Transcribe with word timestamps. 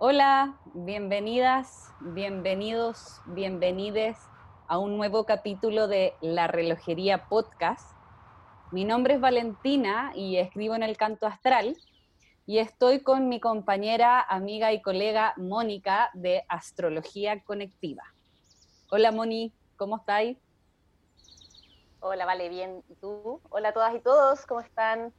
Hola, 0.00 0.56
bienvenidas, 0.74 1.92
bienvenidos, 1.98 3.20
bienvenides 3.26 4.16
a 4.68 4.78
un 4.78 4.96
nuevo 4.96 5.24
capítulo 5.24 5.88
de 5.88 6.14
La 6.20 6.46
Relojería 6.46 7.28
Podcast. 7.28 7.98
Mi 8.70 8.84
nombre 8.84 9.14
es 9.14 9.20
Valentina 9.20 10.12
y 10.14 10.36
escribo 10.36 10.76
en 10.76 10.84
el 10.84 10.96
Canto 10.96 11.26
Astral 11.26 11.76
y 12.46 12.58
estoy 12.58 13.02
con 13.02 13.28
mi 13.28 13.40
compañera, 13.40 14.20
amiga 14.20 14.72
y 14.72 14.82
colega 14.82 15.34
Mónica 15.36 16.10
de 16.14 16.44
Astrología 16.48 17.42
Conectiva. 17.42 18.04
Hola 18.92 19.10
Moni, 19.10 19.52
¿cómo 19.76 19.96
estáis? 19.96 20.38
Hola, 21.98 22.24
vale, 22.24 22.48
bien. 22.48 22.84
¿Y 22.88 22.94
tú? 22.94 23.40
Hola 23.50 23.70
a 23.70 23.72
todas 23.72 23.96
y 23.96 23.98
todos, 23.98 24.46
¿cómo 24.46 24.60
están? 24.60 25.12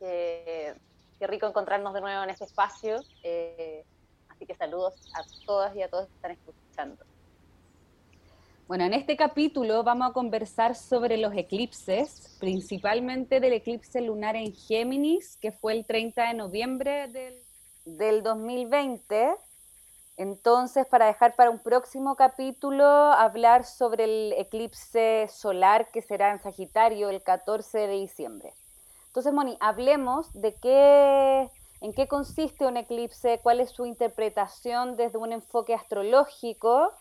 qué 0.00 1.26
rico 1.26 1.46
encontrarnos 1.46 1.92
de 1.92 2.00
nuevo 2.00 2.22
en 2.22 2.30
este 2.30 2.44
espacio. 2.44 3.00
Eh, 3.22 3.84
Así 4.38 4.46
que 4.46 4.54
saludos 4.54 4.94
a 5.14 5.24
todas 5.46 5.74
y 5.74 5.82
a 5.82 5.88
todos 5.88 6.06
que 6.06 6.14
están 6.14 6.30
escuchando. 6.30 7.04
Bueno, 8.68 8.84
en 8.84 8.94
este 8.94 9.16
capítulo 9.16 9.82
vamos 9.82 10.10
a 10.10 10.12
conversar 10.12 10.76
sobre 10.76 11.16
los 11.16 11.34
eclipses, 11.34 12.36
principalmente 12.38 13.40
del 13.40 13.54
eclipse 13.54 14.00
lunar 14.00 14.36
en 14.36 14.54
Géminis, 14.54 15.36
que 15.38 15.50
fue 15.50 15.72
el 15.72 15.84
30 15.86 16.28
de 16.28 16.34
noviembre 16.34 17.08
del, 17.08 17.42
del 17.84 18.22
2020. 18.22 19.34
Entonces, 20.16 20.86
para 20.86 21.06
dejar 21.06 21.34
para 21.34 21.50
un 21.50 21.58
próximo 21.58 22.14
capítulo, 22.14 22.84
hablar 22.84 23.64
sobre 23.64 24.04
el 24.04 24.34
eclipse 24.38 25.28
solar 25.32 25.90
que 25.90 26.00
será 26.00 26.30
en 26.30 26.38
Sagitario 26.38 27.10
el 27.10 27.24
14 27.24 27.76
de 27.76 27.94
diciembre. 27.94 28.54
Entonces, 29.08 29.32
Moni, 29.32 29.56
hablemos 29.58 30.32
de 30.32 30.54
qué 30.54 31.50
¿En 31.80 31.92
qué 31.92 32.08
consiste 32.08 32.66
un 32.66 32.76
eclipse? 32.76 33.38
¿Cuál 33.40 33.60
es 33.60 33.70
su 33.70 33.86
interpretación 33.86 34.96
desde 34.96 35.18
un 35.18 35.32
enfoque 35.32 35.74
astrológico? 35.74 36.92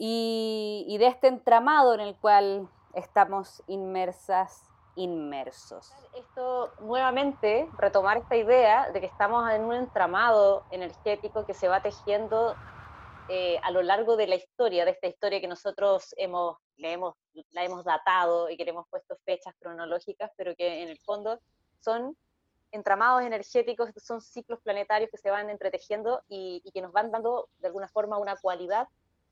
Y, 0.00 0.96
de 0.98 1.08
este 1.08 1.26
entramado 1.26 1.92
en 1.94 2.00
el 2.00 2.16
cual 2.16 2.68
estamos 2.94 3.64
inmersas, 3.66 4.70
inmersos. 4.94 5.92
Esto 6.14 6.72
nuevamente, 6.80 7.68
retomar 7.78 8.18
esta 8.18 8.36
idea 8.36 8.92
de 8.92 9.00
que 9.00 9.06
estamos 9.06 9.50
en 9.50 9.62
un 9.62 9.74
entramado 9.74 10.64
energético 10.70 11.44
que 11.44 11.54
se 11.54 11.66
va 11.66 11.82
tejiendo 11.82 12.54
eh, 13.28 13.58
a 13.64 13.72
lo 13.72 13.82
largo 13.82 14.16
de 14.16 14.28
la 14.28 14.36
historia, 14.36 14.84
de 14.84 14.92
esta 14.92 15.08
historia 15.08 15.40
que 15.40 15.48
nosotros 15.48 16.14
hemos, 16.16 16.58
hemos, 16.76 17.14
la 17.50 17.64
hemos 17.64 17.84
datado 17.84 18.48
y 18.48 18.56
que 18.56 18.64
le 18.64 18.70
hemos 18.70 18.88
puesto 18.88 19.16
fechas 19.24 19.54
cronológicas, 19.58 20.30
pero 20.36 20.54
que 20.54 20.82
en 20.84 20.88
el 20.88 20.98
fondo 21.00 21.40
son 21.80 22.16
entramados 22.72 23.22
energéticos, 23.22 23.90
son 23.96 24.20
ciclos 24.20 24.60
planetarios 24.60 25.10
que 25.10 25.18
se 25.18 25.30
van 25.30 25.50
entretejiendo 25.50 26.22
y, 26.28 26.62
que 26.72 26.82
nos 26.82 26.92
van 26.92 27.10
dando 27.10 27.48
de 27.58 27.68
alguna 27.68 27.88
forma 27.88 28.18
una 28.18 28.36
cualidad 28.36 28.88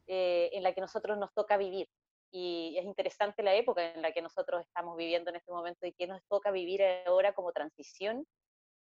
eh, 0.06 0.50
en 0.52 0.62
la 0.62 0.72
que 0.72 0.80
nosotros 0.80 1.18
nos 1.18 1.32
toca 1.32 1.56
vivir. 1.56 1.88
Y 2.32 2.76
es 2.78 2.84
interesante 2.84 3.42
la 3.42 3.54
época 3.54 3.94
en 3.94 4.02
la 4.02 4.12
que 4.12 4.22
nosotros 4.22 4.62
estamos 4.62 4.96
viviendo 4.96 5.30
en 5.30 5.36
este 5.36 5.52
momento 5.52 5.86
y 5.86 5.92
que 5.92 6.06
nos 6.06 6.22
toca 6.24 6.50
vivir 6.50 6.82
ahora 7.06 7.32
como 7.32 7.52
transición 7.52 8.26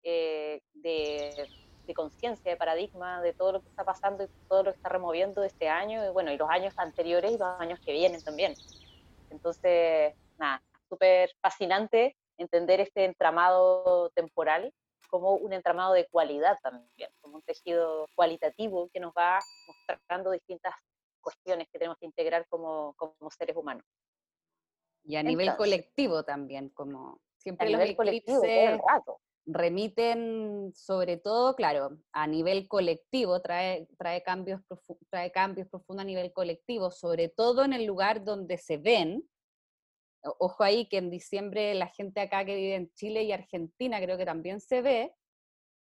eh, 0.03 0.61
de, 0.73 1.47
conciencia, 1.95 2.51
de 2.51 2.57
paradigma, 2.57 3.21
de 3.21 3.33
todo 3.33 3.53
lo 3.53 3.61
que 3.61 3.69
está 3.69 3.83
pasando 3.83 4.23
y 4.23 4.27
todo 4.49 4.63
lo 4.63 4.71
que 4.71 4.77
está 4.77 4.89
removiendo 4.89 5.43
este 5.43 5.69
año, 5.69 6.03
y 6.05 6.09
bueno, 6.09 6.31
y 6.31 6.37
los 6.37 6.49
años 6.49 6.73
anteriores 6.77 7.31
y 7.31 7.37
los 7.37 7.59
años 7.59 7.79
que 7.79 7.91
vienen 7.91 8.23
también. 8.23 8.55
Entonces, 9.29 10.15
nada, 10.37 10.61
súper 10.89 11.29
fascinante 11.41 12.15
entender 12.37 12.79
este 12.79 13.05
entramado 13.05 14.09
temporal 14.11 14.73
como 15.09 15.35
un 15.35 15.53
entramado 15.53 15.93
de 15.93 16.07
cualidad 16.07 16.57
también, 16.61 17.09
como 17.21 17.37
un 17.37 17.41
tejido 17.43 18.07
cualitativo 18.15 18.89
que 18.91 18.99
nos 18.99 19.13
va 19.13 19.39
mostrando 19.87 20.31
distintas 20.31 20.73
cuestiones 21.21 21.67
que 21.71 21.79
tenemos 21.79 21.97
que 21.97 22.05
integrar 22.05 22.45
como, 22.47 22.93
como 22.97 23.31
seres 23.31 23.55
humanos. 23.55 23.83
Y 25.03 25.15
a 25.15 25.23
nivel 25.23 25.55
colectivo 25.55 26.23
también, 26.23 26.69
como 26.69 27.19
siempre 27.37 27.67
a 27.67 27.69
nivel 27.69 27.95
colectivo, 27.95 28.43
el 28.43 28.79
rato. 28.79 29.19
remiten 29.45 30.71
sobre 30.73 31.17
todo, 31.17 31.55
claro, 31.55 31.97
a 32.11 32.25
nivel 32.25 32.67
colectivo, 32.67 33.39
trae, 33.41 33.87
trae, 33.97 34.23
cambios 34.23 34.61
trae 35.09 35.31
cambios 35.31 35.67
profundos 35.67 36.03
a 36.03 36.07
nivel 36.07 36.33
colectivo, 36.33 36.89
sobre 36.89 37.29
todo 37.29 37.63
en 37.63 37.73
el 37.73 37.85
lugar 37.85 38.23
donde 38.23 38.57
se 38.57 38.77
ven, 38.77 39.23
Ojo 40.39 40.63
ahí 40.63 40.87
que 40.87 40.97
en 40.97 41.09
diciembre 41.09 41.73
la 41.75 41.87
gente 41.87 42.19
acá 42.19 42.45
que 42.45 42.55
vive 42.55 42.75
en 42.75 42.91
Chile 42.93 43.23
y 43.23 43.31
Argentina 43.31 43.99
creo 44.01 44.17
que 44.17 44.25
también 44.25 44.59
se 44.59 44.81
ve, 44.81 45.13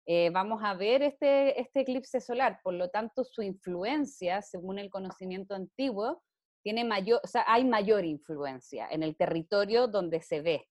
eh, 0.07 0.31
vamos 0.31 0.63
a 0.65 0.75
ver 0.75 1.03
este, 1.03 1.61
este 1.61 1.81
eclipse 1.81 2.21
solar, 2.21 2.61
por 2.63 2.75
lo 2.75 2.91
tanto 2.91 3.25
su 3.25 3.43
influencia, 3.43 4.43
según 4.43 4.79
el 4.79 4.91
conocimiento 4.91 5.55
antiguo, 5.55 6.23
tiene 6.63 6.85
mayor, 6.85 7.21
o 7.23 7.27
sea, 7.27 7.45
hay 7.47 7.65
mayor 7.65 8.05
influencia 8.05 8.89
en 8.91 9.03
el 9.03 9.17
territorio 9.17 9.87
donde 9.87 10.21
se 10.21 10.41
ve 10.41 10.69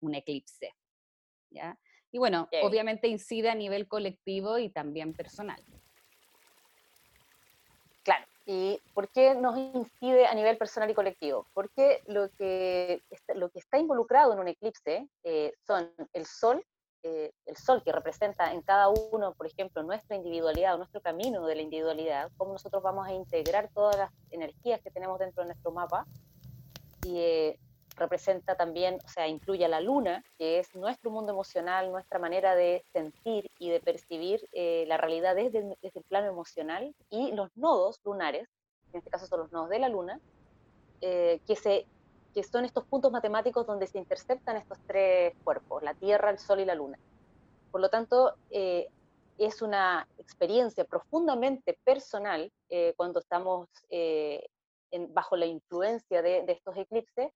un 0.00 0.14
eclipse. 0.14 0.72
¿ya? 1.50 1.78
Y 2.12 2.18
bueno, 2.18 2.48
obviamente 2.62 3.08
incide 3.08 3.50
a 3.50 3.54
nivel 3.54 3.86
colectivo 3.88 4.58
y 4.58 4.70
también 4.70 5.14
personal. 5.14 5.62
¿Y 8.52 8.82
por 8.94 9.08
qué 9.10 9.36
nos 9.36 9.56
incide 9.56 10.26
a 10.26 10.34
nivel 10.34 10.58
personal 10.58 10.90
y 10.90 10.94
colectivo? 10.94 11.46
Porque 11.54 12.02
lo 12.08 12.30
que, 12.30 13.00
está, 13.08 13.32
lo 13.34 13.48
que 13.48 13.60
está 13.60 13.78
involucrado 13.78 14.32
en 14.32 14.40
un 14.40 14.48
eclipse 14.48 15.08
eh, 15.22 15.52
son 15.64 15.88
el 16.12 16.26
sol, 16.26 16.60
eh, 17.04 17.30
el 17.46 17.56
sol 17.56 17.80
que 17.84 17.92
representa 17.92 18.52
en 18.52 18.62
cada 18.62 18.88
uno, 18.88 19.34
por 19.34 19.46
ejemplo, 19.46 19.84
nuestra 19.84 20.16
individualidad, 20.16 20.76
nuestro 20.78 21.00
camino 21.00 21.46
de 21.46 21.54
la 21.54 21.62
individualidad, 21.62 22.32
cómo 22.36 22.54
nosotros 22.54 22.82
vamos 22.82 23.06
a 23.06 23.12
integrar 23.12 23.70
todas 23.72 23.96
las 23.96 24.10
energías 24.32 24.80
que 24.82 24.90
tenemos 24.90 25.20
dentro 25.20 25.44
de 25.44 25.50
nuestro 25.50 25.70
mapa. 25.70 26.04
Y 27.06 27.18
eh, 27.20 27.58
representa 28.00 28.56
también, 28.56 28.98
o 29.04 29.08
sea, 29.08 29.28
incluye 29.28 29.64
a 29.64 29.68
la 29.68 29.80
luna, 29.80 30.24
que 30.38 30.58
es 30.58 30.74
nuestro 30.74 31.10
mundo 31.10 31.32
emocional, 31.32 31.92
nuestra 31.92 32.18
manera 32.18 32.54
de 32.54 32.84
sentir 32.92 33.50
y 33.58 33.70
de 33.70 33.80
percibir 33.80 34.48
eh, 34.52 34.84
la 34.88 34.96
realidad 34.96 35.36
desde, 35.36 35.76
el 35.82 36.04
plano 36.08 36.26
emocional, 36.26 36.94
y 37.10 37.30
los 37.32 37.54
nodos 37.56 38.00
lunares, 38.04 38.48
en 38.92 38.98
este 38.98 39.10
caso 39.10 39.26
son 39.26 39.40
los 39.40 39.52
nodos 39.52 39.68
de 39.68 39.78
la 39.78 39.88
luna, 39.88 40.18
eh, 41.02 41.40
que, 41.46 41.54
se, 41.54 41.86
que 42.34 42.42
son 42.42 42.64
estos 42.64 42.84
puntos 42.86 43.12
matemáticos 43.12 43.66
donde 43.66 43.86
se 43.86 43.98
interceptan 43.98 44.56
estos 44.56 44.78
tres 44.86 45.34
cuerpos, 45.44 45.82
la 45.82 45.94
Tierra, 45.94 46.30
el 46.30 46.38
Sol 46.38 46.60
y 46.60 46.64
la 46.64 46.74
Luna. 46.74 46.98
Por 47.70 47.80
lo 47.80 47.90
tanto, 47.90 48.34
eh, 48.50 48.88
es 49.38 49.62
una 49.62 50.08
experiencia 50.18 50.84
profundamente 50.84 51.78
personal 51.84 52.52
cuando 52.96 53.20
estamos 53.20 53.68
bajo 55.08 55.36
la 55.36 55.46
influencia 55.46 56.20
de, 56.20 56.42
de 56.42 56.52
estos 56.52 56.76
eclipses, 56.76 57.32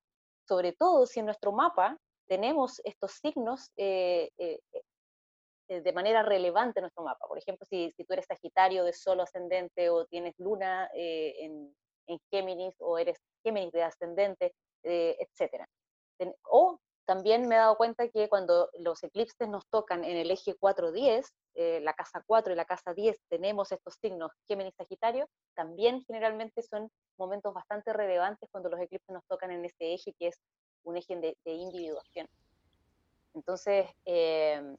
sobre 0.46 0.72
todo 0.72 1.06
si 1.06 1.20
en 1.20 1.26
nuestro 1.26 1.52
mapa 1.52 1.98
tenemos 2.26 2.80
estos 2.84 3.12
signos 3.12 3.70
eh, 3.76 4.30
eh, 4.38 4.60
eh, 5.68 5.80
de 5.80 5.92
manera 5.92 6.22
relevante 6.22 6.80
en 6.80 6.84
nuestro 6.84 7.04
mapa. 7.04 7.26
Por 7.26 7.38
ejemplo, 7.38 7.66
si, 7.68 7.90
si, 7.92 8.04
tú 8.04 8.12
eres 8.12 8.26
Sagitario 8.26 8.84
de 8.84 8.92
solo 8.92 9.22
ascendente 9.22 9.90
o 9.90 10.06
tienes 10.06 10.34
luna 10.38 10.90
en, 10.94 11.74
en, 12.06 12.20
Géminis 12.30 12.74
o 12.78 12.98
eres 12.98 13.18
Géminis 13.42 13.72
de 13.72 13.82
ascendente, 13.82 14.54
etc. 14.82 15.66
O 16.50 16.78
también 17.06 17.48
me 17.48 17.54
he 17.54 17.58
dado 17.58 17.76
cuenta 17.76 18.08
que 18.08 18.28
cuando 18.28 18.70
los 18.78 19.02
eclipses 19.02 19.48
nos 19.48 19.66
tocan 19.68 20.04
en 20.04 20.16
el 20.16 20.30
eje 20.30 20.54
4-10, 20.56 21.30
la 21.54 21.92
casa 21.94 22.22
4 22.26 22.52
y 22.52 22.56
la 22.56 22.64
casa 22.64 22.94
10, 22.94 23.16
tenemos 23.28 23.70
estos 23.70 23.94
signos 24.00 24.32
Géminis-Sagitario, 24.48 25.28
también 25.54 26.04
generalmente 26.04 26.62
son 26.62 26.90
momentos 27.16 27.54
bastante 27.54 27.92
relevantes 27.92 28.48
cuando 28.50 28.70
los 28.70 28.80
eclipses 28.80 29.12
nos 29.14 29.24
tocan 29.26 29.50
en 29.52 29.64
ese 29.64 29.94
eje 29.94 30.12
que 30.18 30.28
es 30.28 30.40
un 30.82 30.96
eje 30.96 31.16
de, 31.16 31.52
individuación. 31.52 32.28
Entonces, 33.34 33.86
eh, 34.04 34.76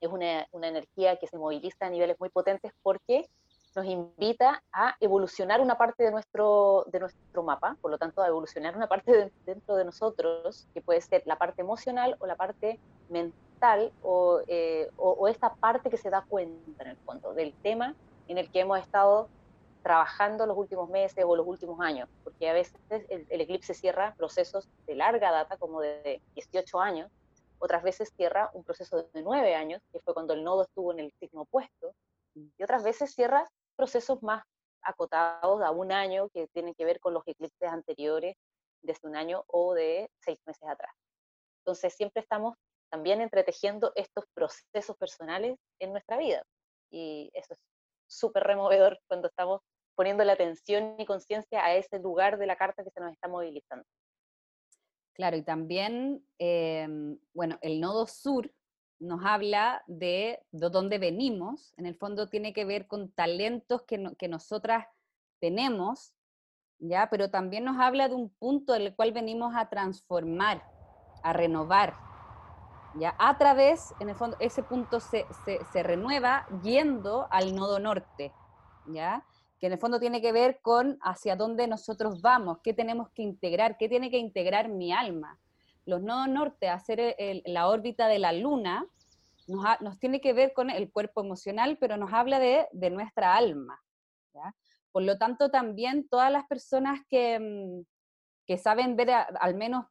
es 0.00 0.08
una, 0.08 0.46
energía 0.52 1.16
que 1.16 1.26
se 1.26 1.38
moviliza 1.38 1.86
a 1.86 1.90
niveles 1.90 2.18
muy 2.18 2.28
potentes 2.28 2.72
porque 2.82 3.28
nos 3.74 3.86
invita 3.86 4.62
a 4.72 4.96
evolucionar 5.00 5.60
una 5.60 5.76
parte 5.76 6.02
de 6.04 6.10
nuestro, 6.10 6.84
de 6.88 7.00
nuestro 7.00 7.42
mapa, 7.42 7.76
por 7.80 7.90
lo 7.90 7.98
tanto, 7.98 8.22
a 8.22 8.26
evolucionar 8.26 8.76
una 8.76 8.88
parte 8.88 9.32
dentro 9.46 9.76
de 9.76 9.84
nosotros, 9.84 10.66
que 10.74 10.80
puede 10.80 11.00
ser 11.00 11.22
la 11.26 11.38
parte 11.38 11.62
emocional 11.62 12.16
o 12.18 12.26
la 12.26 12.36
parte 12.36 12.78
mental 13.08 13.92
o, 14.02 14.40
eh, 14.46 14.90
o, 14.96 15.28
esta 15.28 15.54
parte 15.54 15.90
que 15.90 15.96
se 15.96 16.10
da 16.10 16.24
cuenta 16.28 16.82
en 16.82 16.90
el 16.90 16.96
fondo 16.98 17.34
del 17.34 17.52
tema 17.62 17.94
en 18.28 18.38
el 18.38 18.50
que 18.50 18.60
hemos 18.60 18.78
estado 18.78 19.28
trabajando 19.82 20.46
los 20.46 20.56
últimos 20.56 20.88
meses 20.90 21.24
o 21.26 21.34
los 21.34 21.46
últimos 21.46 21.80
años, 21.80 22.08
porque 22.24 22.48
a 22.48 22.52
veces 22.52 22.74
el, 22.90 23.26
el, 23.28 23.40
eclipse 23.40 23.74
cierra 23.74 24.14
procesos 24.16 24.68
de 24.86 24.94
larga 24.94 25.30
data, 25.30 25.56
como 25.56 25.80
de 25.80 26.20
18 26.34 26.80
años, 26.80 27.10
otras 27.58 27.82
veces 27.82 28.12
cierra 28.16 28.50
un 28.52 28.64
proceso 28.64 29.08
de 29.14 29.22
9 29.22 29.54
años, 29.54 29.82
que 29.92 30.00
fue 30.00 30.14
cuando 30.14 30.34
el 30.34 30.44
nodo 30.44 30.62
estuvo 30.62 30.92
en 30.92 31.00
el 31.00 31.12
signo 31.18 31.42
opuesto, 31.42 31.94
y 32.34 32.62
otras 32.62 32.84
veces 32.84 33.14
cierra 33.14 33.48
procesos 33.78 34.20
más 34.22 34.42
acotados 34.82 35.62
a 35.62 35.70
un 35.70 35.92
año 35.92 36.28
que 36.30 36.48
tienen 36.48 36.74
que 36.74 36.84
ver 36.84 36.98
con 36.98 37.14
los 37.14 37.22
eclipses 37.26 37.70
anteriores 37.70 38.34
desde 38.82 39.08
un 39.08 39.16
año 39.16 39.44
o 39.46 39.74
de 39.74 40.10
seis 40.20 40.38
meses 40.46 40.68
atrás. 40.68 40.92
Entonces 41.60 41.94
siempre 41.94 42.22
estamos 42.22 42.56
también 42.90 43.20
entretejiendo 43.20 43.92
estos 43.94 44.24
procesos 44.34 44.96
personales 44.96 45.56
en 45.78 45.92
nuestra 45.92 46.16
vida 46.16 46.42
y 46.90 47.30
eso 47.34 47.54
es 47.54 47.60
súper 48.08 48.44
removedor 48.44 48.98
cuando 49.06 49.28
estamos 49.28 49.60
poniendo 49.94 50.24
la 50.24 50.32
atención 50.32 50.96
y 50.98 51.06
conciencia 51.06 51.64
a 51.64 51.74
ese 51.74 51.98
lugar 51.98 52.38
de 52.38 52.46
la 52.46 52.56
carta 52.56 52.82
que 52.82 52.90
se 52.90 53.00
nos 53.00 53.12
está 53.12 53.28
movilizando. 53.28 53.84
Claro, 55.12 55.36
y 55.36 55.42
también, 55.42 56.24
em, 56.38 57.18
bueno, 57.34 57.58
el 57.60 57.80
nodo 57.80 58.06
sur 58.06 58.50
nos 59.00 59.24
habla 59.24 59.82
de, 59.86 60.40
de 60.50 60.70
dónde 60.70 60.98
venimos, 60.98 61.72
en 61.76 61.86
el 61.86 61.94
fondo 61.94 62.28
tiene 62.28 62.52
que 62.52 62.64
ver 62.64 62.86
con 62.86 63.10
talentos 63.10 63.82
que, 63.82 64.12
que 64.18 64.28
nosotras 64.28 64.86
tenemos, 65.40 66.12
¿ya? 66.78 67.08
Pero 67.10 67.30
también 67.30 67.64
nos 67.64 67.78
habla 67.78 68.08
de 68.08 68.14
un 68.14 68.30
punto 68.30 68.74
en 68.74 68.82
el 68.82 68.96
cual 68.96 69.12
venimos 69.12 69.54
a 69.54 69.68
transformar, 69.68 70.62
a 71.22 71.32
renovar, 71.32 71.94
¿ya? 72.98 73.14
A 73.18 73.38
través, 73.38 73.94
en 74.00 74.08
el 74.08 74.16
fondo, 74.16 74.36
ese 74.40 74.62
punto 74.62 75.00
se, 75.00 75.26
se, 75.44 75.60
se 75.72 75.82
renueva 75.82 76.46
yendo 76.62 77.28
al 77.30 77.54
nodo 77.54 77.78
norte, 77.78 78.32
¿ya? 78.86 79.24
que 79.58 79.66
en 79.66 79.72
el 79.72 79.78
fondo 79.78 79.98
tiene 79.98 80.20
que 80.20 80.32
ver 80.32 80.60
con 80.62 80.98
hacia 81.02 81.36
dónde 81.36 81.66
nosotros 81.66 82.20
vamos, 82.22 82.58
qué 82.62 82.72
tenemos 82.72 83.10
que 83.10 83.22
integrar, 83.22 83.76
qué 83.76 83.88
tiene 83.88 84.10
que 84.10 84.18
integrar 84.18 84.68
mi 84.68 84.92
alma, 84.92 85.38
los 85.88 86.02
nodos 86.02 86.28
norte, 86.28 86.68
hacer 86.68 87.16
la 87.46 87.68
órbita 87.68 88.08
de 88.08 88.18
la 88.18 88.32
luna, 88.32 88.86
nos, 89.46 89.98
tiene 89.98 90.20
que 90.20 90.34
ver 90.34 90.52
con 90.52 90.68
el 90.68 90.92
cuerpo 90.92 91.22
emocional, 91.22 91.78
pero 91.80 91.96
nos 91.96 92.12
habla 92.12 92.38
de, 92.38 92.90
nuestra 92.90 93.34
alma. 93.34 93.80
Por 94.92 95.02
lo 95.02 95.16
tanto, 95.16 95.50
también 95.50 96.06
todas 96.06 96.30
las 96.30 96.46
personas 96.46 97.00
que, 97.08 97.38
mm, 97.40 97.86
que 98.46 98.58
saben 98.58 98.96
ver 98.96 99.10
al 99.10 99.54
menos 99.54 99.86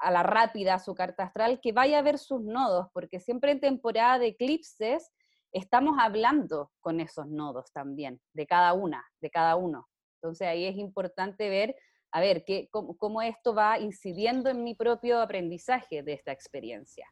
a 0.00 0.10
la 0.10 0.24
rápida 0.24 0.80
su 0.80 0.96
carta 0.96 1.24
astral, 1.24 1.60
que 1.60 1.72
vaya 1.72 2.00
a 2.00 2.02
ver 2.02 2.18
sus 2.18 2.42
nodos, 2.42 2.88
porque 2.92 3.20
siempre 3.20 3.52
en 3.52 3.60
temporada 3.60 4.18
de 4.18 4.28
eclipses 4.28 5.12
estamos 5.52 5.96
hablando 6.00 6.72
con 6.80 6.98
esos 6.98 7.28
nodos 7.28 7.72
también, 7.72 8.20
de 8.32 8.46
cada 8.46 8.72
una, 8.72 9.04
de 9.20 9.30
cada 9.30 9.54
uno. 9.54 9.86
Entonces 10.16 10.48
ahí 10.48 10.66
es 10.66 10.76
importante 10.76 11.48
ver 11.48 11.76
a 12.12 12.20
ver 12.20 12.44
qué, 12.44 12.68
cómo, 12.70 13.22
esto 13.22 13.54
va 13.54 13.78
incidiendo 13.78 14.50
en 14.50 14.64
mi 14.64 14.74
propio 14.74 15.20
aprendizaje 15.20 16.02
de 16.02 16.12
esta 16.12 16.32
experiencia. 16.32 17.06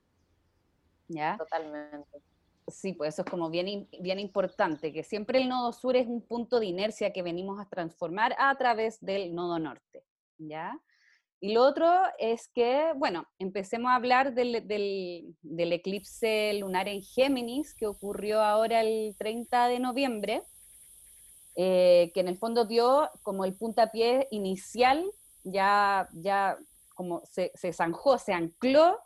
¿Ya? 1.09 1.37
Totalmente. 1.39 2.23
Sí, 2.67 2.93
pues 2.93 3.15
eso 3.15 3.23
es 3.23 3.31
como 3.31 3.49
bien, 3.49 3.89
bien 4.01 4.19
importante, 4.19 4.93
que 4.93 5.03
siempre 5.03 5.39
el 5.39 5.49
nodo 5.49 5.73
sur 5.73 5.97
es 5.97 6.07
un 6.07 6.21
punto 6.21 6.61
de 6.61 6.67
inercia 6.67 7.13
que 7.13 7.23
venimos 7.23 7.59
a 7.61 7.69
transformar 7.69 8.35
a 8.39 8.55
través 8.57 9.01
del 9.01 9.35
nodo 9.35 9.59
norte, 9.59 10.05
¿ya? 10.37 10.79
Y 11.41 11.55
lo 11.55 11.63
otro 11.63 11.89
es 12.19 12.49
que, 12.49 12.93
bueno, 12.97 13.27
empecemos 13.39 13.91
a 13.91 13.95
hablar 13.95 14.35
del, 14.35 14.67
del, 14.67 15.37
del 15.41 15.73
eclipse 15.73 16.53
lunar 16.55 16.89
en 16.89 17.01
Géminis 17.01 17.75
que 17.75 17.87
ocurrió 17.87 18.43
ahora 18.43 18.81
el 18.81 19.15
30 19.17 19.69
de 19.69 19.79
noviembre, 19.79 20.43
eh, 21.61 22.13
que 22.15 22.21
en 22.21 22.29
el 22.29 22.37
fondo 22.37 22.67
dio 22.67 23.11
como 23.25 23.45
el 23.45 23.53
puntapié 23.53 24.29
inicial, 24.31 25.05
ya, 25.43 26.09
ya 26.13 26.57
como 26.95 27.21
se, 27.25 27.51
se 27.57 27.73
zanjó, 27.73 28.17
se 28.17 28.33
ancló 28.33 28.97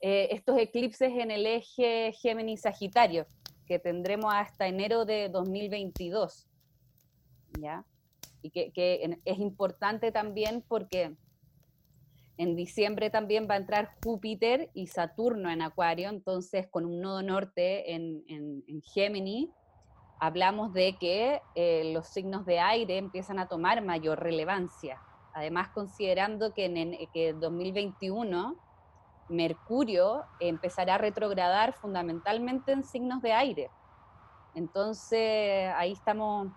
eh, 0.00 0.28
estos 0.30 0.58
eclipses 0.58 1.12
en 1.12 1.30
el 1.30 1.44
eje 1.44 2.14
Géminis-Sagitario, 2.14 3.26
que 3.66 3.78
tendremos 3.78 4.32
hasta 4.32 4.68
enero 4.68 5.04
de 5.04 5.28
2022. 5.28 6.48
¿ya? 7.60 7.84
Y 8.40 8.48
que, 8.48 9.18
es 9.26 9.38
importante 9.38 10.12
también 10.12 10.64
porque 10.66 11.14
en 12.38 12.56
diciembre 12.56 13.10
también 13.10 13.46
va 13.50 13.56
a 13.56 13.58
entrar 13.58 13.90
Júpiter 14.02 14.70
y 14.72 14.86
Saturno 14.86 15.50
en 15.50 15.60
Acuario, 15.60 16.08
entonces 16.08 16.68
con 16.68 16.86
un 16.86 17.02
nodo 17.02 17.20
norte 17.20 17.92
en, 17.92 18.24
en, 18.28 18.64
en 18.66 18.80
Géminis, 18.80 19.50
hablamos 20.22 20.72
de 20.72 20.96
que 20.98 21.42
eh, 21.56 21.92
los 21.92 22.06
signos 22.06 22.46
de 22.46 22.60
aire 22.60 22.96
empiezan 22.96 23.40
a 23.40 23.48
tomar 23.48 23.84
mayor 23.84 24.20
relevancia. 24.20 25.02
Además, 25.34 25.70
considerando 25.74 26.54
que 26.54 26.66
en 26.66 27.40
2021 27.40 28.54
Mercurio 29.28 30.22
empezará 30.38 30.94
a 30.94 30.98
retrogradar 30.98 31.72
fundamentalmente 31.72 32.70
en 32.70 32.84
signos 32.84 33.20
de 33.20 33.32
aire. 33.32 33.70
Entonces, 34.54 35.72
ahí 35.74 35.90
estamos 35.90 36.52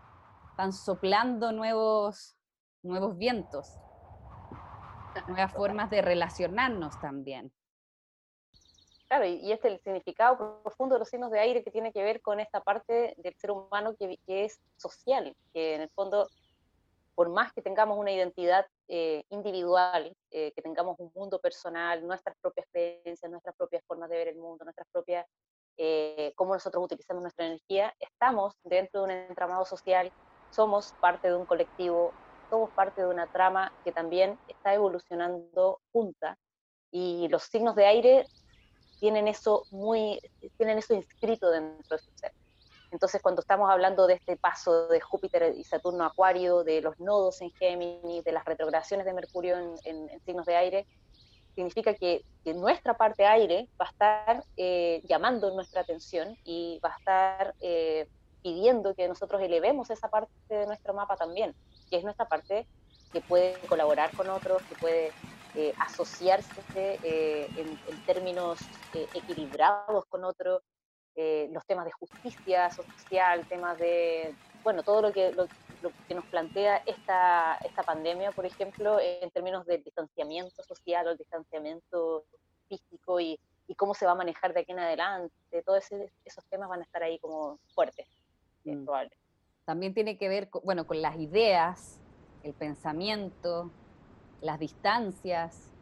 están 0.52 0.72
soplando 0.72 1.52
nuevos, 1.52 2.38
nuevos 2.84 3.18
vientos, 3.18 3.68
nuevas 5.28 5.52
formas 5.54 5.90
de 5.90 6.04
relacionarnos 6.04 7.00
también. 7.02 7.52
Claro, 9.16 9.32
y, 9.32 9.50
este 9.50 9.70
es 9.70 9.74
el 9.76 9.80
significado 9.80 10.62
profundo 10.62 10.96
de 10.96 11.00
los 11.00 11.08
signos 11.08 11.32
de 11.32 11.40
aire 11.40 11.64
que 11.64 11.72
tiene 11.72 11.94
que 11.94 12.04
ver 12.04 12.20
con 12.20 12.42
esta 12.42 12.60
parte 12.60 13.14
del 13.16 13.34
ser 13.36 13.52
humano 13.52 13.96
que, 13.98 14.20
es 14.28 14.60
social, 14.76 15.34
que 15.54 15.76
en 15.76 15.84
el 15.84 15.90
fondo, 15.92 16.28
por 17.16 17.30
más 17.30 17.54
que 17.54 17.62
tengamos 17.62 17.98
una 17.98 18.12
identidad 18.12 18.66
eh, 18.90 19.24
individual, 19.30 20.14
eh, 20.32 20.52
que 20.52 20.62
tengamos 20.62 21.00
un 21.00 21.14
mundo 21.16 21.40
personal, 21.40 22.06
nuestras 22.06 22.36
propias 22.42 22.68
creencias, 22.74 23.32
nuestras 23.32 23.56
propias 23.56 23.86
formas 23.86 24.10
de 24.10 24.18
ver 24.18 24.28
el 24.28 24.36
mundo, 24.36 24.66
nuestras 24.66 24.90
propias, 24.92 25.26
eh, 25.78 26.34
cómo 26.36 26.54
nosotros 26.54 26.84
utilizamos 26.84 27.22
nuestra 27.24 27.46
energía, 27.46 27.94
estamos 28.00 28.58
dentro 28.66 29.00
de 29.00 29.06
un 29.06 29.12
entramado 29.12 29.64
social, 29.64 30.12
somos 30.50 30.94
parte 31.00 31.30
de 31.30 31.36
un 31.38 31.46
colectivo, 31.46 32.12
somos 32.50 32.70
parte 32.72 33.02
de 33.02 33.08
una 33.08 33.32
trama 33.32 33.72
que 33.86 33.94
también 33.94 34.38
está 34.50 34.74
evolucionando 34.74 35.80
junta 35.94 36.38
y 36.92 37.30
los 37.30 37.44
signos 37.44 37.76
de 37.76 37.86
aire 37.86 38.26
tienen 39.00 39.28
eso 39.28 39.66
muy, 39.72 40.20
tienen 40.58 40.78
eso 40.78 40.94
inscrito 40.94 41.50
dentro 41.50 41.98
de 41.98 42.04
su 42.04 42.12
ser. 42.16 42.32
Entonces, 42.92 43.22
cuando 43.22 43.42
estamos 43.42 43.70
hablando 43.70 44.08
de 44.08 44.14
este 44.14 44.38
paso 44.38 44.88
de 44.88 45.02
Júpiter 45.02 45.54
y 45.58 45.64
Saturno 45.64 46.04
a 46.04 46.08
Acuario, 46.08 46.64
de 46.64 46.82
los 46.82 46.98
nodos 47.00 47.42
en 47.42 47.52
Géminis, 47.52 48.24
de 48.24 48.32
las 48.32 48.46
retrogradaciones 48.46 49.06
de 49.06 49.14
Mercurio 49.14 49.58
en, 49.84 50.08
signos 50.22 50.46
de 50.46 50.56
aire, 50.56 50.88
significa 51.56 51.94
que, 51.94 52.24
nuestra 52.54 52.96
parte 52.96 53.26
aire 53.26 53.68
va 53.82 53.88
a 53.88 53.90
estar 53.90 54.44
eh, 54.56 55.02
llamando 55.10 55.54
nuestra 55.56 55.82
atención 55.82 56.38
y 56.44 56.80
va 56.84 56.94
a 56.94 56.98
estar 57.00 57.56
eh, 57.60 58.08
pidiendo 58.44 58.94
que 58.94 59.08
nosotros 59.08 59.42
elevemos 59.42 59.90
esa 59.90 60.08
parte 60.08 60.32
de 60.48 60.68
nuestro 60.68 60.94
mapa 60.94 61.18
también, 61.18 61.56
que 61.90 61.98
es 61.98 62.04
nuestra 62.04 62.28
parte 62.28 62.68
que 63.12 63.22
puede 63.22 63.54
colaborar 63.68 64.16
con 64.16 64.30
otros, 64.30 64.62
que 64.64 64.76
puede 64.76 65.12
eh, 65.56 65.74
asociarse 65.80 67.00
eh, 67.04 67.48
en, 67.58 68.06
términos 68.06 68.60
eh, 68.94 69.08
equilibrados 69.14 70.06
con 70.06 70.24
otros, 70.24 70.62
los 71.16 71.66
temas 71.66 71.86
de 71.86 71.94
justicia 71.94 72.70
social, 72.72 73.48
temas 73.48 73.78
de, 73.78 74.36
bueno, 74.66 74.84
todo 74.84 75.02
lo 75.02 75.14
que, 75.14 75.32
lo, 75.32 75.48
que 76.10 76.14
nos 76.14 76.26
plantea 76.26 76.84
esta, 76.86 77.56
esta 77.64 77.84
pandemia, 77.84 78.34
por 78.34 78.46
ejemplo, 78.46 79.00
en 79.00 79.32
términos 79.32 79.66
del 79.66 79.82
distanciamiento 79.82 80.62
social 80.64 81.08
o 81.08 81.12
el 81.12 81.18
distanciamiento 81.18 82.26
físico 82.68 83.22
y, 83.22 83.40
y 83.70 83.76
cómo 83.76 83.94
se 83.94 84.06
va 84.06 84.12
a 84.12 84.16
manejar 84.16 84.54
de 84.54 84.60
aquí 84.60 84.74
en 84.74 84.80
adelante, 84.80 85.64
todos 85.66 85.86
esos 86.26 86.46
temas 86.50 86.68
van 86.68 86.82
a 86.82 86.84
estar 86.84 87.02
ahí 87.02 87.18
como 87.20 87.60
fuertes, 87.74 88.10
mm. 88.66 88.86
También 89.64 89.94
tiene 89.94 90.18
que 90.18 90.28
ver, 90.28 90.50
bueno, 90.64 90.86
con 90.86 91.02
las 91.02 91.16
ideas, 91.16 92.02
el 92.44 92.54
pensamiento, 92.54 93.72
las 94.46 94.60
distancias, 94.60 95.74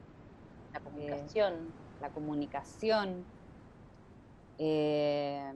la 0.71 0.79
comunicación. 0.79 1.73
la 2.01 2.09
comunicación. 2.09 3.25
Eh, 4.57 5.53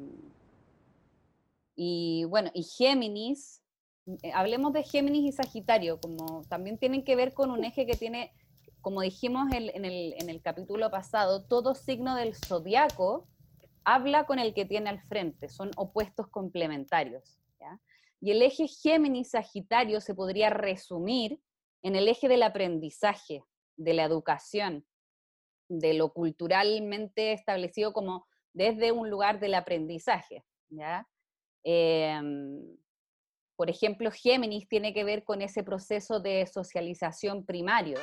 y 1.76 2.26
bueno, 2.26 2.52
y 2.54 2.64
Géminis, 2.64 3.62
eh, 4.24 4.32
hablemos 4.34 4.74
de 4.74 4.84
Géminis 4.84 5.26
y 5.26 5.32
Sagitario, 5.32 6.00
como 6.00 6.44
también 6.50 6.78
tienen 6.78 7.04
que 7.04 7.16
ver 7.16 7.34
con 7.34 7.52
un 7.52 7.64
eje 7.64 7.86
que 7.86 7.96
tiene, 7.96 8.34
como 8.82 9.02
dijimos 9.02 9.52
en, 9.54 9.86
el, 9.86 10.14
en 10.18 10.30
el 10.30 10.42
capítulo 10.42 10.92
pasado, 10.92 11.44
todo 11.46 11.76
signo 11.76 12.16
del 12.16 12.36
zodiaco 12.36 13.28
habla 13.86 14.26
con 14.26 14.38
el 14.38 14.54
que 14.54 14.66
tiene 14.66 14.90
al 14.90 15.02
frente, 15.02 15.48
son 15.48 15.72
opuestos 15.78 16.28
complementarios. 16.28 17.40
Y 18.20 18.32
el 18.32 18.42
eje 18.42 18.68
Géminis-Sagitario 18.68 20.02
se 20.02 20.16
podría 20.16 20.50
resumir 20.50 21.40
en 21.84 21.96
el 21.96 22.08
eje 22.08 22.28
del 22.28 22.44
aprendizaje, 22.44 23.44
de 23.78 23.94
la 23.94 24.04
educación, 24.04 24.86
de 25.70 25.94
lo 25.94 26.14
culturalmente 26.14 27.34
establecido 27.34 27.94
como 27.94 28.28
desde 28.54 28.92
un 28.92 29.10
lugar 29.10 29.40
del 29.40 29.54
aprendizaje. 29.54 30.44
¿ya? 30.70 31.08
Em, 31.64 32.78
por 33.56 33.70
ejemplo, 33.70 34.12
Géminis 34.12 34.68
tiene 34.68 34.94
que 34.94 35.04
ver 35.04 35.24
con 35.24 35.42
ese 35.42 35.64
proceso 35.64 36.20
de 36.20 36.46
socialización 36.48 37.46
primario. 37.46 38.00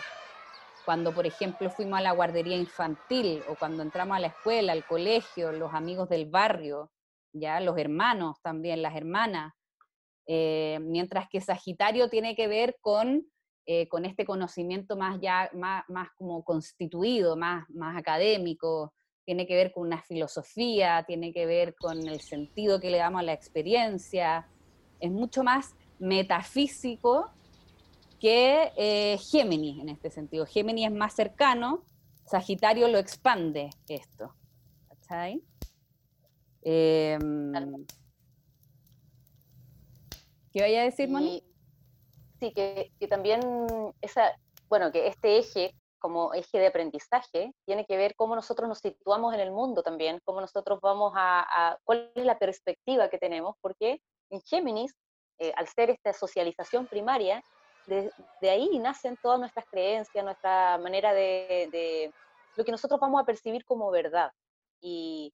Cuando, 0.84 1.14
por 1.14 1.26
ejemplo, 1.26 1.70
fuimos 1.70 1.98
a 1.98 2.02
la 2.02 2.12
guardería 2.12 2.56
infantil 2.56 3.42
o 3.48 3.54
cuando 3.54 3.82
entramos 3.82 4.16
a 4.16 4.20
la 4.20 4.26
escuela, 4.26 4.72
al 4.72 4.84
colegio, 4.84 5.52
los 5.52 5.72
amigos 5.72 6.08
del 6.08 6.26
barrio, 6.26 6.90
ya 7.32 7.58
los 7.60 7.78
hermanos 7.78 8.36
también, 8.42 8.82
las 8.82 8.94
hermanas. 8.94 9.54
Eh, 10.26 10.78
mientras 10.82 11.28
que 11.28 11.40
Sagitario 11.40 12.08
tiene 12.08 12.36
que 12.36 12.48
ver 12.48 12.76
con 12.80 13.26
eh, 13.66 13.88
con 13.88 14.04
este 14.04 14.24
conocimiento 14.24 14.96
más 14.96 15.20
ya, 15.20 15.50
más, 15.54 15.84
más 15.88 16.08
como 16.16 16.44
constituido, 16.44 17.36
más, 17.36 17.68
más 17.70 17.96
académico, 17.96 18.92
tiene 19.24 19.46
que 19.46 19.56
ver 19.56 19.72
con 19.72 19.86
una 19.86 20.02
filosofía, 20.02 21.04
tiene 21.06 21.32
que 21.32 21.46
ver 21.46 21.74
con 21.74 22.06
el 22.06 22.20
sentido 22.20 22.80
que 22.80 22.90
le 22.90 22.98
damos 22.98 23.20
a 23.20 23.24
la 23.24 23.32
experiencia, 23.32 24.46
es 25.00 25.10
mucho 25.10 25.42
más 25.42 25.74
metafísico 25.98 27.30
que 28.20 28.72
eh, 28.76 29.18
Géminis 29.18 29.80
en 29.80 29.88
este 29.88 30.10
sentido. 30.10 30.46
Géminis 30.46 30.86
es 30.86 30.92
más 30.92 31.14
cercano, 31.14 31.84
Sagitario 32.26 32.88
lo 32.88 32.98
expande 32.98 33.70
esto. 33.88 34.34
¿Cachai? 34.88 35.42
Em, 36.62 37.52
¿Qué 40.52 40.60
vaya 40.60 40.82
a 40.82 40.84
decir, 40.84 41.08
Moni? 41.08 41.42
Sí, 42.44 42.52
que, 42.52 43.08
también 43.08 43.40
esa, 44.02 44.36
bueno, 44.68 44.92
que 44.92 45.06
este 45.06 45.38
eje 45.38 45.74
como 45.98 46.34
eje 46.34 46.58
de 46.58 46.66
aprendizaje 46.66 47.54
tiene 47.64 47.86
que 47.86 47.96
ver 47.96 48.14
cómo 48.16 48.34
nosotros 48.34 48.68
nos 48.68 48.80
situamos 48.80 49.32
en 49.32 49.40
el 49.40 49.50
mundo 49.50 49.82
también, 49.82 50.20
cómo 50.26 50.42
nosotros 50.42 50.78
vamos 50.82 51.14
a, 51.16 51.78
cuál 51.84 52.12
es 52.14 52.26
la 52.26 52.38
perspectiva 52.38 53.08
que 53.08 53.16
tenemos, 53.16 53.56
porque 53.62 54.02
en 54.28 54.42
Géminis, 54.42 54.94
eh, 55.38 55.54
al 55.56 55.68
ser 55.68 55.88
esta 55.88 56.12
socialización 56.12 56.86
primaria, 56.86 57.42
de, 57.86 58.10
ahí 58.42 58.78
nacen 58.78 59.16
todas 59.22 59.40
nuestras 59.40 59.64
creencias, 59.70 60.22
nuestra 60.22 60.76
manera 60.76 61.14
de, 61.14 61.70
de, 61.72 62.12
lo 62.56 62.64
que 62.66 62.72
nosotros 62.72 63.00
vamos 63.00 63.22
a 63.22 63.24
percibir 63.24 63.64
como 63.64 63.90
verdad. 63.90 64.30
Y, 64.82 65.32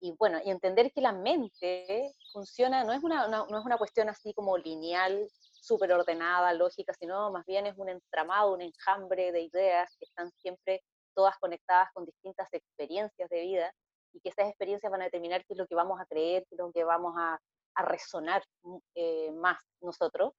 y 0.00 0.12
bueno, 0.12 0.40
y 0.42 0.50
entender 0.50 0.90
que 0.90 1.02
la 1.02 1.12
mente 1.12 2.14
funciona, 2.32 2.82
no 2.82 2.94
es 2.94 3.02
una, 3.02 3.28
no 3.28 3.58
es 3.58 3.64
una 3.66 3.76
cuestión 3.76 4.08
así 4.08 4.32
como 4.32 4.56
lineal, 4.56 5.28
súper 5.66 5.92
ordenada, 5.92 6.52
lógica, 6.52 6.92
sino 6.94 7.30
más 7.30 7.44
bien 7.46 7.66
es 7.66 7.74
un 7.76 7.88
entramado, 7.88 8.54
un 8.54 8.62
enjambre 8.62 9.32
de 9.32 9.42
ideas 9.42 9.96
que 9.98 10.04
están 10.04 10.30
siempre 10.38 10.82
todas 11.14 11.36
conectadas 11.38 11.88
con 11.92 12.04
distintas 12.04 12.48
experiencias 12.52 13.28
de 13.28 13.40
vida 13.40 13.72
y 14.12 14.20
que 14.20 14.28
esas 14.28 14.48
experiencias 14.48 14.90
van 14.90 15.02
a 15.02 15.06
determinar 15.06 15.44
qué 15.44 15.54
es 15.54 15.58
lo 15.58 15.66
que 15.66 15.74
vamos 15.74 16.00
a 16.00 16.06
creer, 16.06 16.44
qué 16.48 16.54
es 16.54 16.58
lo 16.58 16.72
que 16.72 16.84
vamos 16.84 17.14
a, 17.16 17.38
a 17.74 17.82
resonar 17.82 18.42
mm, 18.62 18.76
eh, 18.94 19.32
más 19.32 19.58
nosotros. 19.80 20.32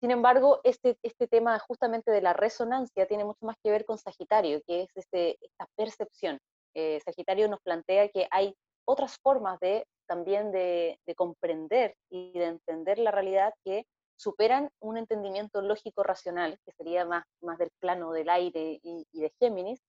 Sin 0.00 0.10
embargo, 0.10 0.60
este, 0.64 0.96
este 1.02 1.28
tema 1.28 1.58
justamente 1.58 2.10
de 2.10 2.22
la 2.22 2.32
resonancia 2.32 3.06
tiene 3.06 3.24
mucho 3.24 3.44
más 3.44 3.56
que 3.62 3.70
ver 3.70 3.84
con 3.84 3.98
Sagitario, 3.98 4.62
que 4.66 4.82
es 4.82 4.88
este, 4.94 5.36
esta 5.40 5.66
percepción. 5.76 6.38
Eh, 6.74 7.00
Sagitario 7.04 7.48
nos 7.48 7.60
plantea 7.60 8.08
que 8.08 8.26
hay 8.30 8.54
otras 8.86 9.18
formas 9.22 9.60
de 9.60 9.86
también 10.06 10.50
de, 10.50 10.98
comprender 11.16 11.94
y 12.10 12.32
de 12.32 12.46
entender 12.46 12.98
la 12.98 13.12
realidad 13.12 13.52
que 13.64 13.84
superan 14.20 14.70
un 14.80 14.98
entendimiento 14.98 15.62
lógico-racional, 15.62 16.58
que 16.66 16.72
sería 16.72 17.06
más, 17.06 17.24
más 17.40 17.56
del 17.56 17.70
plano 17.78 18.12
del 18.12 18.28
aire 18.28 18.78
y, 18.82 19.06
de 19.12 19.32
Géminis, 19.38 19.80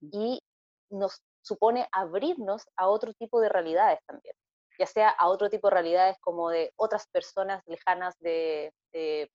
mm. 0.00 0.08
y 0.12 0.42
nos 0.90 1.22
supone 1.40 1.88
abrirnos 1.90 2.68
a 2.76 2.88
otro 2.88 3.14
tipo 3.14 3.40
de 3.40 3.48
realidades 3.48 4.00
también, 4.06 4.34
ya 4.78 4.84
sea 4.84 5.08
a 5.08 5.28
otro 5.28 5.48
tipo 5.48 5.68
de 5.68 5.74
realidades 5.74 6.18
como 6.20 6.50
de 6.50 6.70
otras 6.76 7.06
personas 7.08 7.62
lejanas 7.66 8.14
de, 8.18 8.74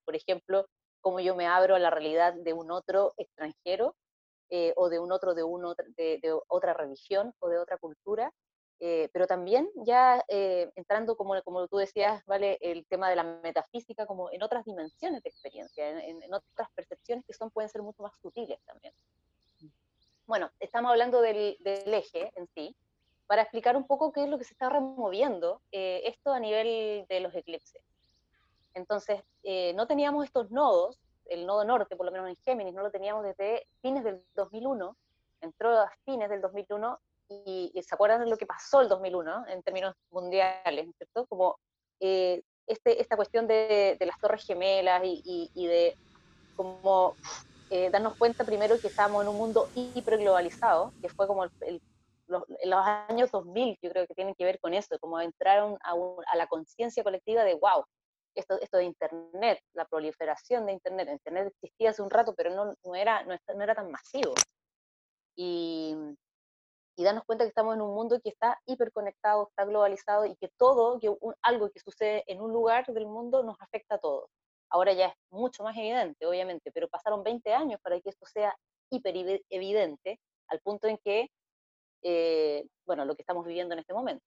por 0.06 0.16
ejemplo, 0.16 0.68
como 1.02 1.20
yo 1.20 1.36
me 1.36 1.48
abro 1.48 1.74
a 1.74 1.80
la 1.80 1.90
realidad 1.90 2.34
de 2.36 2.54
un 2.54 2.70
otro 2.70 3.14
extranjero 3.18 3.96
eh, 4.52 4.74
o 4.76 4.90
de 4.90 5.00
un 5.00 5.12
otro 5.12 5.34
de, 5.34 5.44
de, 5.98 6.20
de 6.22 6.40
otra 6.48 6.76
religión 6.76 7.34
o 7.40 7.50
de 7.50 7.58
otra 7.58 7.80
cultura, 7.80 8.32
eh, 8.86 9.10
pero 9.14 9.28
también 9.28 9.70
ya 9.76 10.26
eh, 10.28 10.70
entrando, 10.76 11.16
como, 11.16 11.42
como 11.44 11.70
tú 11.70 11.78
decías, 11.78 12.22
¿vale? 12.26 12.58
el 12.60 12.86
tema 12.88 13.10
de 13.10 13.16
la 13.16 13.24
metafísica, 13.24 14.06
como 14.06 14.30
en 14.30 14.44
otras 14.44 14.66
dimensiones 14.66 15.24
de 15.24 15.30
experiencia, 15.30 15.90
en, 16.02 16.34
otras 16.34 16.70
percepciones 16.76 17.24
que 17.26 17.32
son, 17.32 17.50
pueden 17.50 17.70
ser 17.70 17.82
mucho 17.82 18.04
más 18.04 18.12
sutiles 18.22 18.60
también. 18.66 18.94
Bueno, 20.26 20.52
estamos 20.60 20.92
hablando 20.92 21.22
del, 21.22 21.56
del, 21.62 21.94
eje 21.94 22.34
en 22.36 22.46
sí, 22.48 22.76
para 23.26 23.44
explicar 23.44 23.78
un 23.78 23.88
poco 23.88 24.12
qué 24.12 24.26
es 24.26 24.30
lo 24.30 24.38
que 24.38 24.44
se 24.44 24.52
está 24.52 24.68
removiendo 24.68 25.62
eh, 25.72 26.02
esto 26.04 26.34
a 26.34 26.42
nivel 26.42 27.06
de 27.08 27.20
los 27.22 27.34
eclipses. 27.34 27.82
Entonces, 28.74 29.22
no 29.76 29.88
teníamos 29.88 30.26
estos 30.26 30.52
nodos, 30.52 31.00
el 31.28 31.46
nodo 31.46 31.64
norte, 31.64 31.96
por 31.96 32.06
lo 32.06 32.12
menos 32.12 32.28
en 32.28 32.36
Géminis, 32.44 32.74
no 32.74 32.82
lo 32.82 32.92
teníamos 32.92 33.24
desde 33.24 33.66
fines 33.82 34.04
del 34.04 34.22
2001, 34.36 34.98
entró 35.40 35.70
a 35.80 35.90
fines 36.04 36.30
del 36.30 36.42
2001 36.42 37.00
y, 37.30 37.72
se 37.82 37.96
acuerdan 37.96 38.22
de 38.22 38.30
lo 38.30 38.38
que 38.38 38.46
pasó 38.46 38.82
el 38.82 38.90
2001 38.90 39.48
en 39.48 39.64
términos 39.64 39.96
mundiales, 40.12 40.90
¿cierto? 40.98 41.26
Como 41.28 41.58
eh, 42.00 42.42
este, 42.68 43.02
esta 43.02 43.16
cuestión 43.16 43.48
de, 43.48 43.98
las 44.00 44.20
torres 44.20 44.46
gemelas 44.46 45.02
y, 45.04 45.68
de 45.68 45.96
como 46.56 47.16
eh, 47.70 47.90
darnos 47.90 48.16
cuenta 48.18 48.44
primero 48.44 48.80
que 48.80 48.88
estábamos 48.88 49.24
en 49.24 49.30
un 49.30 49.38
mundo 49.38 49.70
hiperglobalizado, 49.76 50.94
que 51.02 51.10
fue 51.10 51.28
como 51.28 51.46
el, 51.46 51.82
los, 52.28 52.44
los, 52.64 52.86
años 52.86 53.32
2000, 53.32 53.80
yo 53.82 53.90
creo 53.90 54.08
que 54.08 54.14
tienen 54.14 54.36
que 54.36 54.46
ver 54.46 54.60
con 54.60 54.74
eso, 54.74 54.98
como 55.00 55.20
entraron 55.20 55.78
a, 55.84 55.94
a 56.32 56.38
la 56.38 56.48
conciencia 56.48 57.04
colectiva 57.04 57.44
de, 57.44 57.56
wow, 57.56 57.86
esto, 58.36 58.60
esto 58.62 58.78
de 58.78 58.86
Internet, 58.86 59.60
la 59.74 59.86
proliferación 59.86 60.66
de 60.66 60.74
Internet. 60.74 61.10
Internet 61.12 61.54
existía 61.56 61.92
hace 61.92 62.02
un 62.02 62.10
rato, 62.10 62.34
pero 62.36 62.50
no, 62.52 62.74
no, 62.84 62.96
era, 62.96 63.24
no, 63.24 63.36
no 63.56 63.64
era 63.64 63.76
tan 63.76 63.92
masivo. 63.92 64.34
Y, 65.36 65.96
y 66.96 67.04
darnos 67.04 67.24
cuenta 67.26 67.44
que 67.44 67.50
estamos 67.50 67.76
en 67.76 67.82
un 67.82 67.94
mundo 67.94 68.20
que 68.22 68.30
está 68.30 68.60
hiperconectado, 68.66 69.48
está 69.50 69.66
globalizado 69.66 70.26
y 70.26 70.36
que 70.36 70.50
todo, 70.58 71.00
algo 71.42 71.70
que 71.72 71.80
sucede 71.80 72.24
en 72.28 72.42
un 72.42 72.52
lugar 72.52 72.86
del 72.88 73.08
mundo 73.08 73.44
nos 73.44 73.60
afecta 73.62 73.96
a 73.96 74.00
todos. 74.00 74.30
Ahora 74.70 74.94
ya 74.94 75.08
es 75.08 75.16
mucho 75.30 75.64
más 75.64 75.76
evidente, 75.78 76.26
obviamente, 76.26 76.72
pero 76.72 76.88
pasaron 76.88 77.24
20 77.24 77.54
años 77.54 77.80
para 77.82 78.00
que 78.00 78.10
esto 78.10 78.26
sea 78.26 78.56
hiper 78.90 79.42
evidente 79.50 80.20
al 80.48 80.60
punto 80.60 80.88
en 80.88 80.98
que, 80.98 81.30
eh, 82.04 82.66
bueno, 82.86 83.06
lo 83.06 83.16
que 83.16 83.22
estamos 83.24 83.46
viviendo 83.46 83.74
en 83.74 83.80
este 83.80 83.94
momento. 83.94 84.26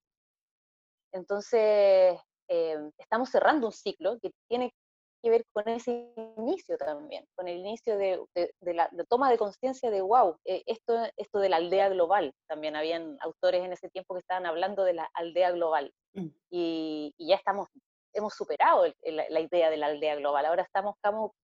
Entonces, 1.13 2.19
eh, 2.49 2.91
estamos 2.97 3.29
cerrando 3.29 3.67
un 3.67 3.73
ciclo 3.73 4.17
que 4.21 4.31
tiene 4.47 4.73
que 5.21 5.29
ver 5.29 5.45
con 5.53 5.67
ese 5.67 6.13
inicio 6.37 6.77
también, 6.77 7.25
con 7.35 7.47
el 7.47 7.57
inicio 7.57 7.97
de, 7.97 8.19
la 8.61 8.89
toma 9.09 9.29
de 9.29 9.37
conciencia 9.37 9.89
de, 9.89 10.01
wow, 10.01 10.37
eh, 10.45 10.63
esto, 10.65 10.95
esto 11.15 11.39
de 11.39 11.49
la 11.49 11.57
aldea 11.57 11.89
global, 11.89 12.33
también 12.47 12.75
habían 12.75 13.17
autores 13.21 13.63
en 13.63 13.73
ese 13.73 13.89
tiempo 13.89 14.13
que 14.13 14.21
estaban 14.21 14.45
hablando 14.45 14.83
de 14.83 14.93
la 14.93 15.09
aldea 15.13 15.51
global, 15.51 15.91
mm. 16.13 16.27
y, 16.49 17.13
ya 17.17 17.35
estamos, 17.35 17.67
hemos 18.13 18.33
superado 18.33 18.85
la 19.03 19.39
idea 19.39 19.69
de 19.69 19.77
la 19.77 19.87
aldea 19.87 20.15
global, 20.15 20.45
ahora 20.45 20.63
estamos 20.63 20.95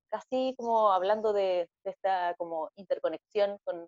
casi 0.09 0.53
como 0.57 0.91
hablando 0.91 1.33
de, 1.33 1.67
esta 1.83 2.35
como 2.37 2.69
interconexión 2.75 3.57
con 3.63 3.87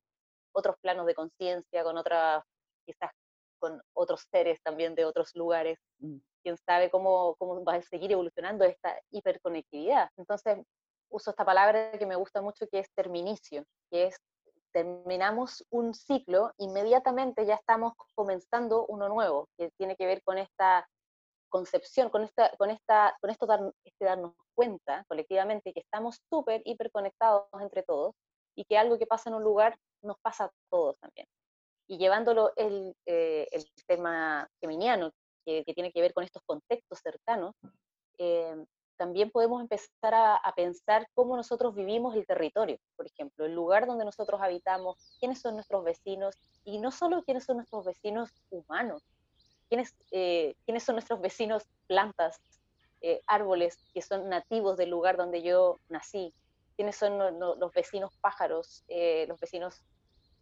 otros 0.54 0.75
planos 0.82 1.06
de 1.06 1.15
conciencia, 1.15 1.84
con 1.84 1.98
otras, 1.98 2.44
quizás 2.86 3.12
con 3.60 3.82
otros 3.94 4.28
seres 4.32 4.60
también 4.64 4.96
de 4.96 5.06
otros 5.06 5.32
lugares. 5.36 5.80
Mm 6.00 6.18
quién 6.46 6.58
sabe 6.58 6.92
cómo, 6.92 7.36
cómo 7.40 7.64
va 7.64 7.74
a 7.74 7.82
seguir 7.82 8.12
evolucionando 8.12 8.66
esta 8.66 8.96
hiperconectividad. 9.10 10.10
Entonces, 10.16 10.64
uso 11.10 11.32
esta 11.32 11.44
palabra 11.44 11.98
que 11.98 12.06
me 12.06 12.16
gusta 12.16 12.40
mucho, 12.40 12.68
que 12.68 12.80
es 12.80 12.94
terminicio, 12.94 13.66
que 13.90 14.06
es 14.06 14.18
terminamos 14.72 15.66
un 15.72 15.96
ciclo, 15.96 16.52
inmediatamente 16.58 17.48
ya 17.48 17.56
estamos 17.56 17.94
comenzando 18.14 18.86
uno 18.88 19.10
nuevo, 19.10 19.48
que 19.58 19.72
tiene 19.78 19.96
que 19.96 20.06
ver 20.06 20.22
con 20.22 20.38
esta 20.38 20.88
concepción, 21.50 22.10
con, 22.10 22.24
esta, 22.24 22.52
con, 22.58 22.70
esta, 22.70 23.18
con 23.22 23.32
esto 23.32 23.48
dar, 23.48 23.62
este 23.84 24.06
darnos 24.06 24.34
cuenta 24.54 25.04
colectivamente 25.08 25.74
que 25.74 25.80
estamos 25.80 26.20
súper 26.30 26.62
hiperconectados 26.66 27.48
entre 27.60 27.82
todos 27.84 28.14
y 28.54 28.66
que 28.66 28.78
algo 28.78 29.00
que 29.00 29.08
pasa 29.08 29.30
en 29.30 29.38
un 29.38 29.44
lugar 29.44 29.76
nos 30.04 30.20
pasa 30.20 30.46
a 30.46 30.52
todos 30.70 30.96
también. 31.00 31.26
Y 31.88 31.98
llevándolo 31.98 32.51
el, 32.56 32.96
eh, 33.06 33.48
el 33.51 33.65
tema 33.86 34.50
geminiano, 34.60 35.12
que, 35.46 35.63
tiene 35.75 35.92
que 35.92 36.01
ver 36.01 36.13
con 36.13 36.24
estos 36.24 36.42
contextos 36.44 37.00
cercanos, 37.00 37.56
eh, 38.18 38.56
también 38.98 39.30
podemos 39.30 39.62
empezar 39.62 40.13
a, 40.13 40.54
pensar 40.56 41.08
cómo 41.13 41.36
nosotros 41.36 41.75
vivimos 41.75 42.15
el 42.15 42.25
territorio, 42.25 42.77
por 42.96 43.06
ejemplo, 43.06 43.46
el 43.46 43.54
lugar 43.54 43.86
donde 43.86 44.06
nosotros 44.06 44.42
habitamos, 44.42 44.96
quiénes 45.20 45.42
son 45.42 45.56
nuestros 45.56 45.84
vecinos, 45.84 46.36
y 46.63 46.80
no 46.80 46.92
solo 46.92 47.22
quiénes 47.24 47.44
son 47.44 47.58
nuestros 47.58 47.86
vecinos 47.86 48.32
humanos, 48.50 49.04
quiénes, 49.68 49.94
eh, 50.12 50.56
quiénes 50.65 50.84
son 50.84 50.96
nuestros 50.96 51.20
vecinos 51.22 51.63
plantas, 51.88 52.39
árboles 53.27 53.77
que 53.94 54.01
son 54.01 54.30
nativos 54.30 54.77
del 54.77 54.89
lugar 54.89 55.15
donde 55.15 55.44
yo 55.44 55.77
nací, 55.89 56.34
quiénes 56.75 56.96
son 56.96 57.39
los 57.39 57.72
vecinos 57.72 58.18
pájaros, 58.20 58.84
los 59.27 59.39
vecinos 59.39 59.84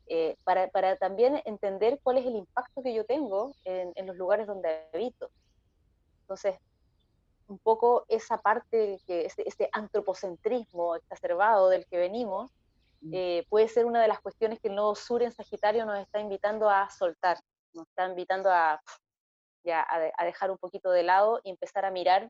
eh, 0.07 0.35
para, 0.43 0.67
para, 0.69 0.97
también 0.97 1.41
entender 1.45 1.99
cuál 2.03 2.17
es 2.17 2.25
el 2.25 2.35
impacto 2.35 2.83
que 2.83 2.93
yo 2.93 3.05
tengo 3.05 3.53
en, 3.63 3.91
en, 3.95 4.07
los 4.07 4.17
lugares 4.17 4.47
donde 4.47 4.85
habito. 4.93 5.29
Entonces, 6.21 6.57
un 7.47 7.59
poco 7.59 8.05
esa 8.07 8.37
parte, 8.37 8.99
que 9.05 9.25
este, 9.25 9.47
este 9.47 9.69
antropocentrismo 9.71 10.95
exacerbado 10.95 11.69
del 11.69 11.85
que 11.85 11.97
venimos, 11.97 12.51
mm. 13.01 13.11
eh, 13.13 13.45
puede 13.49 13.67
ser 13.67 13.85
una 13.85 14.01
de 14.01 14.07
las 14.07 14.21
cuestiones 14.21 14.59
que 14.59 14.69
el 14.69 14.75
nodo 14.75 14.95
sur 14.95 15.21
en 15.21 15.31
Sagitario 15.31 15.85
nos 15.85 15.99
está 15.99 16.19
invitando 16.19 16.69
a 16.69 16.89
soltar, 16.89 17.37
nos 17.73 17.87
está 17.87 18.07
invitando 18.07 18.49
a, 18.51 18.81
ya, 19.63 19.85
a, 19.89 20.25
dejar 20.25 20.51
un 20.51 20.57
poquito 20.57 20.91
de 20.91 21.03
lado 21.03 21.39
y 21.43 21.49
empezar 21.49 21.85
a 21.85 21.91
mirar, 21.91 22.29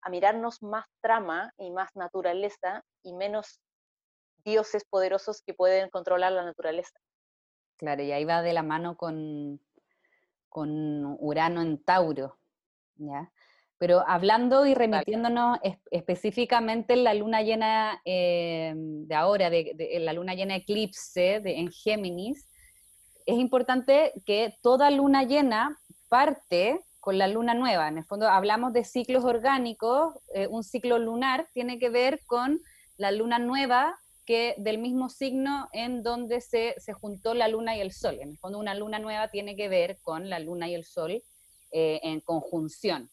a 0.00 0.10
mirarnos 0.10 0.62
más 0.62 0.86
trama 1.00 1.52
y 1.58 1.70
más 1.70 1.90
naturaleza 1.94 2.84
y 3.02 3.12
menos 3.12 3.60
dioses 4.44 4.84
poderosos 4.84 5.42
que 5.42 5.54
pueden 5.54 5.88
controlar 5.90 6.32
la 6.32 6.44
naturaleza. 6.44 6.98
Claro, 7.82 8.04
y 8.04 8.12
ahí 8.12 8.24
va 8.24 8.42
de 8.42 8.52
la 8.52 8.62
mano 8.62 8.96
con, 8.96 9.60
con 10.48 11.16
Urano 11.18 11.60
en 11.62 11.82
Tauro, 11.82 12.38
¿ya? 12.94 13.32
Pero 13.76 14.04
hablando 14.06 14.64
y 14.66 14.74
remitiéndonos 14.74 15.58
específicamente 15.90 16.92
en 16.92 17.02
la 17.02 17.12
luna 17.12 17.42
llena 17.42 18.00
eh, 18.04 18.72
de 18.76 19.14
ahora, 19.16 19.50
de, 19.50 19.96
la 19.98 20.12
luna 20.12 20.34
llena 20.34 20.54
eclipse 20.54 21.40
de, 21.40 21.58
en 21.58 21.72
Géminis, 21.72 22.46
es 23.26 23.36
importante 23.36 24.12
que 24.24 24.56
toda 24.62 24.88
luna 24.92 25.24
llena 25.24 25.76
parte 26.08 26.78
con 27.00 27.18
la 27.18 27.26
luna 27.26 27.52
nueva. 27.54 27.88
En 27.88 27.98
el 27.98 28.04
fondo 28.04 28.28
hablamos 28.28 28.72
de 28.72 28.84
ciclos 28.84 29.24
orgánicos, 29.24 30.14
eh, 30.32 30.46
un 30.46 30.62
ciclo 30.62 31.00
lunar 31.00 31.48
tiene 31.52 31.80
que 31.80 31.90
ver 31.90 32.20
con 32.26 32.60
la 32.96 33.10
luna 33.10 33.40
nueva 33.40 33.98
que 34.24 34.54
del 34.58 34.78
mismo 34.78 35.08
signo 35.08 35.68
en 35.72 36.02
donde 36.02 36.40
se, 36.40 36.74
se, 36.78 36.92
juntó 36.92 37.34
la 37.34 37.48
luna 37.48 37.76
y 37.76 37.80
el 37.80 37.92
sol. 37.92 38.18
En 38.20 38.30
el 38.30 38.38
fondo 38.38 38.58
una 38.58 38.74
luna 38.74 38.98
nueva 38.98 39.28
tiene 39.28 39.56
que 39.56 39.68
ver 39.68 39.98
con 40.02 40.30
la 40.30 40.38
luna 40.38 40.68
y 40.68 40.74
el 40.74 40.84
sol 40.84 41.22
eh, 41.72 42.00
en 42.02 42.20
conjunción. 42.20 43.10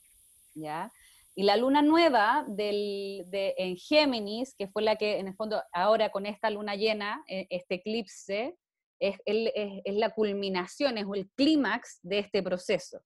¿ya? 0.54 0.92
Y 1.36 1.44
la 1.44 1.56
luna 1.56 1.82
nueva 1.82 2.46
del, 2.48 3.24
de, 3.28 3.56
en 3.58 3.78
Géminis, 3.78 4.54
que 4.56 4.68
fue 4.68 4.82
la 4.82 4.98
que 4.98 5.20
en 5.20 5.28
el 5.28 5.36
fondo 5.36 5.63
ahora 5.72 6.12
con 6.12 6.25
esta 6.25 6.50
luna 6.50 6.75
llena, 6.75 7.24
eh, 7.28 7.48
este 7.50 7.75
eclipse, 7.75 8.58
es, 9.00 9.16
es, 9.25 9.96
la 9.96 10.10
culminación, 10.10 10.98
es 10.98 11.06
el 11.13 11.30
clímax 11.32 12.00
de 12.04 12.20
este 12.20 12.44
proceso. 12.44 13.00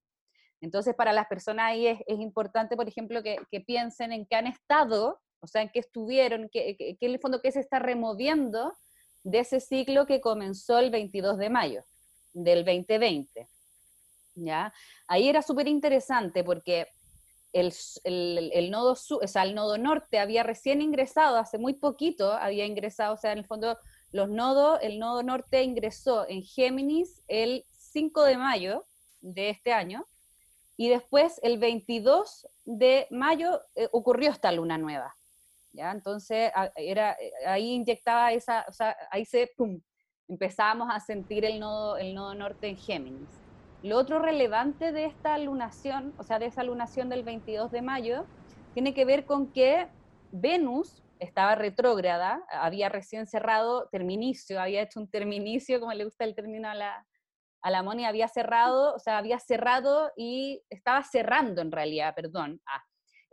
Entonces, 0.59 0.95
para 0.95 1.13
las 1.13 1.27
personas 1.27 1.65
ahí 1.65 1.85
es, 1.85 1.99
es 2.07 2.19
importante, 2.19 2.75
por 2.75 2.87
ejemplo, 2.87 3.21
que, 3.21 3.37
que, 3.51 3.61
piensen 3.61 4.11
en 4.11 4.25
qué 4.25 4.35
han 4.35 4.47
estado, 4.47 5.19
o 5.43 5.47
sea, 5.47 5.61
en 5.61 5.69
qué 5.69 5.79
estuvieron, 5.79 6.49
que, 6.49 6.77
en 6.79 7.11
el 7.11 7.19
fondo 7.19 7.41
qué 7.41 7.51
se 7.51 7.59
está 7.59 7.77
removiendo 7.77 8.73
de 9.23 9.39
ese 9.39 9.59
ciclo 9.59 10.05
que 10.05 10.21
comenzó 10.21 10.79
el 10.79 10.89
22 10.89 11.37
de 11.37 11.49
mayo 11.49 11.83
del 12.31 12.63
2020. 12.63 13.49
¿ya? 14.35 14.73
Ahí 15.05 15.27
era 15.27 15.41
súper 15.41 15.67
interesante 15.67 16.45
porque 16.45 16.87
el, 17.51 17.73
el, 18.05 18.71
nodo 18.71 18.93
o 18.93 19.27
sea, 19.27 19.43
el 19.43 19.53
nodo 19.53 19.77
norte 19.77 20.17
había 20.17 20.43
recién 20.43 20.81
ingresado, 20.81 21.37
hace 21.37 21.57
muy 21.57 21.73
poquito 21.73 22.31
había 22.31 22.65
ingresado, 22.65 23.13
o 23.13 23.17
sea, 23.17 23.33
en 23.33 23.39
el 23.39 23.45
fondo 23.45 23.77
los 24.11 24.29
nodos, 24.29 24.79
el 24.81 24.97
nodo 24.97 25.23
norte 25.23 25.61
ingresó 25.61 26.25
en 26.29 26.41
Géminis 26.41 27.21
el 27.27 27.65
5 27.71 28.23
de 28.23 28.37
mayo 28.37 28.85
de 29.19 29.49
este 29.49 29.73
año, 29.73 30.07
y 30.77 30.89
después 30.89 31.39
el 31.43 31.59
22 31.59 32.47
de 32.65 33.07
mayo 33.11 33.61
eh, 33.75 33.89
ocurrió 33.91 34.31
esta 34.31 34.51
luna 34.51 34.77
nueva. 34.77 35.15
Entonces 35.75 36.51
era, 36.75 37.13
eh, 37.13 37.31
ahí 37.45 37.71
inyectaba 37.71 38.31
esa, 38.31 38.65
o 38.67 38.71
sea, 38.71 38.95
ahí 39.11 39.25
se, 39.25 39.51
pum, 39.57 39.81
empezábamos 40.27 40.89
a 40.91 40.99
sentir 40.99 41.45
el 41.45 41.59
nodo, 41.59 41.97
el 41.97 42.13
nodo 42.13 42.33
norte 42.35 42.67
en 42.67 42.77
Géminis. 42.77 43.29
Lo 43.81 43.97
otro 43.97 44.19
relevante 44.19 44.91
de 44.91 45.05
esta 45.05 45.37
lunación, 45.37 46.13
o 46.17 46.23
sea, 46.23 46.39
de 46.39 46.45
esa 46.45 46.63
lunación 46.63 47.09
del 47.09 47.23
22 47.23 47.71
de 47.71 47.81
mayo, 47.81 48.25
tiene 48.73 48.93
que 48.93 49.05
ver 49.05 49.25
con 49.25 49.51
que 49.51 49.87
Venus 50.31 51.03
estaba 51.19 51.55
retrógrada, 51.55 52.43
había 52.49 52.89
recién 52.89 53.27
cerrado 53.27 53.87
terminicio, 53.91 54.61
había 54.61 54.81
hecho 54.81 54.99
un 54.99 55.09
terminicio, 55.09 55.79
como 55.79 55.93
le 55.93 56.05
gusta 56.05 56.23
el 56.23 56.35
término 56.35 56.69
a 56.69 56.75
la, 56.75 57.05
a 57.61 57.71
la 57.71 57.83
Moni, 57.83 58.05
había 58.05 58.27
cerrado, 58.27 58.93
o 58.95 58.99
sea, 58.99 59.17
había 59.17 59.39
cerrado 59.39 60.11
y 60.17 60.63
estaba 60.69 61.03
cerrando 61.03 61.61
en 61.61 61.71
realidad, 61.71 62.13
perdón, 62.15 62.61
ah, 62.67 62.83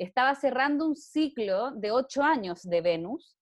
estaba 0.05 0.35
cerrando 0.35 0.87
un 0.87 0.97
ciclo 0.97 1.73
de 1.73 1.91
ocho 1.91 2.23
años 2.23 2.63
de 2.63 2.81
Venus. 2.81 3.37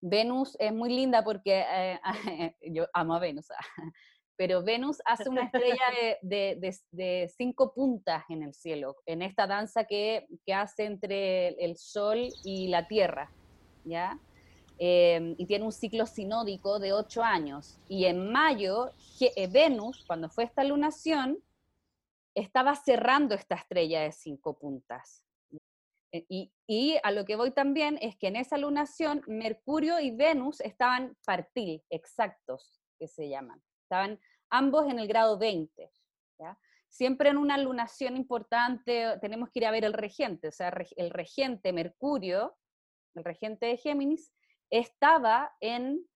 Venus 0.00 0.56
es 0.60 0.72
muy 0.72 0.94
linda 0.94 1.24
porque 1.24 1.64
eh, 1.68 2.00
yo 2.62 2.86
amo 2.92 3.14
a 3.14 3.18
Venus. 3.18 3.48
Pero 4.36 4.62
Venus 4.62 5.00
hace 5.04 5.28
una 5.28 5.44
estrella 5.44 5.84
de, 6.22 7.30
cinco 7.36 7.72
puntas 7.72 8.24
en 8.28 8.42
el 8.42 8.52
cielo, 8.52 8.96
en 9.06 9.22
esta 9.22 9.46
danza 9.46 9.84
que, 9.84 10.26
hace 10.52 10.84
entre 10.84 11.50
el 11.64 11.76
Sol 11.76 12.28
y 12.42 12.66
la 12.66 12.88
Tierra, 12.88 13.30
¿ya? 13.84 14.18
Em, 14.78 15.36
y 15.38 15.46
tiene 15.46 15.64
un 15.64 15.70
ciclo 15.70 16.04
sinódico 16.04 16.80
de 16.80 16.92
ocho 16.92 17.22
años. 17.22 17.78
Y 17.88 18.06
en 18.06 18.32
mayo, 18.32 18.90
eh, 19.20 19.46
Venus, 19.46 20.04
cuando 20.04 20.28
fue 20.28 20.42
esta 20.42 20.64
lunación, 20.64 21.38
estaba 22.34 22.74
cerrando 22.74 23.36
esta 23.36 23.54
estrella 23.54 24.02
de 24.02 24.10
cinco 24.10 24.58
puntas. 24.58 25.23
E, 26.14 26.52
y, 26.68 26.96
a 27.02 27.10
lo 27.10 27.24
que 27.24 27.34
voy 27.34 27.50
también 27.50 27.98
es 28.00 28.16
que 28.16 28.28
en 28.28 28.36
esa 28.36 28.56
lunación, 28.56 29.22
Mercurio 29.26 29.98
y 29.98 30.12
Venus 30.12 30.60
estaban 30.60 31.16
partil, 31.26 31.82
exactos, 31.90 32.80
que 32.98 33.08
se 33.08 33.28
llaman 33.28 33.60
estaban 33.82 34.20
ambos 34.50 34.88
en 34.88 34.98
el 34.98 35.08
grado 35.08 35.38
20. 35.38 35.90
Siempre 36.88 37.30
en 37.30 37.38
una 37.38 37.58
lunación 37.58 38.16
importante 38.16 39.18
tenemos 39.20 39.50
que 39.50 39.58
ir 39.58 39.66
a 39.66 39.72
ver 39.72 39.84
el 39.84 39.92
regente, 39.92 40.48
o 40.48 40.52
sea, 40.52 40.72
el 40.96 41.10
regente 41.10 41.72
Mercurio, 41.72 42.56
el 43.16 43.24
regente 43.24 43.66
de 43.66 43.76
Géminis, 43.76 44.32
estaba 44.70 45.52
en, 45.60 46.06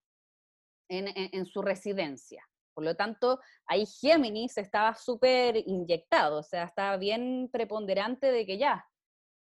en, 0.87 1.45
su 1.45 1.61
residencia. 1.61 2.47
Por 2.73 2.85
lo 2.85 2.95
tanto, 2.95 3.41
ahí 3.65 3.85
Géminis 3.85 4.57
estaba 4.57 4.95
súper 4.95 5.57
inyectado, 5.57 6.39
o 6.39 6.43
sea, 6.43 6.63
estaba 6.63 6.95
bien 6.95 7.49
preponderante 7.51 8.31
de 8.31 8.45
que 8.45 8.57
ya 8.57 8.85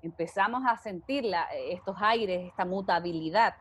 empezamos 0.02 0.62
a 0.66 0.76
sentir 0.76 1.30
estos 1.68 1.96
aires, 2.00 2.48
esta 2.48 2.64
mutabilidad. 2.64 3.54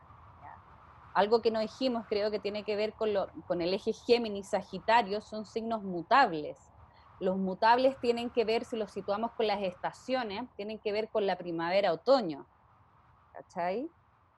Algo 1.12 1.42
que 1.42 1.50
no 1.50 1.60
dijimos, 1.60 2.06
creo 2.08 2.30
que 2.30 2.38
tiene 2.38 2.62
que 2.62 2.76
ver 2.76 2.92
con, 2.92 3.12
lo, 3.12 3.28
con 3.46 3.60
el 3.60 3.74
eje 3.74 3.92
Géminis-Sagitario, 3.92 5.20
son 5.20 5.44
signos 5.44 5.82
mutables. 5.82 6.56
Los 7.18 7.36
mutables 7.36 7.98
tienen 8.00 8.30
que 8.30 8.44
ver, 8.44 8.64
si 8.64 8.76
los 8.76 8.92
situamos 8.92 9.32
con 9.32 9.46
las 9.46 9.60
estaciones, 9.60 10.48
tienen 10.56 10.78
que 10.78 10.92
ver 10.92 11.08
con 11.08 11.26
la 11.26 11.36
primavera-otoño. 11.36 12.46
¿Cachai? 13.32 13.90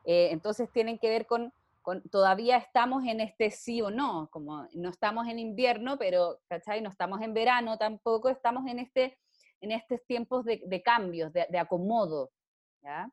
Eh, 0.05 0.31
entonces 0.33 0.71
tienen 0.73 0.99
que 0.99 1.09
ver 1.09 1.27
con, 1.27 1.53
con, 1.83 2.03
todavía 2.09 2.57
estamos 2.57 3.05
en 3.05 3.21
este 3.21 3.51
sí 3.51 3.83
o 3.83 3.91
no, 3.91 4.29
como 4.31 4.67
no 4.73 4.89
estamos 4.89 5.29
en 5.29 5.39
invierno, 5.39 5.99
pero, 5.99 6.39
¿cachai? 6.49 6.81
No 6.81 6.91
estamos 6.91 7.21
en 7.21 7.35
verano 7.35 7.79
tampoco, 7.79 8.29
estamos 8.29 8.67
en, 8.67 8.79
este, 8.79 9.19
en 9.63 9.73
estos 9.73 10.05
tiempos 10.07 10.45
de, 10.45 10.63
de 10.67 10.83
cambios, 10.83 11.33
de, 11.33 11.47
de 11.49 11.59
acomodo. 11.59 12.31
¿ya? 12.83 13.11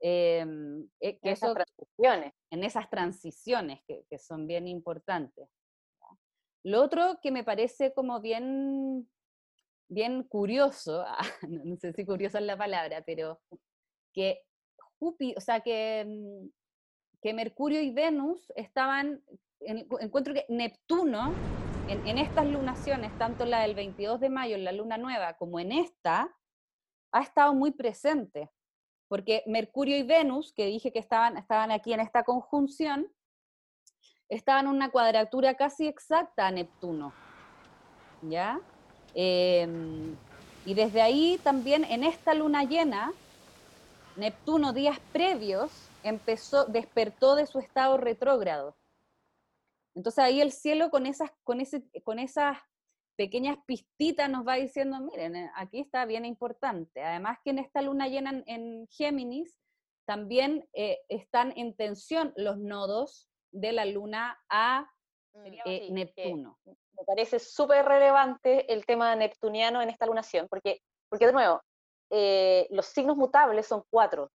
Em, 0.00 0.88
eh, 1.00 1.18
que 1.18 1.30
esas 1.32 1.52
transiciones. 1.52 2.32
En 2.50 2.64
esas 2.64 2.88
transiciones 2.88 3.80
que, 3.86 4.04
que, 4.08 4.18
son 4.18 4.46
bien 4.46 4.66
importantes. 4.66 5.48
Lo 6.62 6.82
otro 6.82 7.18
que 7.22 7.30
me 7.30 7.44
parece 7.44 7.92
como 7.92 8.20
bien, 8.20 9.08
bien 9.88 10.22
curioso, 10.24 11.04
no 11.48 11.76
sé 11.76 11.92
si 11.92 12.06
curioso 12.06 12.38
es 12.38 12.44
la 12.44 12.56
palabra, 12.56 13.02
pero 13.04 13.40
que 14.14 14.42
Júpiter, 14.98 15.38
o 15.38 15.40
sea, 15.40 15.60
que, 15.60 16.04
mm, 16.06 16.48
que 17.22 17.34
Mercurio 17.34 17.82
y 17.82 17.90
Venus 17.90 18.52
estaban, 18.56 19.22
encuentro 19.60 20.32
que 20.32 20.46
Neptuno, 20.48 21.34
en, 21.90 22.18
estas 22.18 22.46
lunaciones, 22.46 23.16
tanto 23.18 23.44
la 23.44 23.60
del 23.60 23.74
22 23.74 24.20
de 24.20 24.30
mayo, 24.30 24.54
en 24.54 24.64
la 24.64 24.72
luna 24.72 24.96
nueva, 24.96 25.34
como 25.34 25.60
en 25.60 25.72
esta, 25.72 26.34
ha 27.12 27.22
estado 27.22 27.54
muy 27.54 27.72
presente 27.72 28.50
porque 29.10 29.42
Mercurio 29.44 29.96
y 29.96 30.04
Venus, 30.04 30.52
que 30.52 30.66
dije 30.66 30.92
que 30.92 31.00
estaban, 31.00 31.36
estaban 31.36 31.72
aquí 31.72 31.92
en 31.92 31.98
esta 31.98 32.22
conjunción, 32.22 33.12
estaban 34.28 34.66
en 34.66 34.70
una 34.70 34.92
cuadratura 34.92 35.54
casi 35.54 35.88
exacta 35.88 36.46
a 36.46 36.52
Neptuno. 36.52 37.12
¿Ya? 38.22 38.60
Em, 39.14 40.14
y 40.64 40.74
desde 40.74 41.02
ahí 41.02 41.40
también 41.42 41.82
en 41.82 42.04
esta 42.04 42.34
luna 42.34 42.62
llena, 42.62 43.12
Neptuno 44.14 44.72
días 44.72 45.00
previos 45.12 45.72
empezó, 46.04 46.66
despertó 46.66 47.34
de 47.34 47.48
su 47.48 47.58
estado 47.58 47.96
retrógrado. 47.96 48.76
Entonces 49.94 50.24
ahí 50.24 50.40
el 50.40 50.52
cielo 50.52 50.90
con 50.90 51.06
esas, 51.06 51.30
con 51.42 51.60
ese, 51.60 51.82
con 52.04 52.18
esas 52.18 52.58
pequeñas 53.20 53.58
pistitas 53.66 54.30
nos 54.30 54.46
va 54.48 54.54
diciendo, 54.54 54.98
miren, 55.00 55.36
eh, 55.36 55.50
aquí 55.54 55.80
está 55.80 56.06
bien 56.06 56.24
importante. 56.24 57.02
Además 57.02 57.36
que 57.44 57.50
en 57.50 57.58
esta 57.58 57.82
luna 57.82 58.08
llena 58.08 58.42
en, 58.46 58.86
Géminis 58.88 59.58
también 60.06 60.66
eh, 60.72 61.00
están 61.08 61.52
en 61.56 61.76
tensión 61.76 62.32
los 62.36 62.56
nodos 62.56 63.28
de 63.52 63.72
la 63.72 63.84
luna 63.84 64.40
a 64.48 64.90
mm, 65.34 65.46
eh, 65.66 65.88
Neptuno. 65.90 66.58
Me 66.64 67.04
parece 67.06 67.38
súper 67.38 67.84
relevante 67.84 68.72
el 68.72 68.86
tema 68.86 69.14
neptuniano 69.16 69.82
en 69.82 69.90
esta 69.90 70.06
lunación, 70.06 70.46
porque, 70.48 70.80
porque 71.10 71.26
de 71.26 71.32
nuevo, 71.34 71.60
los 72.70 72.86
signos 72.86 73.18
mutables 73.18 73.66
son 73.66 73.84
cuatro. 73.90 74.30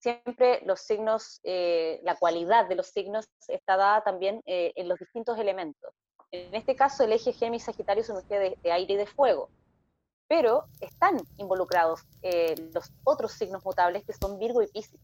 Siempre 0.00 0.60
los 0.64 0.80
signos, 0.80 1.40
la 1.44 2.16
cualidad 2.18 2.66
de 2.68 2.74
los 2.74 2.88
signos 2.88 3.28
está 3.48 3.76
dada 3.76 4.02
también 4.02 4.40
en 4.46 4.88
los 4.88 4.98
distintos 4.98 5.38
elementos. 5.38 5.94
En 6.32 6.54
este 6.54 6.76
caso, 6.76 7.02
el 7.02 7.12
eje 7.12 7.32
Géminis-Sagitario 7.32 8.02
es 8.02 8.08
un 8.08 8.18
eje 8.18 8.56
de, 8.62 8.72
aire 8.72 8.94
y 8.94 8.96
de 8.96 9.06
fuego, 9.06 9.48
pero 10.28 10.64
están 10.80 11.20
involucrados 11.38 12.02
eh, 12.22 12.54
los 12.72 12.92
otros 13.02 13.32
signos 13.32 13.64
mutables 13.64 14.04
que 14.04 14.12
son 14.12 14.38
Virgo 14.38 14.62
y 14.62 14.68
Piscis. 14.68 15.00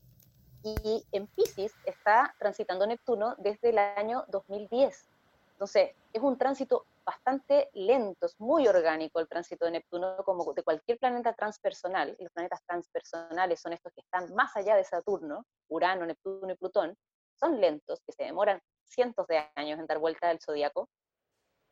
Y 0.63 1.05
en 1.11 1.27
Piscis 1.27 1.73
está 1.85 2.35
transitando 2.39 2.87
Neptuno 2.87 3.35
desde 3.39 3.71
el 3.71 3.79
año 3.79 4.25
2010. 4.29 5.09
Entonces, 5.53 5.91
es 6.13 6.23
un 6.23 6.39
tránsito 6.39 6.87
bastante 7.07 7.71
lentos, 7.73 8.35
muy 8.39 8.67
orgánico 8.67 9.21
el 9.21 9.29
tránsito 9.29 9.65
de 9.65 9.71
Neptuno, 9.71 10.17
como 10.25 10.53
de 10.53 10.65
cualquier 10.65 10.99
planeta 10.99 11.33
transpersonal. 11.33 12.17
Los 12.19 12.33
planetas 12.33 12.63
transpersonales 12.67 13.61
son 13.61 13.73
estos 13.73 13.93
que 13.95 14.01
están 14.01 14.35
más 14.35 14.55
allá 14.57 14.75
de 14.75 14.85
Saturno, 14.85 15.47
Urano, 15.69 16.05
Neptuno 16.05 16.53
y 16.53 16.57
Plutón. 16.57 16.97
Son 17.39 17.61
lentos, 17.61 18.03
que 18.05 18.13
se 18.13 18.25
demoran 18.25 18.61
cientos 18.89 19.27
de 19.29 19.49
años 19.55 19.79
en 19.79 19.87
dar 19.87 19.99
vuelta 19.99 20.29
al 20.29 20.41
zodiaco. 20.41 20.89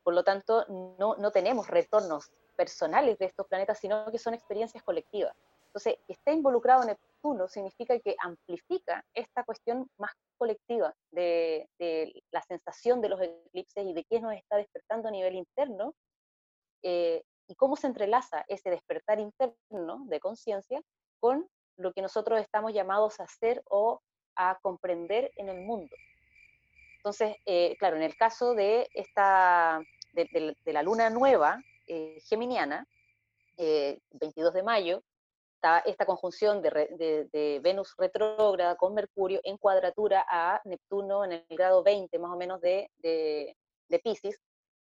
Por 0.05 0.15
lo 0.15 0.23
tanto, 0.23 0.65
no, 0.99 1.17
no 1.17 1.33
tenemos 1.33 1.67
retornos 1.67 2.31
personales 2.57 3.19
de 3.19 3.27
estos 3.27 3.49
planetas, 3.49 3.79
sino 3.79 4.11
que 4.13 4.19
son 4.19 4.35
experiencias 4.35 4.85
colectivas. 4.85 5.35
Entonces, 5.67 5.97
que 6.07 6.13
esté 6.13 6.33
involucrado 6.33 6.85
Neptuno 6.85 7.49
significa 7.49 7.99
que 7.99 8.15
amplifica 8.23 9.05
esta 9.13 9.43
cuestión 9.43 9.91
más 9.99 10.13
colectiva 10.37 10.95
de, 11.11 11.69
la 12.31 12.43
sensación 12.43 13.01
de 13.01 13.09
los 13.09 13.21
eclipses 13.21 13.85
y 13.85 13.93
de 13.93 14.05
qué 14.05 14.21
nos 14.21 14.35
está 14.35 14.57
despertando 14.57 15.09
a 15.09 15.13
nivel 15.13 15.35
interno 15.35 15.95
eh, 16.83 17.23
y 17.47 17.55
cómo 17.55 17.77
se 17.77 17.87
entrelaza 17.87 18.45
ese 18.49 18.71
despertar 18.71 19.21
interno 19.21 20.05
de 20.07 20.21
conciencia 20.21 20.81
con 21.21 21.49
lo 21.77 21.93
que 21.93 22.03
nosotros 22.03 22.41
estamos 22.41 22.73
llamados 22.73 23.21
a 23.21 23.25
hacer 23.25 23.63
o 23.67 24.01
a 24.37 24.59
comprender 24.63 25.31
en 25.37 25.49
el 25.49 25.61
mundo. 25.63 25.95
Entonces, 26.97 27.37
eh, 27.47 27.77
claro, 27.79 27.97
en 27.97 28.03
el 28.03 28.17
caso 28.17 28.55
de, 28.55 28.89
esta, 28.95 29.81
de, 30.13 30.57
la 30.67 30.83
luna 30.83 31.11
nueva 31.11 31.61
eh, 31.87 32.19
geminiana, 32.29 32.87
22 33.57 34.53
de 34.53 34.63
mayo, 34.63 35.03
esta 35.85 36.07
conjunción 36.07 36.63
de, 36.63 37.61
Venus 37.63 37.95
retrógrada 37.97 38.77
con 38.77 38.95
Mercurio 38.95 39.41
en 39.45 39.57
cuadratura 39.57 40.25
a 40.29 40.61
Neptuno 40.65 41.25
en 41.25 41.33
el 41.33 41.45
grado 41.51 41.83
20 41.83 42.19
más 42.19 42.33
o 42.33 42.37
menos 42.37 42.61
de, 42.61 42.91
de, 42.99 43.55
Pisces, 44.03 44.41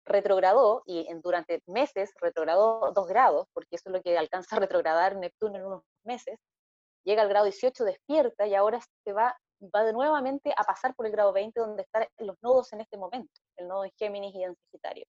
retrogradó 0.06 0.84
y 0.86 1.08
en, 1.10 1.22
durante 1.22 1.62
meses 1.66 2.12
retrogradó 2.22 2.92
dos 2.94 3.08
grados, 3.08 3.48
porque 3.54 3.76
eso 3.76 3.90
es 3.90 3.94
lo 3.94 4.02
que 4.02 4.18
alcanza 4.18 4.56
a 4.56 4.60
retrogradar 4.60 5.16
Neptuno 5.16 5.58
en 5.58 5.66
unos 5.66 5.84
meses, 6.04 6.38
llega 7.04 7.24
al 7.24 7.30
grado 7.30 7.46
18, 7.46 7.84
despierta 7.84 8.46
y 8.46 8.54
ahora 8.54 8.80
se 9.04 9.12
va, 9.12 9.36
va 9.76 9.84
de 9.84 9.94
nuevamente 9.94 10.54
a 10.56 10.64
pasar 10.64 10.94
por 10.96 11.08
el 11.08 11.12
grado 11.12 11.34
20 11.34 11.60
donde 11.60 11.82
están 11.82 12.06
los 12.20 12.38
nodos 12.42 12.72
en 12.74 12.82
este 12.82 12.98
momento, 12.98 13.34
el 13.58 13.68
nodo 13.68 13.86
en 13.86 13.92
Géminis 13.98 14.36
y 14.36 14.44
en 14.44 14.56
Sagitario. 14.56 15.06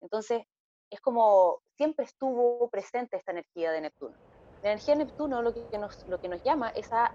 Entonces, 0.00 0.42
es 0.90 1.00
como 1.00 1.60
siempre 1.76 2.04
estuvo 2.04 2.68
presente 2.70 3.16
esta 3.16 3.32
energía 3.32 3.70
de 3.70 3.82
Neptuno. 3.82 4.16
La 4.62 4.72
energía 4.72 4.94
de 4.94 5.04
Neptuno 5.04 5.40
lo 5.40 5.54
que 5.54 5.78
nos, 5.78 6.06
lo 6.06 6.20
que 6.20 6.28
nos 6.28 6.42
llama 6.42 6.68
es 6.70 6.92
a, 6.92 7.14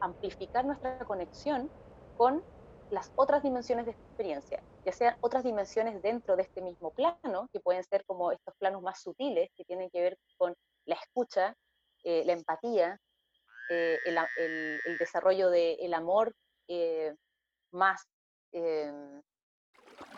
amplificar 0.00 0.64
nuestra 0.64 0.98
conexión 1.06 1.70
con 2.18 2.42
las 2.90 3.12
otras 3.16 3.42
dimensiones 3.42 3.86
de 3.86 3.92
experiencia, 3.92 4.62
ya 4.84 4.92
sean 4.92 5.16
otras 5.20 5.42
dimensiones 5.42 6.00
dentro 6.02 6.36
de 6.36 6.42
este 6.42 6.60
mismo 6.60 6.92
plano, 6.92 7.48
que 7.52 7.60
pueden 7.60 7.82
ser 7.82 8.04
como 8.04 8.30
estos 8.30 8.54
planos 8.58 8.82
más 8.82 9.02
sutiles, 9.02 9.50
que 9.56 9.64
tienen 9.64 9.90
que 9.90 10.02
ver 10.02 10.18
con 10.36 10.54
la 10.84 10.94
escucha, 10.94 11.56
eh, 12.04 12.22
la 12.24 12.34
empatía, 12.34 13.00
eh, 13.70 13.98
el, 14.04 14.98
desarrollo 14.98 15.50
del 15.50 15.94
amor 15.94 16.32
eh, 16.68 17.12
más, 17.72 18.06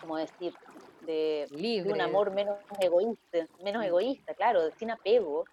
¿cómo 0.00 0.16
decir?, 0.16 0.54
de, 1.02 1.46
de, 1.50 1.90
un 1.90 2.00
amor 2.02 2.32
menos 2.32 2.58
egoísta, 2.80 3.46
menos 3.62 3.82
egoísta, 3.82 4.34
claro, 4.34 4.70
sin 4.72 4.90
apego, 4.90 5.44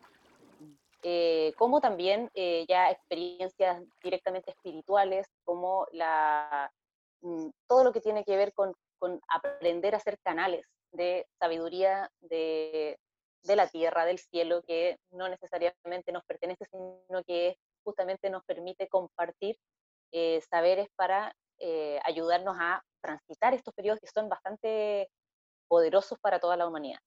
eh, 1.07 1.53
como 1.55 1.81
también 1.81 2.31
eh, 2.33 2.65
ya 2.67 2.89
experiencias 2.89 3.79
directamente 4.01 4.49
espirituales, 4.49 5.27
como 5.43 5.85
la, 5.91 6.73
mm, 7.21 7.49
todo 7.67 7.83
lo 7.83 7.93
que 7.93 8.01
tiene 8.01 8.23
que 8.23 8.35
ver 8.35 8.53
con, 8.53 8.75
aprender 9.27 9.93
a 9.93 9.99
ser 9.99 10.17
canales 10.23 10.65
de 10.91 11.27
sabiduría 11.37 12.09
de, 12.21 12.97
la 13.43 13.67
tierra, 13.67 14.05
del 14.05 14.17
cielo, 14.17 14.63
que 14.63 14.97
no 15.11 15.29
necesariamente 15.29 16.11
nos 16.11 16.23
pertenece, 16.25 16.65
sino 16.65 17.23
que 17.23 17.55
justamente 17.83 18.31
nos 18.31 18.43
permite 18.43 18.87
compartir 18.87 19.59
eh, 20.11 20.41
saberes 20.49 20.87
para 20.95 21.35
ayudarnos 22.03 22.57
a 22.59 22.83
transitar 22.99 23.53
estos 23.53 23.75
periodos 23.75 23.99
que 23.99 24.07
son 24.07 24.27
bastante 24.27 25.07
poderosos 25.67 26.17
para 26.19 26.39
toda 26.39 26.57
la 26.57 26.67
humanidad. 26.67 26.99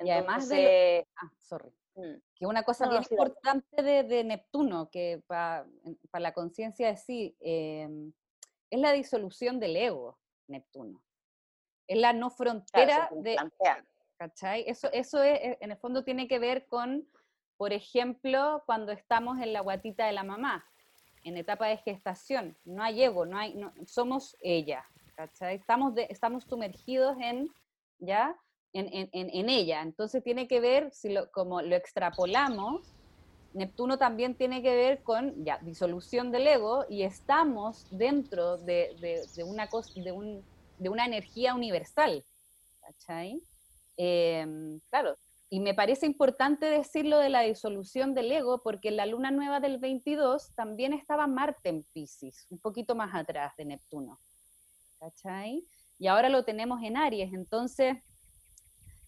y 0.00 0.10
además 0.10 0.48
de... 0.48 1.06
Ah, 1.14 1.30
sorry. 1.38 1.72
Mm. 1.96 2.20
Que 2.34 2.46
una 2.46 2.62
cosa 2.62 2.88
bien 2.88 3.02
importante 3.10 3.82
de, 3.82 4.24
Neptuno, 4.24 4.90
que 4.90 5.22
para 5.26 5.66
la 6.12 6.32
conciencia 6.32 6.88
de 6.88 6.96
sí, 6.96 7.36
em, 7.40 8.12
es 8.70 8.80
la 8.80 8.92
disolución 8.92 9.58
del 9.58 9.76
ego, 9.76 10.18
Neptuno. 10.46 11.02
Es 11.86 11.98
la 11.98 12.12
no 12.12 12.30
frontera 12.30 13.08
de... 13.12 13.36
¿Cachai? 14.18 14.64
Eso, 14.66 14.88
eso 14.92 15.22
es, 15.22 15.38
e, 15.40 15.58
en 15.60 15.72
el 15.72 15.76
fondo 15.76 16.02
tiene 16.02 16.26
que 16.26 16.38
ver 16.38 16.66
con, 16.66 17.06
por 17.58 17.72
ejemplo, 17.72 18.62
cuando 18.64 18.92
estamos 18.92 19.38
en 19.40 19.52
la 19.52 19.60
guatita 19.60 20.06
de 20.06 20.12
la 20.12 20.24
mamá, 20.24 20.64
en 21.22 21.36
etapa 21.36 21.66
de 21.66 21.76
gestación. 21.78 22.56
No 22.64 22.82
hay 22.82 23.02
ego, 23.02 23.26
no 23.26 23.36
hay, 23.36 23.54
no, 23.54 23.74
somos 23.84 24.36
ella. 24.40 24.86
¿cachai? 25.16 25.56
Estamos, 25.56 25.94
de, 25.94 26.06
estamos 26.10 26.44
sumergidos 26.44 27.16
en, 27.20 27.50
¿ya? 27.98 28.36
En, 28.78 29.48
ella. 29.48 29.82
Entonces 29.82 30.22
tiene 30.22 30.48
que 30.48 30.60
ver, 30.60 30.92
si 30.92 31.10
lo, 31.10 31.30
como 31.30 31.62
lo 31.62 31.76
extrapolamos, 31.76 32.82
Neptuno 33.54 33.96
también 33.96 34.34
tiene 34.34 34.62
que 34.62 34.74
ver 34.74 35.02
con 35.02 35.44
ya, 35.44 35.58
disolución 35.62 36.30
del 36.30 36.46
ego 36.46 36.84
y 36.90 37.02
estamos 37.02 37.86
dentro 37.90 38.58
de, 38.58 38.94
una, 40.78 41.06
energía 41.06 41.54
universal. 41.54 42.24
¿Cachai? 42.82 43.40
Em, 43.96 44.78
claro, 44.90 45.16
y 45.48 45.60
me 45.60 45.74
parece 45.74 46.06
importante 46.06 46.66
decirlo 46.66 47.18
de 47.18 47.30
la 47.30 47.40
disolución 47.40 48.14
del 48.14 48.30
ego 48.30 48.62
porque 48.62 48.88
en 48.88 48.96
la 48.96 49.06
luna 49.06 49.30
nueva 49.30 49.60
del 49.60 49.78
22 49.78 50.52
también 50.54 50.92
estaba 50.92 51.26
Marte 51.26 51.68
en 51.68 51.84
Pisces, 51.94 52.46
un 52.50 52.58
poquito 52.58 52.94
más 52.94 53.14
atrás 53.14 53.54
de 53.56 53.64
Neptuno. 53.64 54.20
¿Cachai? 54.98 55.64
Y 55.98 56.08
ahora 56.08 56.28
lo 56.28 56.44
tenemos 56.44 56.82
en 56.82 56.96
Aries, 56.96 57.32
entonces 57.32 57.96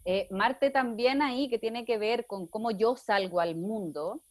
eh, 0.04 0.28
Marte 0.30 0.70
también 0.70 1.22
ahí, 1.22 1.48
que 1.48 1.58
tiene 1.58 1.84
que 1.84 1.98
ver 1.98 2.26
con 2.26 2.46
cómo 2.46 2.70
yo 2.70 2.96
salgo 2.96 3.40
al 3.40 3.56
mundo, 3.56 4.22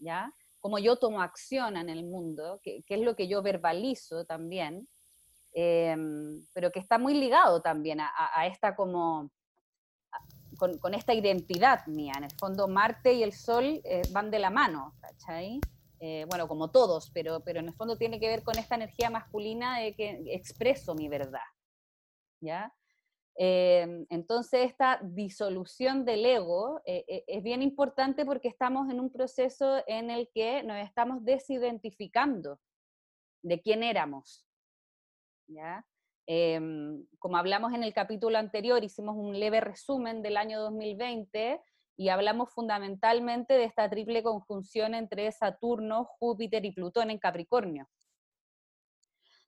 ¿ya? 0.00 0.32
Cómo 0.60 0.78
yo 0.78 0.96
tomo 0.96 1.20
acción 1.20 1.76
en 1.76 1.88
el 1.88 2.04
mundo, 2.04 2.60
que, 2.62 2.84
es 2.86 3.00
lo 3.00 3.16
que 3.16 3.28
yo 3.28 3.42
verbalizo 3.42 4.24
también, 4.24 4.88
em, 5.52 6.44
pero 6.52 6.70
que 6.72 6.80
está 6.80 6.98
muy 6.98 7.14
ligado 7.14 7.60
también 7.60 8.00
a, 8.00 8.46
esta 8.46 8.74
como, 8.74 9.30
con, 10.58 10.94
esta 10.94 11.14
identidad 11.14 11.86
mía. 11.86 12.14
En 12.16 12.24
el 12.24 12.32
fondo, 12.38 12.66
Marte 12.66 13.12
y 13.12 13.22
el 13.22 13.32
Sol 13.32 13.80
eh, 13.84 14.02
van 14.10 14.30
de 14.30 14.38
la 14.38 14.50
mano, 14.50 14.94
¿cachai? 15.00 15.60
Eh, 16.00 16.26
bueno, 16.28 16.48
como 16.48 16.70
todos, 16.70 17.10
pero, 17.10 17.40
pero 17.40 17.60
en 17.60 17.68
el 17.68 17.74
fondo 17.74 17.96
tiene 17.96 18.20
que 18.20 18.28
ver 18.28 18.42
con 18.42 18.58
esta 18.58 18.74
energía 18.74 19.10
masculina 19.10 19.78
de 19.78 19.94
que 19.94 20.22
expreso 20.26 20.94
mi 20.94 21.08
verdad, 21.08 21.40
¿ya? 22.40 22.74
Em, 23.36 24.06
entonces, 24.10 24.66
esta 24.66 25.00
disolución 25.02 26.04
del 26.04 26.24
ego 26.24 26.80
eh, 26.84 27.04
eh, 27.08 27.24
es 27.26 27.42
bien 27.42 27.62
importante 27.62 28.24
porque 28.24 28.48
estamos 28.48 28.88
en 28.90 29.00
un 29.00 29.10
proceso 29.10 29.82
en 29.88 30.10
el 30.10 30.30
que 30.32 30.62
nos 30.62 30.78
estamos 30.78 31.24
desidentificando 31.24 32.60
de 33.42 33.60
quién 33.60 33.82
éramos. 33.82 34.46
¿ya? 35.48 35.84
Em, 36.26 37.06
como 37.18 37.36
hablamos 37.36 37.74
en 37.74 37.82
el 37.82 37.92
capítulo 37.92 38.38
anterior, 38.38 38.84
hicimos 38.84 39.16
un 39.16 39.38
leve 39.38 39.60
resumen 39.60 40.22
del 40.22 40.36
año 40.36 40.60
2020 40.60 41.60
y 41.96 42.08
hablamos 42.08 42.50
fundamentalmente 42.50 43.54
de 43.54 43.64
esta 43.64 43.90
triple 43.90 44.22
conjunción 44.22 44.94
entre 44.94 45.30
Saturno, 45.32 46.04
Júpiter 46.04 46.64
y 46.64 46.72
Plutón 46.72 47.10
en 47.10 47.18
Capricornio. 47.18 47.88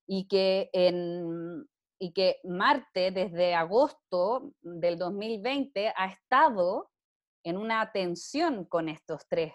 Y 0.07 0.29
que 0.29 0.71
en, 0.73 1.67
y 1.99 2.13
que 2.13 2.41
Marte 2.45 3.11
desde 3.11 3.55
agosto 3.55 4.53
del 4.61 4.99
2020 4.99 5.93
ha 5.97 6.07
estado 6.07 6.91
en 7.43 7.57
una 7.57 7.93
tensión 7.93 8.65
con 8.65 8.89
estos 8.89 9.27
tres 9.29 9.53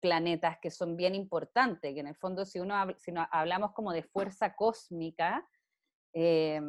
planetas 0.00 0.58
que 0.60 0.70
son 0.70 0.96
bien 0.96 1.14
importantes, 1.14 1.94
que 1.94 2.00
en 2.00 2.08
el 2.08 2.16
fondo 2.16 2.44
si 2.44 2.60
uno 2.60 2.74
si 2.98 3.12
hablamos 3.30 3.72
como 3.72 3.92
de 3.92 4.02
fuerza 4.02 4.54
cósmica, 4.54 5.48
eh, 6.12 6.60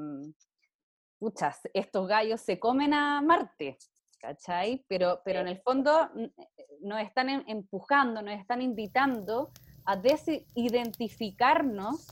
estos 1.73 2.07
gallos 2.07 2.41
se 2.41 2.59
comen 2.59 2.93
a 2.93 3.19
Marte, 3.21 3.79
¿cachai? 4.19 4.85
Pero, 4.87 5.21
pero 5.25 5.39
en 5.39 5.47
el 5.47 5.59
fondo 5.61 6.11
nos 6.81 7.01
están 7.01 7.29
em, 7.29 7.43
empujando, 7.47 8.21
nos 8.21 8.39
están 8.39 8.61
invitando 8.61 9.49
a 9.85 9.95
desidentificarnos 9.95 12.07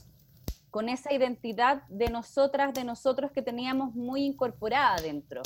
con 0.70 0.88
esa 0.88 1.12
identidad 1.12 1.82
de 1.88 2.08
nosotras, 2.08 2.74
de 2.74 2.84
nosotros 2.84 3.32
que 3.32 3.42
teníamos 3.42 3.94
muy 3.94 4.24
incorporada 4.24 4.96
dentro. 4.96 5.42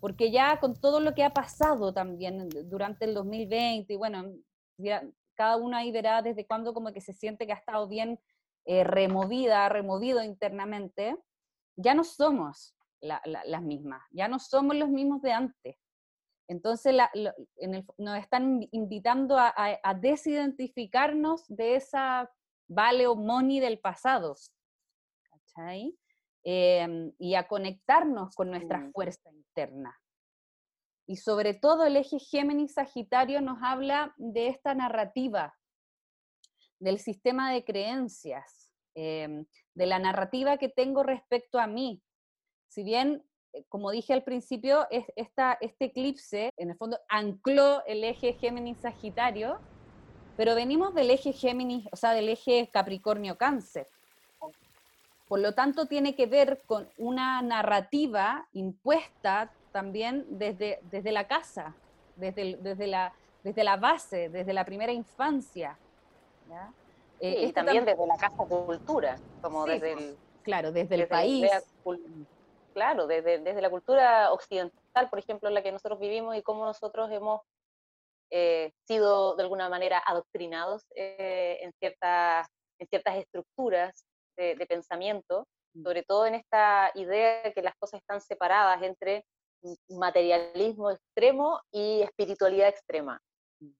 Porque 0.00 0.30
ya 0.30 0.60
con 0.60 0.74
todo 0.74 1.00
lo 1.00 1.14
que 1.14 1.24
ha 1.24 1.32
pasado 1.32 1.92
también 1.92 2.48
durante 2.66 3.04
el 3.06 3.14
2020, 3.14 3.92
y 3.92 3.96
bueno, 3.96 4.32
cada 5.34 5.56
uno 5.56 5.76
ahí 5.76 5.90
verá 5.90 6.22
desde 6.22 6.46
cuándo 6.46 6.74
como 6.74 6.92
que 6.92 7.00
se 7.00 7.12
siente 7.12 7.46
que 7.46 7.52
ha 7.52 7.56
estado 7.56 7.88
bien 7.88 8.20
eh, 8.66 8.84
removida, 8.84 9.68
removido 9.68 10.22
internamente, 10.22 11.16
ya 11.76 11.94
no 11.94 12.04
somos 12.04 12.76
las 13.00 13.62
mismas, 13.62 14.02
ya 14.12 14.28
no 14.28 14.38
somos 14.38 14.76
los 14.76 14.88
mismos 14.88 15.20
de 15.20 15.32
antes. 15.32 15.76
Entonces 16.48 16.94
nos 17.98 18.18
están 18.18 18.66
invitando 18.70 19.36
a, 19.38 19.94
desidentificarnos 20.00 21.44
de 21.48 21.76
esa 21.76 22.30
vale 22.68 23.06
o 23.06 23.14
money 23.14 23.60
del 23.60 23.78
pasado. 23.78 24.34
Em, 26.46 27.12
y 27.18 27.36
a 27.36 27.48
conectarnos 27.48 28.34
con 28.34 28.50
nuestra 28.50 28.90
fuerza 28.92 29.30
interna. 29.30 29.98
Y 31.06 31.16
sobre 31.16 31.54
todo 31.54 31.86
el 31.86 31.96
eje 31.96 32.18
Géminis-Sagitario 32.18 33.40
nos 33.40 33.58
habla 33.62 34.14
de 34.18 34.48
esta 34.48 34.74
narrativa, 34.74 35.54
del 36.80 36.98
sistema 36.98 37.52
de 37.52 37.64
creencias, 37.64 38.70
em, 38.94 39.46
de 39.74 39.86
la 39.86 39.98
narrativa 39.98 40.58
que 40.58 40.68
tengo 40.68 41.02
respecto 41.02 41.58
a 41.58 41.66
mí. 41.66 42.02
Si 42.68 42.82
bien 42.82 43.24
eh, 43.54 43.64
como 43.68 43.90
dije 43.90 44.12
al 44.12 44.24
principio, 44.24 44.86
es 44.90 45.06
esta, 45.16 45.56
este 45.60 45.86
eclipse, 45.86 46.50
en 46.56 46.70
el 46.70 46.76
fondo, 46.76 46.98
ancló 47.08 47.84
el 47.86 48.02
eje 48.02 48.36
Géminis-Sagitario, 48.38 49.60
pero 50.36 50.54
venimos 50.54 50.94
del 50.94 51.10
eje 51.10 51.32
Géminis, 51.32 51.86
o 51.92 51.96
sea, 51.96 52.12
del 52.12 52.28
eje 52.28 52.68
Capricornio-Cáncer. 52.72 53.88
Por 55.28 55.40
lo 55.40 55.54
tanto, 55.54 55.86
tiene 55.86 56.14
que 56.14 56.26
ver 56.26 56.62
con 56.66 56.88
una 56.98 57.40
narrativa 57.42 58.46
impuesta 58.52 59.50
también 59.72 60.26
desde, 60.28 60.80
desde 60.90 61.12
la 61.12 61.26
casa, 61.26 61.74
desde, 62.16 62.56
desde, 62.60 62.86
la, 62.86 63.12
desde 63.42 63.64
la 63.64 63.76
base, 63.76 64.28
desde 64.28 64.52
la 64.52 64.64
primera 64.64 64.92
infancia. 64.92 65.78
Eh, 67.20 67.46
y 67.46 67.52
también 67.52 67.84
desde 67.84 68.06
la 68.06 68.16
casa 68.16 68.36
cultura, 68.36 69.16
como 69.40 69.64
desde 69.64 69.92
el... 69.92 70.16
Claro, 70.42 70.72
desde, 70.72 70.96
el 70.96 71.08
país 71.08 71.50
claro, 72.74 73.06
desde, 73.06 73.62
la 73.62 73.70
cultura 73.70 74.32
occidental, 74.32 75.08
por 75.08 75.18
ejemplo, 75.18 75.48
en 75.48 75.54
la 75.54 75.62
que 75.62 75.72
nosotros 75.72 75.98
vivimos 75.98 76.36
y 76.36 76.42
cómo 76.42 76.66
nosotros 76.66 77.10
hemos 77.10 77.40
eh, 78.36 78.72
sido 78.88 79.36
de 79.36 79.44
alguna 79.44 79.68
manera 79.68 80.02
adoctrinados 80.04 80.82
eh, 80.96 81.58
en, 81.60 81.72
ciertas, 81.78 82.48
en 82.80 82.88
ciertas 82.88 83.18
estructuras 83.18 84.04
de, 84.36 84.56
pensamiento, 84.68 85.46
mm. 85.74 85.84
sobre 85.84 86.02
todo 86.02 86.26
en 86.26 86.34
esta 86.34 86.90
idea 86.96 87.44
de 87.44 87.52
que 87.52 87.62
las 87.62 87.76
cosas 87.76 88.00
están 88.00 88.20
separadas 88.20 88.82
entre 88.82 89.24
materialismo 89.88 90.90
extremo 90.90 91.60
y 91.70 92.02
espiritualidad 92.02 92.70
extrema. 92.70 93.20
Mm. 93.60 93.70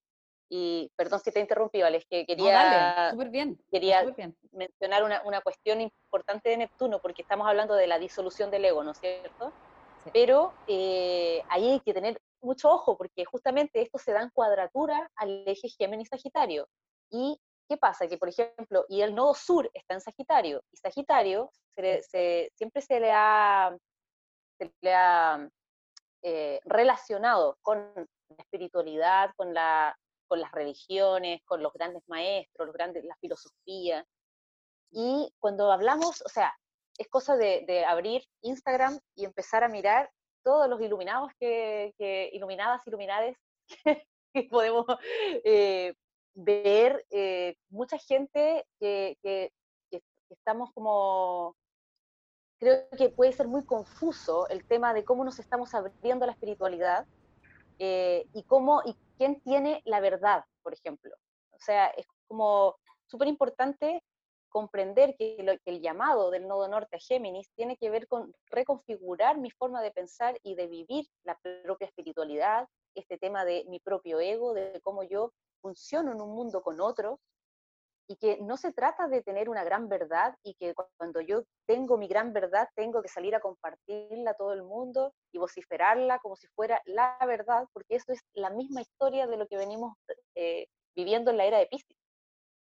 Y 0.51 0.89
perdón 0.95 1.19
si 1.19 1.33
te 1.33 1.41
interrumpí, 1.41 1.83
Alex, 1.83 2.07
que 2.09 2.25
quería, 2.25 3.13
bien, 3.31 3.59
quería 3.73 4.05
mencionar 4.53 5.03
una, 5.03 5.21
una, 5.25 5.41
cuestión 5.41 5.81
importante 5.81 6.51
de 6.51 6.59
Neptuno, 6.59 7.01
porque 7.01 7.23
estamos 7.23 7.49
hablando 7.49 7.75
de 7.75 7.89
la 7.89 7.99
disolución 7.99 8.53
del 8.53 8.67
ego, 8.67 8.85
¿no 8.85 8.93
es 8.93 9.01
cierto? 9.01 9.53
Pero 10.13 10.55
eh, 10.69 11.43
ahí 11.49 11.73
hay 11.73 11.81
que 11.81 11.93
tener 11.93 12.21
mucho 12.45 12.71
ojo, 12.71 12.97
porque 12.97 13.25
justamente 13.25 13.83
esto 13.83 13.99
se 13.99 14.13
da 14.13 14.23
en 14.23 14.31
cuadratura 14.31 15.11
al 15.17 15.45
eje 15.47 15.69
Géminis-Sagitario. 15.69 16.67
¿Y 17.11 17.41
qué 17.69 17.77
pasa? 17.77 18.07
Que, 18.07 18.19
por 18.19 18.29
ejemplo, 18.29 18.85
y 18.89 19.03
el 19.03 19.15
nodo 19.15 19.35
sur 19.35 19.71
está 19.75 19.95
en 19.95 20.01
Sagitario, 20.01 20.63
y 20.73 20.77
Sagitario 20.77 21.51
se, 21.77 22.51
siempre 22.55 22.83
se 22.83 23.01
le 23.01 23.13
ha, 23.13 23.77
eh, 26.23 26.61
relacionado 26.65 27.59
con 27.63 27.93
la 27.95 28.43
espiritualidad, 28.43 29.31
con 29.37 29.53
la 29.53 29.97
con 30.27 30.41
las 30.41 30.53
religiones, 30.53 31.43
con 31.45 31.63
los 31.63 31.73
grandes 31.73 32.03
maestros, 32.09 32.67
los 32.67 32.75
grandes, 32.75 33.05
la 33.05 33.17
filosofía. 33.17 34.05
Y 34.91 35.33
cuando 35.39 35.71
hablamos, 35.71 36.23
o 36.23 36.29
sea, 36.29 36.53
es 36.99 37.09
cosa 37.09 37.37
de, 37.37 37.85
abrir 37.87 38.25
Instagram 38.43 38.99
y 39.15 39.25
empezar 39.25 39.65
a 39.65 39.69
mirar 39.69 40.11
todos 40.45 40.69
los 40.69 40.81
iluminados 40.81 41.33
que, 41.41 42.31
iluminadas, 42.33 42.87
iluminades 42.87 43.37
que, 44.33 44.43
podemos 44.45 44.87
eh, 45.45 45.95
ver, 46.35 47.05
eh, 47.11 47.57
mucha 47.71 47.99
gente 47.99 48.67
que, 48.79 49.17
que, 49.23 49.51
estamos 50.31 50.73
como, 50.73 51.55
creo 52.59 52.89
que 52.97 53.09
puede 53.09 53.33
ser 53.33 53.47
muy 53.47 53.65
confuso 53.65 54.49
el 54.49 54.67
tema 54.67 54.93
de 54.93 55.05
cómo 55.05 55.25
nos 55.25 55.39
estamos 55.39 55.75
abriendo 55.75 56.25
a 56.25 56.27
la 56.27 56.33
espiritualidad 56.33 57.07
eh, 57.79 58.27
y 58.33 58.43
cómo 58.43 58.83
y 58.85 58.97
quién 59.17 59.41
tiene 59.41 59.81
la 59.85 60.01
verdad, 60.01 60.45
por 60.63 60.75
ejemplo. 60.75 61.15
O 61.53 61.59
sea, 61.61 61.87
es 61.89 62.07
como 62.27 62.77
súper 63.07 63.29
importante 63.29 64.03
comprender 64.55 65.17
que, 65.19 65.59
el 65.65 65.81
llamado 65.81 66.31
del 66.31 66.47
nodo 66.47 66.69
norte 66.69 66.95
a 66.95 67.01
Géminis 67.01 67.51
tiene 67.57 67.77
que 67.77 67.91
ver 67.91 68.07
con 68.07 68.33
reconfigurar 68.51 69.37
mi 69.37 69.51
forma 69.51 69.83
de 69.83 69.91
pensar 69.91 70.39
y 70.45 70.55
de 70.55 70.69
vivir 70.69 71.07
la 71.25 71.37
propia 71.65 71.89
espiritualidad, 71.89 72.69
este 72.95 73.19
tema 73.19 73.45
de 73.45 73.65
mi 73.69 73.81
propio 73.81 74.21
ego, 74.21 74.55
de 74.55 74.81
cómo 74.85 75.03
yo 75.03 75.33
funciono 75.61 76.13
en 76.13 76.21
un 76.21 76.31
mundo 76.31 76.63
con 76.63 76.81
otro, 76.81 77.19
y 78.07 78.15
que 78.15 78.39
no 78.43 78.57
se 78.57 78.73
trata 78.73 79.09
de 79.09 79.23
tener 79.23 79.49
una 79.49 79.65
gran 79.65 79.89
verdad 79.89 80.37
y 80.45 80.55
que 80.55 80.73
cuando 80.75 81.21
yo 81.21 81.43
tengo 81.67 81.97
mi 81.97 82.07
gran 82.07 82.33
verdad 82.33 82.69
tengo 82.77 83.03
que 83.03 83.09
salir 83.09 83.35
a 83.35 83.41
compartirla 83.41 84.33
a 84.33 84.35
todo 84.35 84.53
el 84.53 84.63
mundo 84.63 85.15
y 85.33 85.39
vociferarla 85.39 86.21
como 86.21 86.37
si 86.37 86.47
fuera 86.55 86.81
la 86.85 87.19
verdad, 87.27 87.67
porque 87.73 87.97
eso 87.97 88.13
es 88.13 88.21
la 88.35 88.51
misma 88.51 88.83
historia 88.83 89.27
de 89.27 89.37
lo 89.37 89.49
que 89.49 89.57
venimos 89.57 89.97
eh, 90.37 90.69
viviendo 90.95 91.33
en 91.33 91.39
la 91.39 91.47
era 91.47 91.59
de 91.59 91.67
Piscis. 91.67 91.97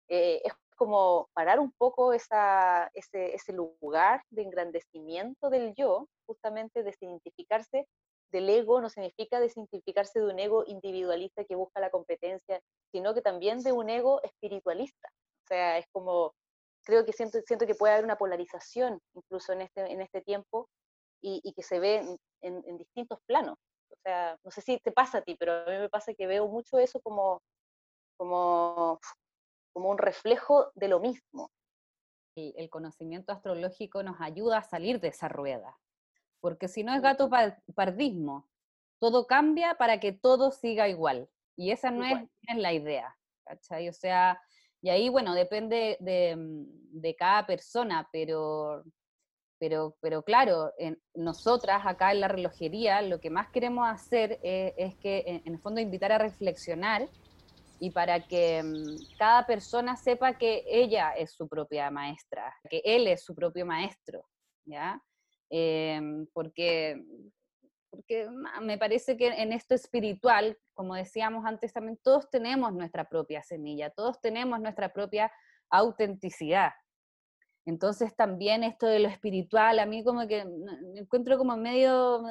Eh, 0.09 0.43
como 0.79 1.29
parar 1.35 1.61
un 1.61 1.73
poco 1.73 2.15
esa, 2.15 2.91
ese, 2.95 3.35
ese 3.35 3.53
lugar 3.53 4.23
de 4.31 4.43
engrandecimiento 4.43 5.51
del 5.51 5.75
yo, 5.75 6.09
justamente 6.27 6.83
desidentificarse 6.83 7.87
del 8.31 8.49
ego 8.49 8.81
no 8.81 8.89
significa 8.89 9.41
desidentificarse 9.41 10.21
de 10.21 10.27
un 10.27 10.39
ego 10.39 10.65
individualista 10.67 11.45
que 11.45 11.55
busca 11.55 11.81
la 11.81 11.91
competencia, 11.91 12.61
sino 12.93 13.15
que 13.15 13.23
también 13.23 13.63
de 13.63 13.73
un 13.73 13.89
ego 13.89 14.23
espiritualista. 14.23 15.09
O 15.45 15.47
sea, 15.49 15.79
es 15.79 15.87
como, 15.93 16.35
creo 16.85 17.05
que 17.05 17.13
siento, 17.13 17.39
siento 17.47 17.67
que 17.67 17.75
puede 17.75 17.95
haber 17.95 18.05
una 18.05 18.19
polarización 18.19 19.01
incluso 19.15 19.53
en 19.53 19.63
este, 19.63 19.81
en 19.93 20.01
este 20.01 20.21
tiempo 20.21 20.69
y, 21.23 21.53
que 21.55 21.63
se 21.63 21.81
ve 21.81 22.19
en, 22.43 22.79
distintos 22.79 23.19
planos. 23.27 23.57
O 23.91 23.97
sea, 24.03 24.39
no 24.45 24.51
sé 24.51 24.61
si 24.61 24.79
te 24.79 24.93
pasa 24.93 25.19
a 25.19 25.23
ti, 25.23 25.37
pero 25.37 25.53
a 25.53 25.65
mí 25.65 25.79
me 25.79 25.89
pasa 25.89 26.15
que 26.15 26.27
veo 26.27 26.47
mucho 26.47 26.79
eso 26.79 27.01
como, 27.01 27.41
como, 28.17 29.01
como 29.73 29.91
un 29.91 29.99
reflejo 29.99 30.71
de 30.75 30.89
lo 30.89 31.01
mismo. 31.01 31.51
el 32.37 32.71
conocimiento 32.71 33.33
astrológico 33.33 34.03
nos 34.05 34.21
ayuda 34.21 34.59
a 34.59 34.63
salir 34.63 35.01
de 35.01 35.09
esa 35.09 35.29
rueda, 35.29 35.77
porque 36.41 36.69
si 36.69 36.85
no 36.85 36.95
es 36.95 37.03
gato 37.03 37.29
pardismo, 37.75 38.49
todo 39.01 39.27
cambia 39.27 39.75
para 39.75 39.99
que 39.99 40.13
todo 40.13 40.53
siga 40.53 40.89
igual, 40.89 41.29
y 41.59 41.73
esa 41.73 41.91
no, 41.91 42.05
es, 42.05 42.29
la 42.57 42.73
idea, 42.73 43.17
¿cachai? 43.45 43.89
O 43.89 43.93
sea, 43.93 44.41
y 44.81 44.91
ahí, 44.91 45.09
bueno, 45.09 45.35
depende 45.35 45.97
de, 45.99 46.37
mm, 46.37 47.01
de 47.01 47.17
cada 47.17 47.45
persona, 47.47 48.09
pero, 48.13 48.85
pero, 49.59 49.97
pero 50.01 50.23
claro, 50.23 50.73
en, 50.79 51.03
nosotras 51.15 51.83
acá 51.85 52.13
en 52.13 52.21
la 52.21 52.29
relojería 52.29 53.03
lo 53.03 53.21
que 53.21 53.31
más 53.31 53.51
queremos 53.51 53.89
hacer 53.89 54.39
es, 54.45 54.73
es 54.77 54.97
que, 54.99 55.25
en, 55.27 55.43
en, 55.45 55.55
el 55.55 55.61
fondo, 55.61 55.81
invitar 55.81 56.13
a 56.13 56.19
reflexionar 56.19 57.09
y 57.81 57.91
para 57.91 58.27
que 58.27 58.63
mm, 58.63 59.17
cada 59.19 59.47
persona 59.47 59.97
sepa 59.97 60.37
que 60.37 60.65
ella 60.67 61.13
es 61.13 61.33
su 61.33 61.49
propia 61.49 61.91
maestra, 61.91 62.55
que 62.69 62.83
él 62.85 63.07
es 63.07 63.25
su 63.25 63.35
propio 63.35 63.65
maestro, 63.67 64.25
¿ya? 64.65 65.01
Em, 65.51 66.27
porque, 66.33 67.03
porque 67.91 68.29
me 68.61 68.79
parece 68.79 69.17
que 69.17 69.29
en 69.29 69.53
esto 69.53 69.75
espiritual, 69.75 70.59
como 70.75 70.95
decíamos 70.95 71.45
antes 71.47 71.73
también, 71.73 71.99
todos 72.03 72.29
tenemos 72.31 72.73
nuestra 72.73 73.09
propia 73.09 73.43
semilla, 73.43 73.91
todos 73.91 74.21
tenemos 74.21 74.61
nuestra 74.61 74.93
propia 74.93 75.33
autenticidad. 75.71 76.73
Entonces 77.69 78.17
también 78.17 78.65
esto 78.65 78.87
de 78.87 78.99
lo 78.99 79.09
espiritual, 79.09 79.79
a 79.79 79.85
mí 79.85 80.03
como 80.03 80.27
que 80.27 80.43
me 80.47 81.01
encuentro 81.01 81.37
como 81.37 81.55
medio, 81.55 82.23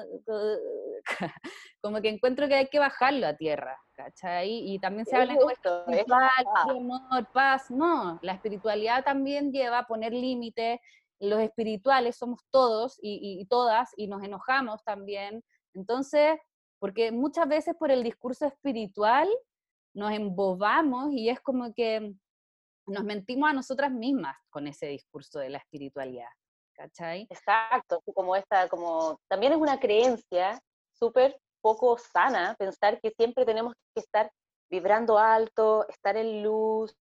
como 1.79 2.01
que 2.01 2.09
encuentro 2.09 2.47
que 2.47 2.55
hay 2.55 2.67
que 2.69 2.79
bajarlo 2.79 3.27
a 3.27 3.37
tierra, 3.37 3.77
¿cachai? 3.93 4.49
Y 4.49 4.79
también 4.79 5.05
se 5.05 5.15
habla 5.15 5.35
de 5.35 5.39
espiritual, 5.53 6.31
amor, 6.67 7.27
paz, 7.31 7.69
no, 7.69 8.17
la 8.23 8.33
espiritualidad 8.33 9.03
también 9.03 9.51
lleva 9.51 9.77
a 9.77 9.85
poner 9.85 10.11
límites, 10.11 10.79
los 11.19 11.39
espirituales 11.39 12.17
somos 12.17 12.39
todos 12.49 12.97
y, 12.99 13.45
todas 13.45 13.91
y 13.95 14.07
nos 14.07 14.23
enojamos 14.23 14.83
también. 14.83 15.43
Entonces, 15.75 16.39
porque 16.79 17.11
muchas 17.11 17.47
veces 17.47 17.75
por 17.77 17.91
el 17.91 18.01
discurso 18.01 18.47
espiritual 18.47 19.29
nos 19.93 20.11
embobamos 20.13 21.11
y 21.11 21.29
es 21.29 21.39
como 21.41 21.75
que 21.75 22.15
nos 22.87 23.03
mentimos 23.03 23.49
a 23.49 23.53
nosotras 23.53 23.91
mismas 23.91 24.35
con 24.49 24.67
ese 24.67 24.87
discurso 24.87 25.39
de 25.39 25.49
la 25.49 25.59
espiritualidad. 25.59 26.29
¿Cachai? 26.73 27.27
Exacto, 27.29 28.01
como 28.13 28.35
esta, 28.35 28.69
como 28.69 29.19
también 29.27 29.53
es 29.53 29.57
una 29.57 29.79
creencia 29.79 30.59
súper 30.93 31.39
poco 31.59 31.97
sana 31.97 32.55
pensar 32.57 32.99
que 33.01 33.11
siempre 33.11 33.45
tenemos 33.45 33.73
que 33.95 34.01
estar 34.01 34.31
vibrando 34.69 35.17
alto, 35.17 35.87
estar 35.89 36.15
en 36.17 36.43
luz, 36.43 36.95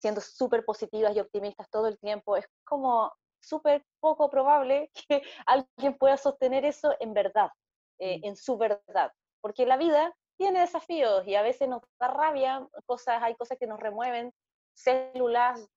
siendo 0.00 0.20
súper 0.20 0.64
positivas 0.64 1.14
y 1.14 1.20
optimistas 1.20 1.70
todo 1.70 1.86
el 1.86 1.98
tiempo. 1.98 2.36
Es 2.36 2.46
como, 2.64 3.12
súper 3.42 3.84
poco 4.00 4.30
probable 4.30 4.90
que 5.08 5.22
alguien 5.46 5.96
pueda 5.98 6.16
sostener 6.16 6.64
eso 6.64 6.94
en 7.00 7.12
verdad, 7.12 7.50
eh, 7.98 8.18
mm. 8.18 8.26
en 8.26 8.36
su 8.36 8.56
verdad, 8.56 9.12
porque 9.40 9.66
la 9.66 9.76
vida 9.76 10.14
tiene 10.38 10.60
desafíos 10.60 11.26
y 11.26 11.34
a 11.34 11.42
veces 11.42 11.68
nos 11.68 11.82
da 12.00 12.08
rabia, 12.08 12.66
cosas, 12.86 13.22
hay 13.22 13.34
cosas 13.36 13.58
que 13.58 13.66
nos 13.66 13.78
remueven, 13.78 14.32
células 14.74 15.68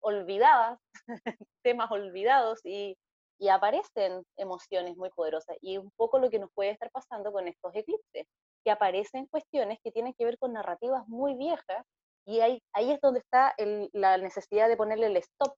olvidadas, 0.00 0.78
temas 1.62 1.90
olvidados 1.90 2.60
y, 2.64 2.96
y 3.38 3.48
aparecen 3.48 4.24
emociones 4.36 4.96
muy 4.96 5.10
poderosas. 5.10 5.56
Y 5.60 5.78
un 5.78 5.90
poco 5.96 6.18
lo 6.18 6.30
que 6.30 6.38
nos 6.38 6.50
puede 6.52 6.70
estar 6.70 6.90
pasando 6.90 7.32
con 7.32 7.48
estos 7.48 7.74
eclipses, 7.74 8.26
que 8.64 8.70
aparecen 8.70 9.26
cuestiones 9.26 9.78
que 9.82 9.92
tienen 9.92 10.14
que 10.14 10.24
ver 10.24 10.38
con 10.38 10.52
narrativas 10.52 11.06
muy 11.08 11.34
viejas 11.34 11.84
y 12.26 12.40
ahí, 12.40 12.60
ahí 12.72 12.90
es 12.90 13.00
donde 13.00 13.20
está 13.20 13.54
la 13.92 14.18
necesidad 14.18 14.68
de 14.68 14.76
ponerle 14.76 15.06
el 15.06 15.16
stop, 15.18 15.54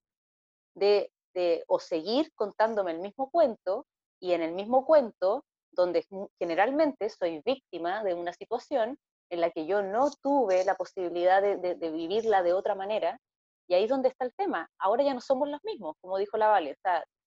de, 0.74 1.10
de 1.34 1.64
o 1.66 1.80
seguir 1.80 2.30
contándome 2.34 2.92
el 2.92 3.00
mismo 3.00 3.30
cuento 3.30 3.86
y 4.20 4.32
en 4.32 4.42
el 4.42 4.52
mismo 4.52 4.84
cuento, 4.84 5.44
donde 5.72 6.04
generalmente 6.38 7.08
soy 7.08 7.40
víctima 7.44 8.04
de 8.04 8.12
una 8.12 8.34
situación 8.34 8.98
en 9.30 9.40
la 9.40 9.50
que 9.50 9.66
yo 9.66 9.82
no 9.82 10.10
tuve 10.22 10.64
la 10.64 10.74
posibilidad 10.74 11.42
de, 11.42 11.56
de, 11.56 11.90
vivirla 11.90 12.42
de 12.42 12.52
otra 12.52 12.74
manera, 12.74 13.18
y 13.68 13.74
ahí 13.74 13.84
es 13.84 13.90
donde 13.90 14.08
está 14.08 14.24
el 14.24 14.34
tema. 14.34 14.68
Ahora 14.78 15.04
ya 15.04 15.14
no 15.14 15.20
somos 15.20 15.48
los 15.48 15.62
mismos, 15.64 15.96
como 16.00 16.18
dijo 16.18 16.36
la 16.36 16.48
Vale, 16.48 16.76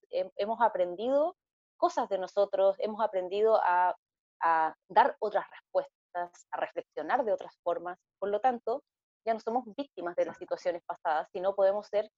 hemos 0.09 0.61
aprendido 0.61 1.35
cosas 1.77 2.09
de 2.09 2.17
nosotros, 2.17 2.75
hemos 2.79 3.01
aprendido 3.01 3.59
a, 3.63 3.95
a 4.41 4.75
dar 4.89 5.15
otras 5.19 5.45
respuestas, 5.49 6.47
a 6.51 6.57
reflexionar 6.57 7.23
de 7.23 7.33
otras 7.33 7.55
formas, 7.63 7.97
por 8.19 8.29
lo 8.29 8.39
tanto, 8.39 8.83
ya 9.25 9.33
no 9.33 9.39
somos 9.39 9.65
víctimas 9.77 10.15
de 10.15 10.25
las 10.25 10.37
situaciones 10.37 10.81
pasadas, 10.85 11.27
sino 11.31 11.55
podemos 11.55 11.87
ser 11.87 12.09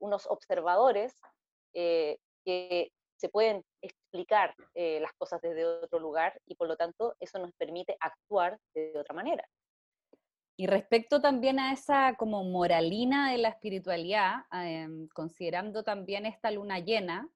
unos 0.00 0.26
observadores 0.26 1.14
eh, 1.74 2.18
que 2.44 2.90
se 3.18 3.28
pueden 3.28 3.64
explicar 3.82 4.54
eh, 4.74 5.00
las 5.00 5.12
cosas 5.14 5.40
desde 5.42 5.66
otro 5.66 5.98
lugar 5.98 6.40
y 6.46 6.54
por 6.54 6.68
lo 6.68 6.76
tanto 6.76 7.14
eso 7.20 7.38
nos 7.38 7.52
permite 7.54 7.96
actuar 8.00 8.58
de 8.74 8.92
otra 8.96 9.14
manera. 9.14 9.44
Y 10.56 10.66
respecto 10.66 11.20
también 11.20 11.58
a 11.60 11.72
esa 11.72 12.14
como 12.16 12.42
moralina 12.44 13.30
de 13.30 13.38
la 13.38 13.48
espiritualidad, 13.48 14.42
em, 14.52 15.08
considerando 15.08 15.84
también 15.84 16.26
esta 16.26 16.50
luna 16.50 16.80
llena, 16.80 17.28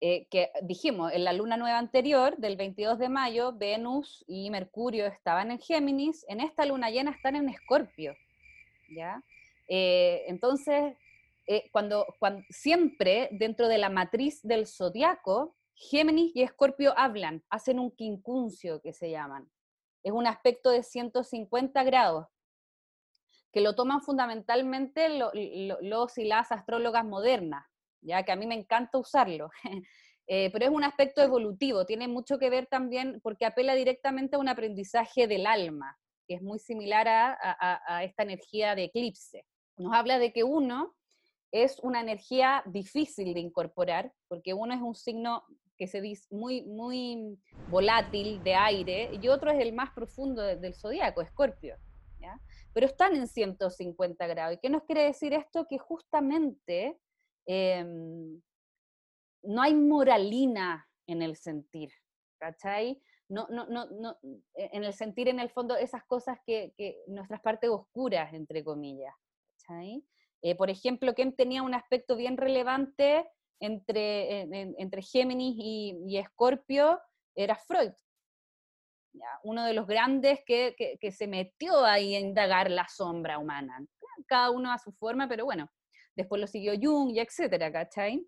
eh, 0.00 0.26
que 0.30 0.50
dijimos, 0.62 1.12
en 1.12 1.24
la 1.24 1.32
luna 1.32 1.56
nueva 1.56 1.78
anterior, 1.78 2.36
del 2.38 2.56
22 2.56 2.98
de 2.98 3.08
mayo, 3.08 3.52
Venus 3.52 4.24
y 4.26 4.50
Mercurio 4.50 5.06
estaban 5.06 5.50
en 5.50 5.60
Géminis, 5.60 6.24
en 6.28 6.40
esta 6.40 6.64
luna 6.66 6.90
llena 6.90 7.10
están 7.10 7.36
en 7.36 7.48
Escorpio, 7.48 8.16
¿ya? 8.88 9.22
Eh, 9.68 10.24
entonces, 10.26 10.96
eh, 11.46 11.68
cuando, 11.72 12.06
cuando, 12.18 12.42
siempre 12.50 13.28
dentro 13.32 13.68
de 13.68 13.78
la 13.78 13.88
matriz 13.88 14.40
del 14.42 14.66
zodiaco, 14.66 15.56
Géminis 15.74 16.32
y 16.34 16.42
Escorpio 16.42 16.94
hablan, 16.96 17.42
hacen 17.50 17.78
un 17.78 17.90
quincuncio 17.90 18.80
que 18.80 18.92
se 18.92 19.10
llaman. 19.10 19.50
Es 20.02 20.12
un 20.12 20.26
aspecto 20.26 20.70
de 20.70 20.82
150 20.82 21.82
grados, 21.84 22.26
que 23.52 23.60
lo 23.60 23.74
toman 23.74 24.00
fundamentalmente 24.02 25.08
los 25.10 26.18
y 26.18 26.24
las 26.24 26.52
astrólogas 26.52 27.04
modernas, 27.04 27.64
ya 28.00 28.22
que 28.22 28.32
a 28.32 28.36
mí 28.36 28.46
me 28.46 28.54
encanta 28.54 28.98
usarlo. 28.98 29.50
Eh, 30.28 30.50
pero 30.52 30.66
es 30.66 30.70
un 30.70 30.84
aspecto 30.84 31.20
evolutivo, 31.20 31.84
tiene 31.84 32.06
mucho 32.06 32.38
que 32.38 32.48
ver 32.48 32.68
también 32.68 33.20
porque 33.24 33.44
apela 33.44 33.74
directamente 33.74 34.36
a 34.36 34.38
un 34.38 34.48
aprendizaje 34.48 35.26
del 35.26 35.46
alma, 35.46 35.98
que 36.28 36.36
es 36.36 36.42
muy 36.42 36.60
similar 36.60 37.08
a, 37.08 38.04
esta 38.04 38.22
energía 38.22 38.76
de 38.76 38.84
eclipse. 38.84 39.44
Nos 39.76 39.92
habla 39.92 40.20
de 40.20 40.32
que 40.32 40.44
uno 40.44 40.94
es 41.52 41.78
una 41.80 42.00
energía 42.00 42.62
difícil 42.66 43.34
de 43.34 43.40
incorporar, 43.40 44.12
porque 44.28 44.54
uno 44.54 44.74
es 44.74 44.80
un 44.80 44.94
signo 44.94 45.44
que 45.78 45.86
se 45.86 46.00
dice 46.00 46.26
muy, 46.34 46.62
muy 46.62 47.38
volátil 47.70 48.42
de 48.42 48.54
aire, 48.54 49.10
y 49.20 49.28
otro 49.28 49.50
es 49.50 49.60
el 49.60 49.72
más 49.72 49.90
profundo 49.90 50.42
del 50.42 50.74
zodiaco, 50.74 51.22
Escorpio. 51.22 51.76
Pero 52.72 52.86
están 52.86 53.14
en 53.14 53.26
150 53.26 54.26
grados. 54.28 54.54
¿Y 54.56 54.58
qué 54.58 54.70
nos 54.70 54.84
quiere 54.84 55.04
decir 55.04 55.34
esto? 55.34 55.66
Que 55.68 55.76
justamente 55.76 56.98
Em, 57.46 58.40
no 59.42 59.62
hay 59.62 59.74
moralina 59.74 60.88
en 61.06 61.22
el 61.22 61.36
sentir, 61.36 61.92
¿cachai? 62.38 63.02
No, 63.28 63.46
no, 63.50 63.66
no, 63.66 63.86
no, 63.86 64.18
e, 64.54 64.70
en 64.72 64.84
el 64.84 64.92
sentir, 64.92 65.28
en 65.28 65.40
el 65.40 65.50
fondo, 65.50 65.76
esas 65.76 66.04
cosas 66.04 66.38
que, 66.46 66.72
que 66.76 67.02
nuestras 67.08 67.40
partes 67.40 67.70
oscuras, 67.70 68.32
entre 68.34 68.62
comillas, 68.62 69.14
¿cachai? 69.56 70.04
Eh, 70.42 70.56
por 70.56 70.70
ejemplo, 70.70 71.14
quien 71.14 71.34
tenía 71.34 71.62
un 71.62 71.74
aspecto 71.74 72.16
bien 72.16 72.36
relevante 72.36 73.28
entre, 73.60 74.40
entre 74.80 75.02
Géminis 75.02 75.54
y, 75.56 76.02
y 76.06 76.18
Escorpio 76.18 77.00
era 77.36 77.54
Freud, 77.54 77.92
uno 79.44 79.64
de 79.64 79.74
los 79.74 79.86
grandes 79.86 80.40
que, 80.44 80.74
que, 81.00 81.12
se 81.12 81.26
metió 81.26 81.84
ahí 81.84 82.14
a 82.14 82.20
indagar 82.20 82.70
la 82.70 82.88
sombra 82.88 83.38
humana, 83.38 83.84
cada 84.26 84.50
uno 84.50 84.72
a 84.72 84.78
su 84.78 84.92
forma, 84.92 85.28
pero 85.28 85.44
bueno, 85.44 85.70
después 86.16 86.40
lo 86.40 86.46
siguió 86.46 86.72
Jung 86.80 87.10
y 87.10 87.20
etcétera, 87.20 87.70
¿cachai? 87.70 88.26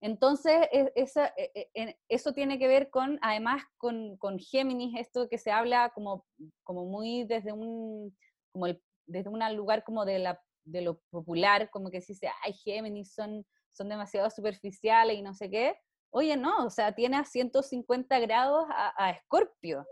Entonces, 0.00 0.68
e, 0.72 0.92
e, 0.96 1.70
e, 1.74 1.96
eso 2.08 2.32
tiene 2.32 2.58
que 2.58 2.66
ver 2.66 2.90
con, 2.90 3.18
además, 3.22 3.62
con, 3.78 4.16
con, 4.16 4.38
Géminis, 4.38 4.98
esto 4.98 5.28
que 5.28 5.38
se 5.38 5.52
habla 5.52 5.90
como, 5.94 6.26
como 6.64 6.86
muy 6.86 7.24
desde 7.24 7.52
un, 7.52 8.16
como 8.52 8.66
desde 9.06 9.30
un 9.30 9.56
lugar 9.56 9.84
como 9.84 10.04
de, 10.04 10.18
la, 10.18 10.42
de 10.64 10.82
lo 10.82 11.00
popular, 11.10 11.70
como 11.70 11.90
que 11.90 12.00
se 12.00 12.12
dice, 12.12 12.30
ay, 12.44 12.52
Géminis 12.52 13.14
son, 13.14 13.44
son 13.72 13.88
demasiado 13.88 14.30
superficiales 14.30 15.16
y 15.16 15.22
no 15.22 15.34
sé 15.34 15.50
qué. 15.50 15.76
Oye, 16.10 16.36
no, 16.36 16.66
o 16.66 16.70
sea, 16.70 16.94
tiene 16.94 17.16
a 17.16 17.24
150 17.24 18.18
grados 18.20 18.66
a, 18.70 19.10
Escorpio. 19.10 19.86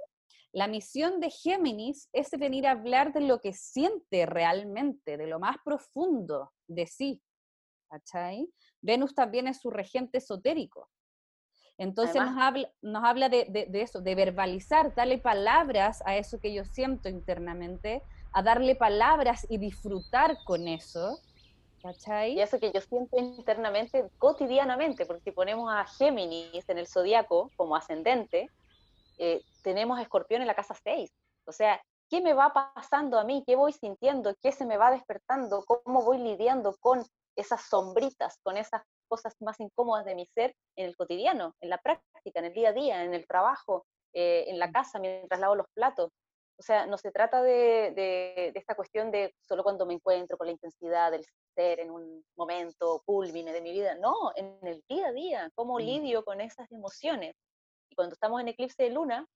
La 0.52 0.68
misión 0.68 1.20
de 1.20 1.30
Géminis 1.30 2.09
es 2.12 2.30
venir 2.33 2.66
a 2.66 2.72
hablar 2.72 3.12
de 3.12 3.20
lo 3.20 3.40
que 3.40 3.52
siente 3.52 4.26
realmente, 4.26 5.16
de 5.16 5.26
lo 5.26 5.38
más 5.38 5.56
profundo 5.64 6.52
de 6.66 6.87
sí. 6.87 7.22
¿Cachai? 7.88 8.48
Venus 8.80 9.14
también 9.14 9.48
es 9.48 9.61
su 9.61 9.70
regente 9.70 10.18
esotérico. 10.18 10.88
Entonces 11.80 12.20
nos 12.20 12.37
habla, 12.37 12.70
nos 12.83 13.04
habla 13.04 13.30
de, 13.30 13.70
eso, 13.72 14.02
de 14.02 14.14
verbalizar, 14.14 14.94
darle 14.94 15.16
palabras 15.16 16.02
a 16.04 16.14
eso 16.14 16.38
que 16.38 16.52
yo 16.52 16.62
siento 16.66 17.09
internamente, 17.09 18.02
a 18.33 18.43
darle 18.43 18.77
palabras 18.77 19.47
y 19.49 19.59
disfrutar 19.59 20.38
con 20.45 20.69
eso. 20.69 21.19
¿Cachai? 21.83 22.35
Y 22.35 22.40
eso 22.40 22.61
que 22.61 22.73
yo 22.73 22.81
siento 22.81 23.16
internamente, 23.19 24.11
cotidianamente, 24.19 25.07
porque 25.07 25.23
si 25.23 25.31
ponemos 25.31 25.73
a 25.73 25.87
Géminis 25.87 26.69
en 26.69 26.79
el 26.79 26.87
zodiaco 26.87 27.51
como 27.57 27.75
ascendente, 27.75 28.51
eh, 29.19 29.43
tenemos 29.62 29.99
escorpión 30.01 30.43
en 30.43 30.47
la 30.47 30.55
casa 30.55 30.75
6. 30.75 31.11
O 31.47 31.53
sea, 31.53 31.81
¿qué 32.11 32.21
me 32.21 32.35
va 32.35 32.53
pasando 32.53 33.19
a 33.19 33.25
mí? 33.25 33.43
¿Qué 33.47 33.57
voy 33.57 33.73
sintiendo? 33.73 34.35
¿Qué 34.43 34.53
se 34.53 34.66
me 34.66 34.77
va 34.77 34.90
despertando? 34.90 35.64
¿Cómo 35.64 36.03
voy 36.03 36.19
lidiando 36.19 36.77
con 36.81 37.03
esas 37.35 37.62
sombritas, 37.62 38.38
con 38.43 38.57
esas 38.57 38.83
cosas 39.09 39.35
más 39.40 39.59
incómodas 39.61 40.05
de 40.05 40.14
mi 40.14 40.27
ser 40.27 40.55
en 40.77 40.87
el 40.87 40.97
cotidiano, 40.97 41.55
en 41.61 41.71
la 41.71 41.79
práctica, 41.79 42.40
en 42.40 42.47
el 42.47 42.53
día 42.53 42.71
a 42.71 42.73
día, 42.73 43.05
en 43.05 43.14
el 43.14 43.27
trabajo, 43.27 43.87
eh, 44.12 44.45
en 44.49 44.59
la 44.59 44.69
mm. 44.69 44.73
casa, 44.73 44.99
mientras 44.99 45.40
lavo 45.40 45.55
los 45.55 45.66
platos? 45.75 46.11
O 46.61 46.62
sea, 46.62 46.85
no 46.85 46.99
se 46.99 47.11
trata 47.11 47.42
de, 47.42 47.90
de, 47.96 48.53
esta 48.55 48.75
cuestión 48.75 49.11
de 49.11 49.35
solo 49.40 49.62
cuando 49.62 49.87
me 49.87 49.94
encuentro 49.94 50.37
con 50.37 50.46
la 50.46 50.53
intensidad 50.53 51.11
del 51.11 51.25
ser 51.55 51.81
en 51.81 51.90
un 51.90 52.23
momento 52.37 53.03
culmine 53.07 53.51
de 53.51 53.62
mi 53.62 53.73
vida. 53.73 53.94
No, 53.94 54.31
en 54.37 54.59
el 54.64 54.85
día 54.87 55.07
a 55.07 55.12
día, 55.12 55.51
cómo 55.55 55.79
mm. 55.79 55.83
lidio 55.83 56.23
con 56.23 56.38
esas 56.42 56.70
emociones. 56.70 57.35
Y 57.88 57.94
cuando 57.94 58.12
estamos 58.12 58.42
en 58.42 58.49
eclipse 58.49 58.83
de 58.83 58.90
luna, 58.90 59.27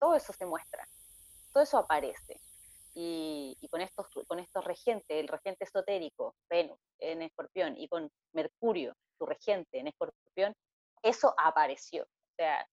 todo 0.00 0.16
eso 0.16 0.32
se 0.32 0.44
muestra, 0.44 0.84
todo 1.52 1.62
eso 1.62 1.78
aparece. 1.78 2.40
Y, 2.96 3.56
con, 3.70 3.80
estos, 3.80 4.06
con 4.26 4.40
estos 4.40 4.64
regentes, 4.64 5.16
el 5.16 5.28
regente 5.28 5.66
esotérico, 5.66 6.34
Venus 6.50 6.80
en 6.98 7.22
escorpión, 7.22 7.76
y 7.76 7.86
con 7.86 8.10
Mercurio, 8.32 8.96
su 9.16 9.24
regente 9.24 9.78
en 9.78 9.86
escorpión, 9.86 10.52
eso 11.00 11.32
apareció. 11.38 12.02
O 12.02 12.34
sea, 12.36 12.66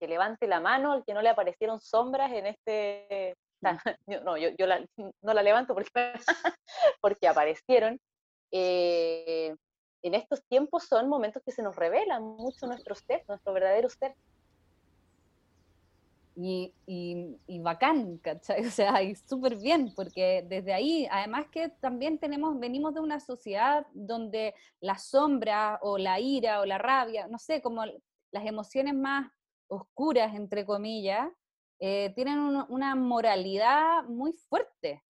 que 0.00 0.08
levante 0.08 0.46
la 0.48 0.60
mano 0.60 0.92
al 0.92 1.04
que 1.04 1.14
no 1.14 1.22
le 1.22 1.28
aparecieron 1.28 1.80
sombras 1.80 2.32
en 2.32 2.46
este... 2.46 3.36
No, 4.24 4.38
yo, 4.38 4.48
no 5.22 5.34
la 5.34 5.42
levanto 5.42 5.74
porque, 5.74 5.90
porque 7.02 7.28
aparecieron. 7.28 8.00
Eh, 8.50 9.54
en 10.02 10.14
estos 10.14 10.42
tiempos 10.46 10.84
son 10.84 11.08
momentos 11.08 11.42
que 11.44 11.52
se 11.52 11.62
nos 11.62 11.76
revelan 11.76 12.22
mucho 12.22 12.66
nuestro 12.66 12.94
ser, 12.94 13.22
nuestro 13.28 13.52
verdadero 13.52 13.90
ser 13.90 14.14
y, 16.42 16.74
y, 17.46 17.58
bacán, 17.60 18.18
¿cachai? 18.18 18.64
O 18.66 18.70
sea, 18.70 19.02
y 19.02 19.14
súper 19.14 19.56
bien, 19.56 19.92
porque 19.94 20.44
desde 20.48 20.72
ahí, 20.72 21.06
además 21.10 21.46
que 21.50 21.68
también 21.68 22.18
tenemos, 22.18 22.58
venimos 22.58 22.94
de 22.94 23.00
una 23.00 23.20
sociedad 23.20 23.86
donde 23.92 24.54
la 24.80 24.98
sombra 24.98 25.78
o 25.82 25.98
la 25.98 26.20
ira 26.20 26.60
o 26.60 26.66
la 26.66 26.78
rabia, 26.78 27.26
no 27.28 27.38
sé, 27.38 27.60
como 27.60 27.84
las 28.32 28.46
emociones 28.46 28.94
más 28.94 29.30
oscuras, 29.70 30.34
entre 30.34 30.66
comillas, 30.66 31.28
eh, 31.80 32.12
tienen 32.14 32.38
una 32.68 32.94
moralidad 32.94 34.04
muy 34.04 34.32
fuerte. 34.32 35.02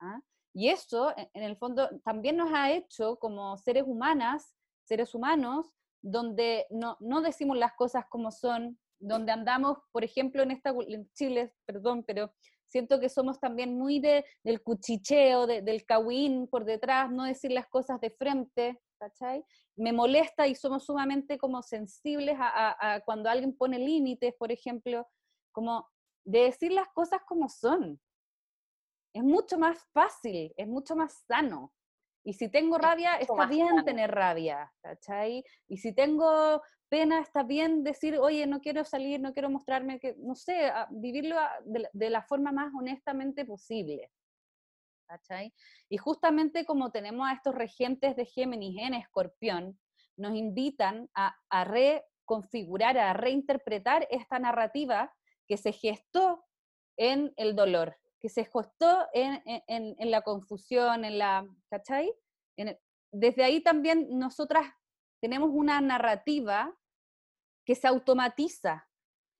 ¿ah? 0.00 0.20
Y 0.52 0.68
eso, 0.68 1.16
e, 1.16 1.30
en 1.34 1.42
el 1.42 1.56
fondo, 1.56 1.88
también 2.04 2.36
nos 2.36 2.52
ha 2.52 2.72
hecho 2.72 3.16
como 3.16 3.56
seres 3.56 3.84
humanas, 3.86 4.54
seres 4.84 5.14
humanos, 5.14 5.72
donde 6.02 6.66
no, 6.70 6.96
no 7.00 7.22
decimos 7.22 7.56
las 7.56 7.72
cosas 7.74 8.04
como 8.08 8.30
son, 8.30 8.78
donde 9.00 9.32
andamos, 9.32 9.78
por 9.92 10.04
ejemplo, 10.04 10.42
en 10.42 10.50
esta 10.50 10.70
en 10.70 11.10
Chile, 11.12 11.54
perdón, 11.64 12.04
pero 12.04 12.32
siento 12.66 13.00
que 13.00 13.08
somos 13.08 13.40
también 13.40 13.78
muy 13.78 14.00
de, 14.00 14.24
del 14.44 14.62
cuchicheo, 14.62 15.46
del 15.46 15.84
cahuín 15.86 16.46
por 16.48 16.64
detrás, 16.64 17.10
no 17.10 17.24
decir 17.24 17.52
las 17.52 17.68
cosas 17.68 18.00
de 18.00 18.10
frente, 18.10 18.80
¿cachai? 18.98 19.44
Me 19.76 19.92
molesta 19.92 20.46
y 20.46 20.54
somos 20.54 20.84
sumamente 20.84 21.38
como 21.38 21.62
sensibles 21.62 22.36
a, 22.38 23.00
cuando 23.04 23.30
alguien 23.30 23.56
pone 23.56 23.78
límites, 23.78 24.34
por 24.38 24.52
ejemplo, 24.52 25.06
como 25.52 25.88
de 26.24 26.40
decir 26.40 26.72
las 26.72 26.88
cosas 26.88 27.20
como 27.26 27.48
son. 27.48 28.00
Es 29.14 29.22
mucho 29.22 29.58
más 29.58 29.78
fácil, 29.92 30.52
es 30.56 30.68
mucho 30.68 30.94
más 30.94 31.24
sano. 31.26 31.72
Y 32.24 32.34
si 32.34 32.50
tengo 32.50 32.76
rabia, 32.76 33.16
está 33.16 33.46
bien 33.46 33.84
tener 33.84 34.10
rabia, 34.10 34.70
¿cachai? 34.82 35.42
Y 35.66 35.78
si 35.78 35.94
tengo 35.94 36.60
pena, 36.88 37.20
está 37.20 37.42
bien 37.42 37.84
decir, 37.84 38.18
oye, 38.18 38.46
no 38.46 38.60
quiero 38.60 38.84
salir, 38.84 39.20
no 39.20 39.32
quiero 39.32 39.48
mostrarme, 39.50 39.98
que, 39.98 40.14
no 40.18 40.34
sé, 40.34 40.70
vivirlo 40.90 41.36
de, 41.64 42.10
la 42.10 42.22
forma 42.22 42.52
más 42.52 42.72
honestamente 42.74 43.44
posible. 43.44 44.10
¿Cachai? 45.08 45.54
Y 45.88 45.96
justamente 45.96 46.66
como 46.66 46.92
tenemos 46.92 47.26
a 47.26 47.32
estos 47.32 47.54
regentes 47.54 48.14
de 48.14 48.26
Géminis 48.26 48.76
en 48.78 48.92
Escorpión, 48.92 49.80
nos 50.18 50.36
invitan 50.36 51.08
a, 51.14 51.34
reconfigurar, 51.64 52.98
a 52.98 53.14
reinterpretar 53.14 54.06
esta 54.10 54.38
narrativa 54.38 55.14
que 55.46 55.56
se 55.56 55.72
gestó 55.72 56.44
en 56.98 57.32
el 57.36 57.56
dolor, 57.56 57.96
que 58.20 58.28
se 58.28 58.44
gestó 58.44 59.06
en, 59.14 59.42
en, 59.66 60.10
la 60.10 60.22
confusión, 60.22 61.04
en 61.04 61.18
la, 61.18 61.46
¿cachai? 61.70 62.12
desde 63.10 63.44
ahí 63.44 63.62
también 63.62 64.18
nosotras 64.18 64.66
tenemos 65.20 65.50
una 65.52 65.80
narrativa 65.80 66.76
que 67.64 67.74
se 67.74 67.86
automatiza. 67.86 68.88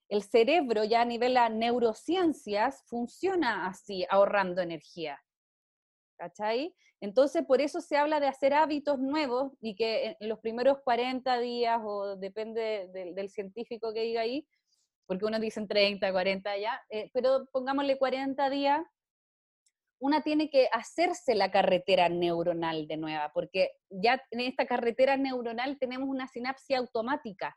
El 0.08 0.22
cerebro 0.22 0.84
ya 0.84 1.02
a 1.02 1.04
nivel 1.04 1.34
de 1.34 1.50
neurociencias 1.50 2.82
funciona 2.86 3.66
así, 3.66 4.06
ahorrando 4.08 4.62
energía. 4.62 5.20
¿Cachai? 6.18 6.74
Entonces, 7.00 7.44
por 7.46 7.60
eso 7.60 7.80
se 7.80 7.96
habla 7.96 8.18
de 8.18 8.26
hacer 8.26 8.52
hábitos 8.52 8.98
nuevos 8.98 9.52
y 9.60 9.76
que 9.76 10.16
en 10.18 10.28
los 10.28 10.40
primeros 10.40 10.78
40 10.82 11.38
días, 11.38 11.80
o 11.82 12.16
depende 12.16 12.88
del 12.92 13.30
científico 13.30 13.94
que 13.94 14.02
diga 14.02 14.22
ahí, 14.22 14.46
porque 15.06 15.24
unos 15.24 15.40
dicen 15.40 15.68
30, 15.68 16.10
40 16.10 16.58
ya, 16.58 16.82
eh, 16.90 17.10
pero 17.14 17.46
pongámosle 17.52 17.96
40 17.96 18.50
días, 18.50 18.82
una 20.00 20.22
tiene 20.22 20.50
que 20.50 20.68
hacerse 20.72 21.34
la 21.34 21.50
carretera 21.50 22.08
neuronal 22.08 22.86
de 22.86 22.96
nueva, 22.96 23.32
porque 23.32 23.70
ya 23.88 24.22
en 24.30 24.40
esta 24.40 24.66
carretera 24.66 25.16
neuronal 25.16 25.78
tenemos 25.78 26.08
una 26.08 26.26
sinapsis 26.28 26.76
automática. 26.76 27.56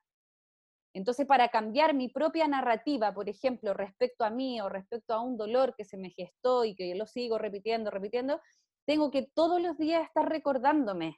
Entonces, 0.94 1.26
para 1.26 1.50
cambiar 1.50 1.94
mi 1.94 2.10
propia 2.10 2.48
narrativa, 2.48 3.14
por 3.14 3.30
ejemplo, 3.30 3.74
respecto 3.74 4.26
a 4.26 4.30
mí 4.30 4.60
o 4.60 4.70
respecto 4.70 5.14
a 5.14 5.22
un 5.22 5.38
dolor 5.38 5.74
que 5.78 5.86
se 5.86 5.98
me 5.98 6.10
gestó 6.10 6.66
y 6.66 6.76
que 6.76 6.90
yo 6.90 6.96
lo 6.96 7.06
sigo 7.06 7.38
repitiendo, 7.38 7.92
repitiendo, 7.92 8.42
tengo 8.86 9.10
que 9.12 9.30
todos 9.34 9.62
los 9.62 9.78
días 9.78 10.04
estar 10.04 10.28
recordándome, 10.28 11.18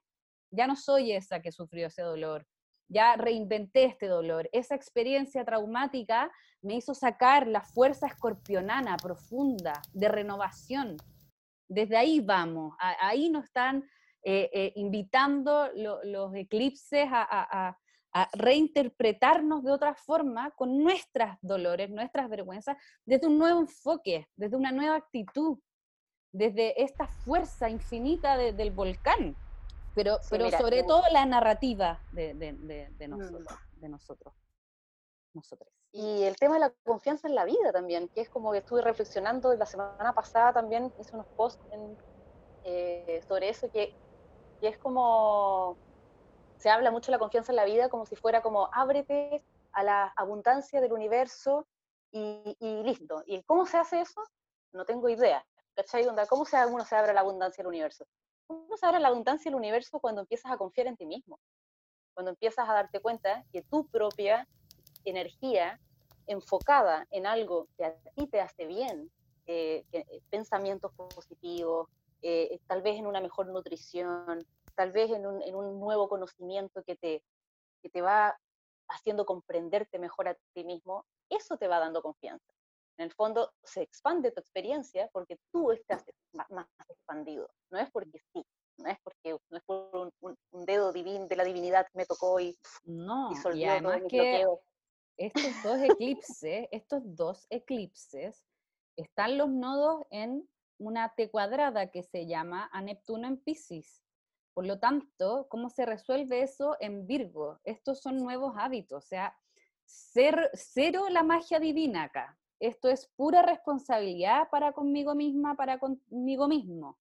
ya 0.51 0.67
no 0.67 0.75
soy 0.75 1.13
esa 1.13 1.41
que 1.41 1.51
sufrió 1.51 1.87
ese 1.87 2.03
dolor, 2.03 2.45
ya 2.87 3.15
reinventé 3.15 3.85
este 3.85 4.07
dolor. 4.07 4.47
Esa 4.51 4.75
experiencia 4.75 5.43
traumática 5.43 6.31
me 6.61 6.75
hizo 6.75 6.93
sacar 6.93 7.47
la 7.47 7.61
fuerza 7.61 8.05
escorpionana 8.07 8.97
profunda 8.97 9.81
de 9.93 10.07
renovación, 10.07 10.97
desde 11.67 11.97
ahí 11.97 12.19
vamos, 12.19 12.75
ahí 12.79 13.29
nos 13.29 13.45
están 13.45 13.83
eh, 14.23 14.49
eh, 14.53 14.73
invitando 14.75 15.69
los 15.73 16.35
eclipses 16.35 17.07
a, 17.11 17.77
reinterpretarnos 18.33 19.63
de 19.63 19.71
otra 19.71 19.95
forma 19.95 20.51
con 20.51 20.83
nuestras 20.83 21.37
dolores, 21.41 21.89
nuestras 21.89 22.29
vergüenzas, 22.29 22.77
desde 23.05 23.27
un 23.27 23.37
nuevo 23.37 23.61
enfoque, 23.61 24.27
desde 24.35 24.55
una 24.55 24.71
nueva 24.71 24.95
actitud, 24.95 25.57
desde 26.31 26.81
esta 26.81 27.07
fuerza 27.07 27.69
infinita 27.69 28.37
del 28.37 28.71
volcán, 28.71 29.35
pero, 29.95 30.17
pero 30.29 30.49
sobre 30.51 30.83
todo 30.83 31.03
la 31.11 31.25
narrativa 31.25 32.01
de, 32.11 32.33
de 32.33 33.07
mm. 33.07 33.89
nosotros 33.89 34.33
nosotros. 35.33 35.69
Y 35.91 36.23
el 36.23 36.35
tema 36.35 36.55
de 36.55 36.61
la 36.61 36.73
confianza 36.83 37.27
en 37.27 37.35
la 37.35 37.45
vida 37.45 37.71
también, 37.71 38.07
que 38.09 38.21
es 38.21 38.29
como 38.29 38.51
que 38.51 38.59
estuve 38.59 38.81
reflexionando 38.81 39.53
la 39.53 39.65
semana 39.65 40.13
pasada 40.13 40.53
también, 40.53 40.91
hice 40.99 41.13
unos 41.13 41.27
posts 41.35 41.63
eh, 42.63 43.21
sobre 43.27 43.49
eso, 43.49 43.69
que, 43.71 43.93
que, 44.59 44.67
es 44.67 44.77
como, 44.77 45.77
se 46.63 46.69
habla 46.69 46.91
mucho 46.91 47.07
de 47.07 47.17
la 47.17 47.19
confianza 47.19 47.51
en 47.51 47.57
la 47.57 47.65
vida 47.65 47.89
como 47.89 48.05
si 48.05 48.15
fuera 48.15 48.41
como 48.41 48.69
ábrete 48.71 49.43
a 49.73 49.83
la 49.83 50.13
abundancia 50.15 50.79
del 50.79 50.93
universo 50.93 51.67
y, 52.09 52.55
y 52.61 52.83
listo. 52.83 53.21
¿Y 53.25 53.43
cómo 53.43 53.65
se 53.65 53.75
hace 53.75 53.99
eso? 53.99 54.21
No 54.71 54.85
tengo 54.85 55.09
idea. 55.09 55.45
¿Cachai? 55.75 56.07
¿Cómo 56.29 56.45
se, 56.45 56.55
uno 56.65 56.85
se 56.85 56.95
abre 56.95 57.11
a 57.11 57.15
la 57.15 57.19
abundancia 57.19 57.61
del 57.61 57.67
universo? 57.67 58.07
Uno 58.47 58.77
se 58.77 58.85
abre 58.85 58.95
a 58.95 59.01
la 59.01 59.09
abundancia 59.09 59.51
del 59.51 59.57
universo 59.57 59.99
cuando 59.99 60.21
empiezas 60.21 60.53
a 60.53 60.57
confiar 60.57 60.87
en 60.87 60.95
ti 60.95 61.05
mismo, 61.05 61.37
cuando 62.13 62.31
empiezas 62.31 62.69
a 62.69 62.73
darte 62.73 63.01
cuenta 63.01 63.43
que 63.51 63.63
tu 63.63 63.85
propia 63.87 64.47
energía 65.03 65.81
enfocada 66.27 67.05
en 67.11 67.25
algo 67.25 67.67
que 67.75 67.83
a 67.83 67.93
ti 68.15 68.25
te 68.27 68.39
hace 68.39 68.67
bien, 68.67 69.11
eh, 69.47 69.83
eh, 69.91 70.21
pensamientos 70.29 70.93
positivos, 70.93 71.89
eh, 72.21 72.57
tal 72.67 72.81
vez 72.81 72.97
en 72.97 73.05
una 73.05 73.19
mejor 73.19 73.47
nutrición, 73.47 74.47
tal 74.75 74.91
vez 74.91 75.11
en 75.11 75.25
un, 75.25 75.41
en 75.41 75.55
un 75.55 75.79
nuevo 75.79 76.09
conocimiento 76.09 76.83
que 76.83 76.95
te, 76.95 77.23
que 77.81 77.89
te 77.89 78.01
va 78.01 78.37
haciendo 78.89 79.25
comprenderte 79.25 79.99
mejor 79.99 80.27
a 80.27 80.37
ti 80.53 80.63
mismo, 80.63 81.05
eso 81.29 81.57
te 81.57 81.67
va 81.67 81.79
dando 81.79 82.01
confianza. 82.01 82.53
En 82.97 83.05
el 83.05 83.13
fondo 83.13 83.51
se 83.63 83.81
expande 83.81 84.31
tu 84.31 84.39
experiencia 84.39 85.09
porque 85.11 85.37
tú 85.51 85.71
estás 85.71 86.03
más, 86.33 86.47
más 86.49 86.67
expandido, 86.89 87.49
no 87.71 87.79
es 87.79 87.89
porque 87.91 88.19
sí, 88.31 88.45
no 88.77 88.89
es 88.89 88.97
porque 89.03 89.35
no 89.49 89.57
es 89.57 89.63
por 89.63 90.11
un, 90.21 90.37
un, 90.51 90.65
dedo 90.65 90.91
divino 90.91 91.27
de 91.27 91.35
la 91.35 91.43
divinidad 91.43 91.87
que 91.87 91.97
me 91.97 92.05
tocó 92.05 92.39
y, 92.39 92.57
no, 92.83 93.31
y, 93.53 93.63
además 93.65 94.01
que 94.07 94.45
estos 95.17 95.63
dos 95.63 95.81
eclipses, 95.81 96.67
estos 96.71 97.01
dos 97.03 97.47
eclipses, 97.49 98.43
están 98.95 99.37
los 99.37 99.49
nodos 99.49 100.05
en 100.11 100.47
una 100.77 101.13
T 101.15 101.29
cuadrada 101.29 101.89
que 101.89 102.03
se 102.03 102.25
llama 102.25 102.69
a 102.71 102.81
Neptuno 102.81 103.27
en 103.27 103.37
Pisces. 103.37 104.02
Por 104.53 104.65
lo 104.67 104.79
tanto, 104.79 105.47
¿cómo 105.49 105.69
se 105.69 105.85
resuelve 105.85 106.41
eso 106.41 106.77
en 106.79 107.07
Virgo? 107.07 107.59
Estos 107.63 108.01
son 108.01 108.17
nuevos 108.17 108.53
hábitos, 108.57 109.03
o 109.03 109.07
sea, 109.07 109.35
cero 109.85 111.09
la 111.09 111.23
magia 111.23 111.59
divina 111.59 112.03
acá. 112.03 112.37
Esto 112.59 112.87
es 112.87 113.07
pura 113.15 113.41
responsabilidad 113.41 114.49
para 114.49 114.71
conmigo 114.71 115.15
misma, 115.15 115.55
para 115.55 115.79
conmigo 115.79 116.47
mismo. 116.47 116.97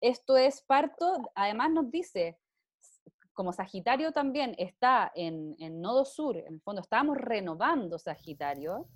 Esto 0.00 0.36
es 0.36 0.62
parto, 0.62 1.30
además 1.34 1.70
nos 1.70 1.90
dice, 1.90 2.38
como 3.34 3.52
Sagitario 3.52 4.12
también 4.12 4.54
está 4.58 5.12
en, 5.14 5.56
nodo 5.80 6.04
sur, 6.04 6.36
en 6.36 6.54
el 6.54 6.60
fondo 6.60 6.80
estábamos 6.80 7.18
renovando 7.18 7.98
Sagitario, 7.98 8.88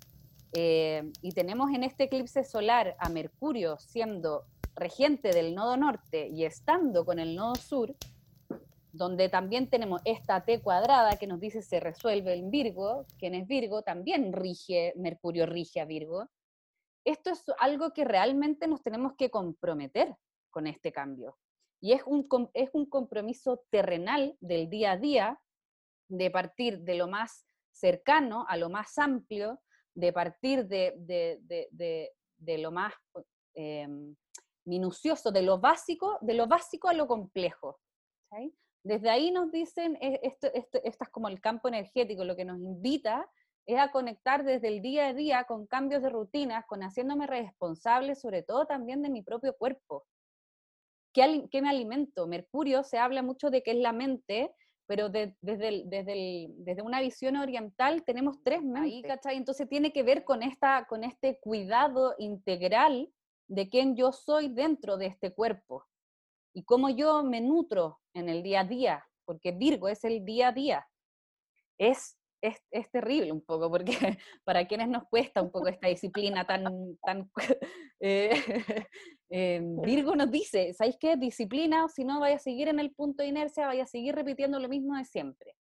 eh, 0.53 1.11
y 1.21 1.31
tenemos 1.31 1.71
en 1.71 1.83
este 1.83 2.05
eclipse 2.05 2.43
solar 2.43 2.95
a 2.99 3.09
Mercurio 3.09 3.77
siendo 3.77 4.45
regente 4.75 5.31
del 5.31 5.55
nodo 5.55 5.77
norte 5.77 6.27
y 6.27 6.45
estando 6.45 7.05
con 7.05 7.19
el 7.19 7.35
nodo 7.35 7.55
sur, 7.55 7.95
donde 8.91 9.29
también 9.29 9.69
tenemos 9.69 10.01
esta 10.05 10.43
T 10.45 10.61
cuadrada 10.61 11.17
que 11.17 11.27
nos 11.27 11.39
dice 11.39 11.61
se 11.61 11.79
resuelve 11.79 12.33
en 12.33 12.49
Virgo, 12.49 13.05
quien 13.17 13.35
es 13.35 13.47
Virgo 13.47 13.81
también 13.81 14.31
rige, 14.33 14.93
Mercurio 14.95 15.45
rige 15.45 15.81
a 15.81 15.85
Virgo. 15.85 16.29
Esto 17.03 17.29
es 17.29 17.43
algo 17.59 17.91
que 17.93 18.05
realmente 18.05 18.67
nos 18.67 18.81
tenemos 18.81 19.13
que 19.17 19.29
comprometer 19.29 20.15
con 20.49 20.67
este 20.67 20.91
cambio. 20.91 21.37
Y 21.81 21.91
es 21.91 22.01
un, 22.05 22.27
es 22.53 22.69
un 22.73 22.85
compromiso 22.85 23.63
terrenal 23.69 24.37
del 24.39 24.69
día 24.69 24.93
a 24.93 24.97
día, 24.97 25.41
de 26.07 26.31
partir 26.31 26.79
de 26.81 26.95
lo 26.95 27.07
más 27.07 27.45
cercano 27.71 28.45
a 28.47 28.57
lo 28.57 28.69
más 28.69 28.97
amplio, 28.97 29.59
de 29.93 30.13
partir 30.13 30.65
de, 30.67 30.93
de, 30.97 32.57
lo 32.57 32.71
más 32.71 32.93
em, 33.53 34.15
minucioso, 34.65 35.31
de 35.31 35.41
lo 35.41 35.59
básico, 35.59 36.17
de 36.21 36.33
lo 36.33 36.47
básico 36.47 36.87
a 36.87 36.93
lo 36.93 37.07
complejo. 37.07 37.79
Desde 38.83 39.09
ahí 39.09 39.31
nos 39.31 39.51
dicen, 39.51 39.97
e, 40.01 40.19
esto, 40.23 40.47
esto, 40.53 40.79
esto, 40.83 41.03
es 41.03 41.09
como 41.09 41.27
el 41.27 41.39
campo 41.39 41.67
energético, 41.67 42.23
lo 42.23 42.35
que 42.35 42.45
nos 42.45 42.59
invita 42.59 43.29
es 43.65 43.79
a 43.79 43.91
conectar 43.91 44.43
desde 44.43 44.67
el 44.67 44.81
día 44.81 45.07
a 45.07 45.13
día 45.13 45.45
con 45.45 45.65
cambios 45.65 46.03
de 46.03 46.09
rutinas, 46.09 46.65
con 46.67 46.81
haciéndome 46.81 47.25
responsable 47.25 48.15
sobre 48.15 48.43
todo 48.43 48.65
también 48.65 49.01
de 49.01 49.09
mi 49.09 49.23
propio 49.23 49.55
cuerpo. 49.57 50.05
¿qué, 51.15 51.61
me 51.61 51.69
alimento? 51.69 52.27
Mercurio 52.27 52.83
se 52.83 52.97
habla 52.97 53.23
mucho 53.23 53.49
de 53.49 53.63
que 53.63 53.71
es 53.71 53.77
la 53.77 53.93
mente, 53.93 54.53
pero 54.85 55.09
desde, 55.09 55.35
desde, 55.41 56.47
desde, 56.57 56.81
una 56.81 56.99
visión 56.99 57.37
oriental 57.37 58.03
tenemos 58.03 58.43
tres 58.43 58.61
mentes, 58.61 59.19
Entonces 59.25 59.67
tiene 59.69 59.93
que 59.93 60.03
ver 60.03 60.25
con, 60.25 60.43
esta, 60.43 60.85
con 60.87 61.03
este 61.03 61.39
cuidado 61.39 62.15
integral 62.19 63.09
de 63.47 63.69
quién 63.69 63.95
yo 63.95 64.11
soy 64.11 64.49
dentro 64.49 64.97
de 64.97 65.07
este 65.07 65.33
cuerpo 65.33 65.85
y 66.53 66.63
cómo 66.63 66.89
yo 66.89 67.23
me 67.23 67.41
nutro 67.41 67.99
en 68.13 68.29
el 68.29 68.41
día 68.41 68.61
a 68.61 68.63
día, 68.63 69.05
porque 69.25 69.51
Virgo 69.51 69.89
es 69.89 70.03
el 70.03 70.23
día 70.23 70.49
a 70.49 70.51
día. 70.51 70.87
Es, 71.77 72.17
es, 72.41 72.91
terrible 72.91 73.31
un 73.31 73.41
poco, 73.41 73.69
porque 73.69 73.91
para 74.45 74.65
quienes 74.67 74.87
nos 74.87 75.03
cuesta 75.09 75.41
un 75.41 75.51
poco 75.51 75.67
esta 75.67 75.87
disciplina 75.87 76.45
tan... 76.47 76.97
tan 77.03 77.29
eh, 77.99 78.31
eh, 79.29 79.61
Virgo 79.61 80.15
nos 80.15 80.31
dice, 80.31 80.73
¿sabéis 80.73 80.97
qué? 80.99 81.17
Disciplina, 81.17 81.87
si 81.89 82.05
no, 82.05 82.19
vaya 82.19 82.37
a 82.37 82.39
seguir 82.39 82.69
en 82.69 82.79
el 82.79 82.93
punto 82.93 83.23
de 83.23 83.29
inercia, 83.29 83.67
vaya 83.67 83.83
a 83.83 83.87
seguir 83.87 84.15
repitiendo 84.15 84.59
lo 84.59 84.69
mismo 84.69 84.95
de 84.95 85.05
siempre. 85.05 85.55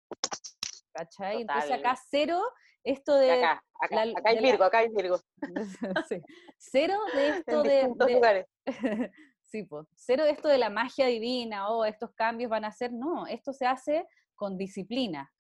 ¿Cachai? 0.93 1.41
Entonces 1.41 1.72
acá 1.72 1.97
cero 2.11 2.43
esto 2.85 3.16
de... 3.16 3.33
Acá, 3.33 3.62
acá, 3.80 4.05
hay 4.24 4.41
Virgo, 4.41 4.64
acá 4.64 4.78
hay 4.78 4.89
Virgo. 4.89 5.20
Cero 6.59 6.99
de 7.14 7.28
esto 7.39 7.62
de... 7.62 8.47
sí, 9.43 9.64
pues, 9.64 9.87
cero 9.95 10.24
de 10.24 10.30
esto 10.30 10.49
de 10.49 10.59
la 10.59 10.70
magia 10.70 11.07
divina, 11.07 11.68
o 11.68 11.78
oh, 11.78 11.85
estos 11.85 12.11
cambios 12.12 12.51
van 12.51 12.64
a 12.64 12.72
ser, 12.72 12.93
no, 12.93 13.26
esto 13.26 13.53
se 13.53 13.66
hace 13.66 14.07
con 14.35 14.57
disciplina. 14.57 15.30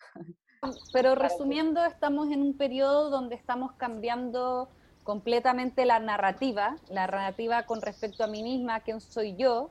Pero 0.92 1.14
resumiendo, 1.14 1.84
estamos 1.84 2.30
en 2.30 2.42
un 2.42 2.56
periodo 2.56 3.10
donde 3.10 3.34
estamos 3.34 3.72
cambiando 3.72 4.68
completamente 5.02 5.84
la 5.86 5.98
narrativa, 5.98 6.76
la 6.88 7.06
narrativa 7.06 7.64
con 7.64 7.80
respecto 7.80 8.22
a 8.22 8.28
mí 8.28 8.42
misma, 8.42 8.80
quién 8.80 9.00
soy 9.00 9.34
yo, 9.36 9.70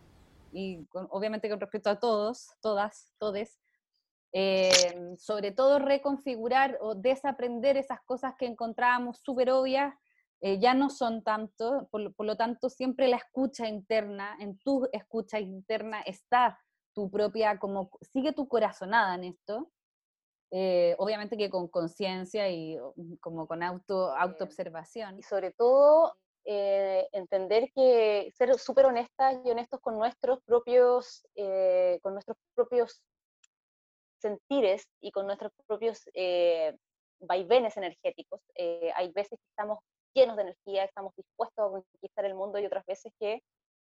y 0.52 0.86
obviamente 0.92 1.50
con 1.50 1.60
respecto 1.60 1.90
a 1.90 2.00
todos, 2.00 2.50
todas, 2.62 3.14
todes, 3.20 3.58
eh, 4.34 5.16
sobre 5.18 5.52
todo 5.52 5.80
reconfigurar 5.80 6.78
o 6.80 6.96
desaprender 6.96 7.76
esas 7.76 8.02
cosas 8.04 8.34
que 8.38 8.46
encontrábamos 8.46 9.20
súper 9.20 9.52
obvias, 9.52 9.94
eh, 10.40 10.58
ya 10.60 10.74
no 10.74 10.90
son 10.90 11.22
tanto, 11.22 11.90
por, 11.92 12.26
lo 12.26 12.38
tanto 12.38 12.70
siempre 12.70 13.10
la 13.10 13.18
escucha 13.18 13.68
interna, 13.68 14.38
en 14.40 14.58
tu 14.60 14.88
escucha 14.94 15.40
interna 15.40 16.02
está 16.02 16.58
tu 16.94 17.12
propia, 17.12 17.60
como 17.60 17.92
sigue 18.02 18.32
tu 18.32 18.48
corazonada 18.48 19.16
en 19.16 19.26
esto, 19.26 19.70
eh, 20.52 20.96
obviamente 20.98 21.38
que 21.38 21.50
con 21.50 21.68
conciencia 21.68 22.50
y 22.50 22.78
como 23.20 23.48
con 23.48 23.64
auto, 23.64 24.16
autoobservación. 24.16 25.20
Y 25.20 25.24
sobre 25.24 25.52
todo 25.52 26.16
entender 26.44 27.72
que 27.76 28.32
ser 28.36 28.58
súper 28.58 28.88
honestas 28.88 29.38
y 29.46 29.52
honestos 29.52 29.80
con 29.80 29.98
nuestros 29.98 30.42
propios, 30.44 31.24
con 32.02 32.14
nuestros 32.14 32.36
propios 32.56 33.04
sentires 34.22 34.88
y 35.02 35.12
con 35.12 35.26
nuestros 35.26 35.52
propios 35.68 36.02
eh, 36.14 36.78
vaivenes 37.20 37.76
energéticos. 37.78 38.42
Eh, 38.56 38.92
hay 38.96 39.12
veces 39.12 39.40
que 39.40 39.50
estamos 39.50 39.80
llenos 40.14 40.36
de 40.36 40.44
energía, 40.44 40.84
estamos 40.84 41.14
dispuestos 41.16 41.66
a 41.66 41.70
conquistar 41.70 42.26
el 42.26 42.36
mundo 42.36 42.60
y 42.60 42.66
otras 42.66 42.86
veces 42.86 43.12
que 43.20 43.42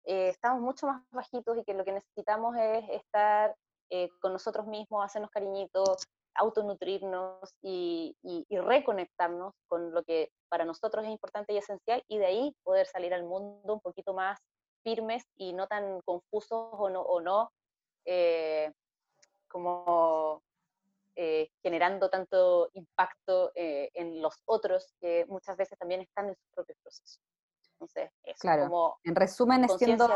eh, 0.04 0.28
estamos 0.28 0.60
mucho 0.60 0.86
más 0.86 1.02
bajitos 1.10 1.58
y 1.58 1.64
que 1.64 1.74
lo 1.74 1.84
que 1.84 1.92
necesitamos 1.92 2.56
es 2.56 2.88
estar 2.90 3.54
con 4.20 4.34
nosotros 4.34 4.66
mismos, 4.66 5.02
hacernos 5.02 5.30
cariñitos, 5.30 6.06
autonutrirnos 6.34 7.54
y, 7.62 8.14
y, 8.22 8.44
y, 8.46 8.58
reconectarnos 8.58 9.54
con 9.66 9.94
lo 9.94 10.02
que 10.02 10.30
para 10.50 10.66
nosotros 10.66 11.06
es 11.06 11.10
importante 11.10 11.54
y 11.54 11.56
esencial 11.56 12.04
y 12.06 12.18
de 12.18 12.26
ahí 12.26 12.56
poder 12.64 12.86
salir 12.86 13.14
al 13.14 13.24
mundo 13.24 13.72
un 13.72 13.80
poquito 13.80 14.12
más 14.12 14.38
firmes 14.82 15.24
y 15.36 15.54
no 15.54 15.66
tan 15.68 16.02
confusos 16.02 16.68
o 16.72 16.90
no, 16.90 17.00
o 17.00 17.22
no 17.22 17.50
como 19.48 20.42
eh, 21.20 21.50
generando 21.62 22.08
tanto 22.08 22.70
impacto 22.74 23.50
eh, 23.56 23.90
en 23.94 24.22
los 24.22 24.40
otros 24.44 24.94
que 25.00 25.26
muchas 25.26 25.56
veces 25.56 25.76
también 25.76 26.00
están 26.00 26.28
en 26.28 26.36
sus 26.36 26.48
propios 26.54 26.78
procesos. 26.80 27.20
Entonces, 27.72 28.12
es 28.22 28.38
claro. 28.38 28.68
como 28.68 29.00
en 29.02 29.16
resumen, 29.16 29.64
es 29.64 29.76
siendo 29.78 30.06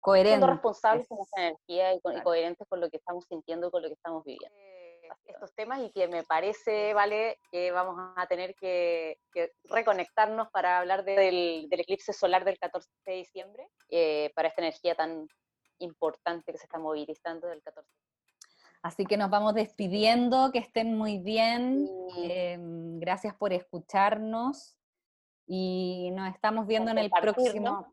coherente. 0.00 0.30
Siendo 0.30 0.46
responsables 0.46 1.06
con 1.06 1.18
nuestra 1.18 1.48
energía 1.48 1.92
y, 1.92 2.00
coherentes 2.00 2.66
con 2.66 2.80
lo 2.80 2.88
que 2.88 2.96
estamos 2.96 3.26
sintiendo, 3.28 3.70
con 3.70 3.82
lo 3.82 3.88
que 3.88 3.94
estamos 3.94 4.24
viviendo. 4.24 4.56
Eh, 4.58 5.10
estos 5.26 5.52
temas 5.54 5.80
y 5.80 5.90
que 5.90 6.08
me 6.08 6.24
parece, 6.24 6.94
Vale, 6.94 7.38
que 7.52 7.70
vamos 7.70 8.14
a 8.16 8.26
tener 8.28 8.54
que, 8.54 9.18
reconectarnos 9.64 10.48
para 10.52 10.78
hablar 10.78 11.04
del, 11.04 11.68
eclipse 11.70 12.14
solar 12.14 12.46
del 12.46 12.58
14 12.58 12.88
de 13.04 13.12
diciembre, 13.12 13.68
para 14.34 14.48
esta 14.48 14.62
energía 14.62 14.94
tan 14.94 15.28
importante 15.78 16.52
que 16.52 16.58
se 16.58 16.64
está 16.64 16.78
movilizando 16.78 17.48
del 17.48 17.62
14. 17.62 17.88
Así 18.82 19.04
que 19.04 19.16
nos 19.16 19.30
vamos 19.30 19.54
despidiendo, 19.54 20.52
que 20.52 20.58
estén 20.58 20.96
muy 20.96 21.18
bien. 21.18 21.88
Em, 22.18 23.00
gracias 23.00 23.34
por 23.34 23.52
escucharnos 23.52 24.76
y 25.46 26.10
nos 26.12 26.32
estamos 26.34 26.66
viendo 26.66 26.90
en 26.90 26.98
el 26.98 27.10
próximo 27.10 27.92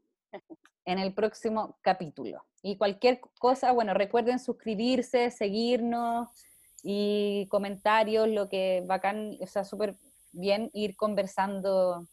en 0.86 1.00
el 1.00 1.14
próximo 1.14 1.78
capítulo. 1.82 2.44
Y 2.62 2.78
cualquier 2.78 3.22
cosa, 3.40 3.72
bueno, 3.72 3.94
recuerden 3.94 4.40
suscribirse, 4.40 5.32
seguirnos 5.32 6.30
y 6.82 7.48
comentarios, 7.50 8.28
lo 8.28 8.50
que 8.50 8.84
bacán, 8.86 9.38
o 9.42 9.48
sea, 9.48 9.64
súper 9.64 9.96
bien 10.32 10.70
ir 10.74 10.96
conversando 10.96 12.08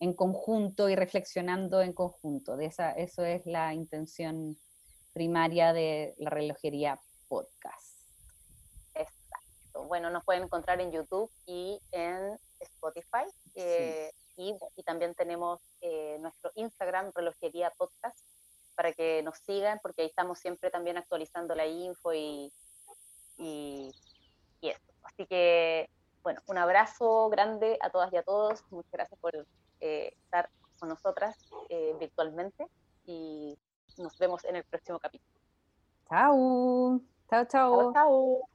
en 0.00 0.14
conjunto 0.14 0.88
y 0.88 0.94
reflexionando 0.94 1.82
en 1.82 1.92
conjunto. 1.92 2.56
De 2.56 2.66
esa, 2.66 2.92
eso 2.92 3.24
es 3.24 3.44
la 3.46 3.74
intención 3.74 4.56
primaria 5.18 5.72
de 5.72 6.14
la 6.18 6.30
relojería 6.30 7.00
podcast. 7.26 7.98
Exacto. 8.94 9.82
Bueno, 9.88 10.10
nos 10.10 10.24
pueden 10.24 10.44
encontrar 10.44 10.80
en 10.80 10.92
YouTube 10.92 11.28
y 11.44 11.80
en 11.90 12.38
Spotify. 12.60 13.26
Eh, 13.56 14.12
y, 14.36 14.54
también 14.84 15.16
tenemos 15.16 15.58
eh, 15.80 16.18
nuestro 16.20 16.52
Instagram, 16.54 17.10
Relojería 17.12 17.72
Podcast, 17.76 18.16
para 18.76 18.92
que 18.92 19.20
nos 19.24 19.38
sigan, 19.38 19.80
porque 19.82 20.02
ahí 20.02 20.06
estamos 20.06 20.38
siempre 20.38 20.70
también 20.70 20.96
actualizando 20.96 21.56
la 21.56 21.66
info 21.66 22.14
y, 22.14 22.52
y, 23.38 23.92
esto. 24.62 24.92
Así 25.02 25.26
que, 25.26 25.90
bueno, 26.22 26.40
un 26.46 26.58
abrazo 26.58 27.28
grande 27.28 27.76
a 27.80 27.90
todas 27.90 28.12
y 28.12 28.18
a 28.18 28.22
todos. 28.22 28.62
Muchas 28.70 28.92
gracias 28.92 29.18
por 29.18 29.34
eh, 29.80 30.12
estar 30.22 30.48
con 30.78 30.90
nosotras 30.90 31.36
virtualmente 31.98 32.68
y 33.04 33.58
nos 33.98 34.18
vemos 34.18 34.44
en 34.44 34.56
el 34.56 34.64
próximo 34.64 34.98
capítulo. 34.98 35.40
Chao. 36.08 37.00
Chao, 37.30 37.44
chao. 37.44 37.92
Chao, 37.92 37.92
chao. 37.92 38.48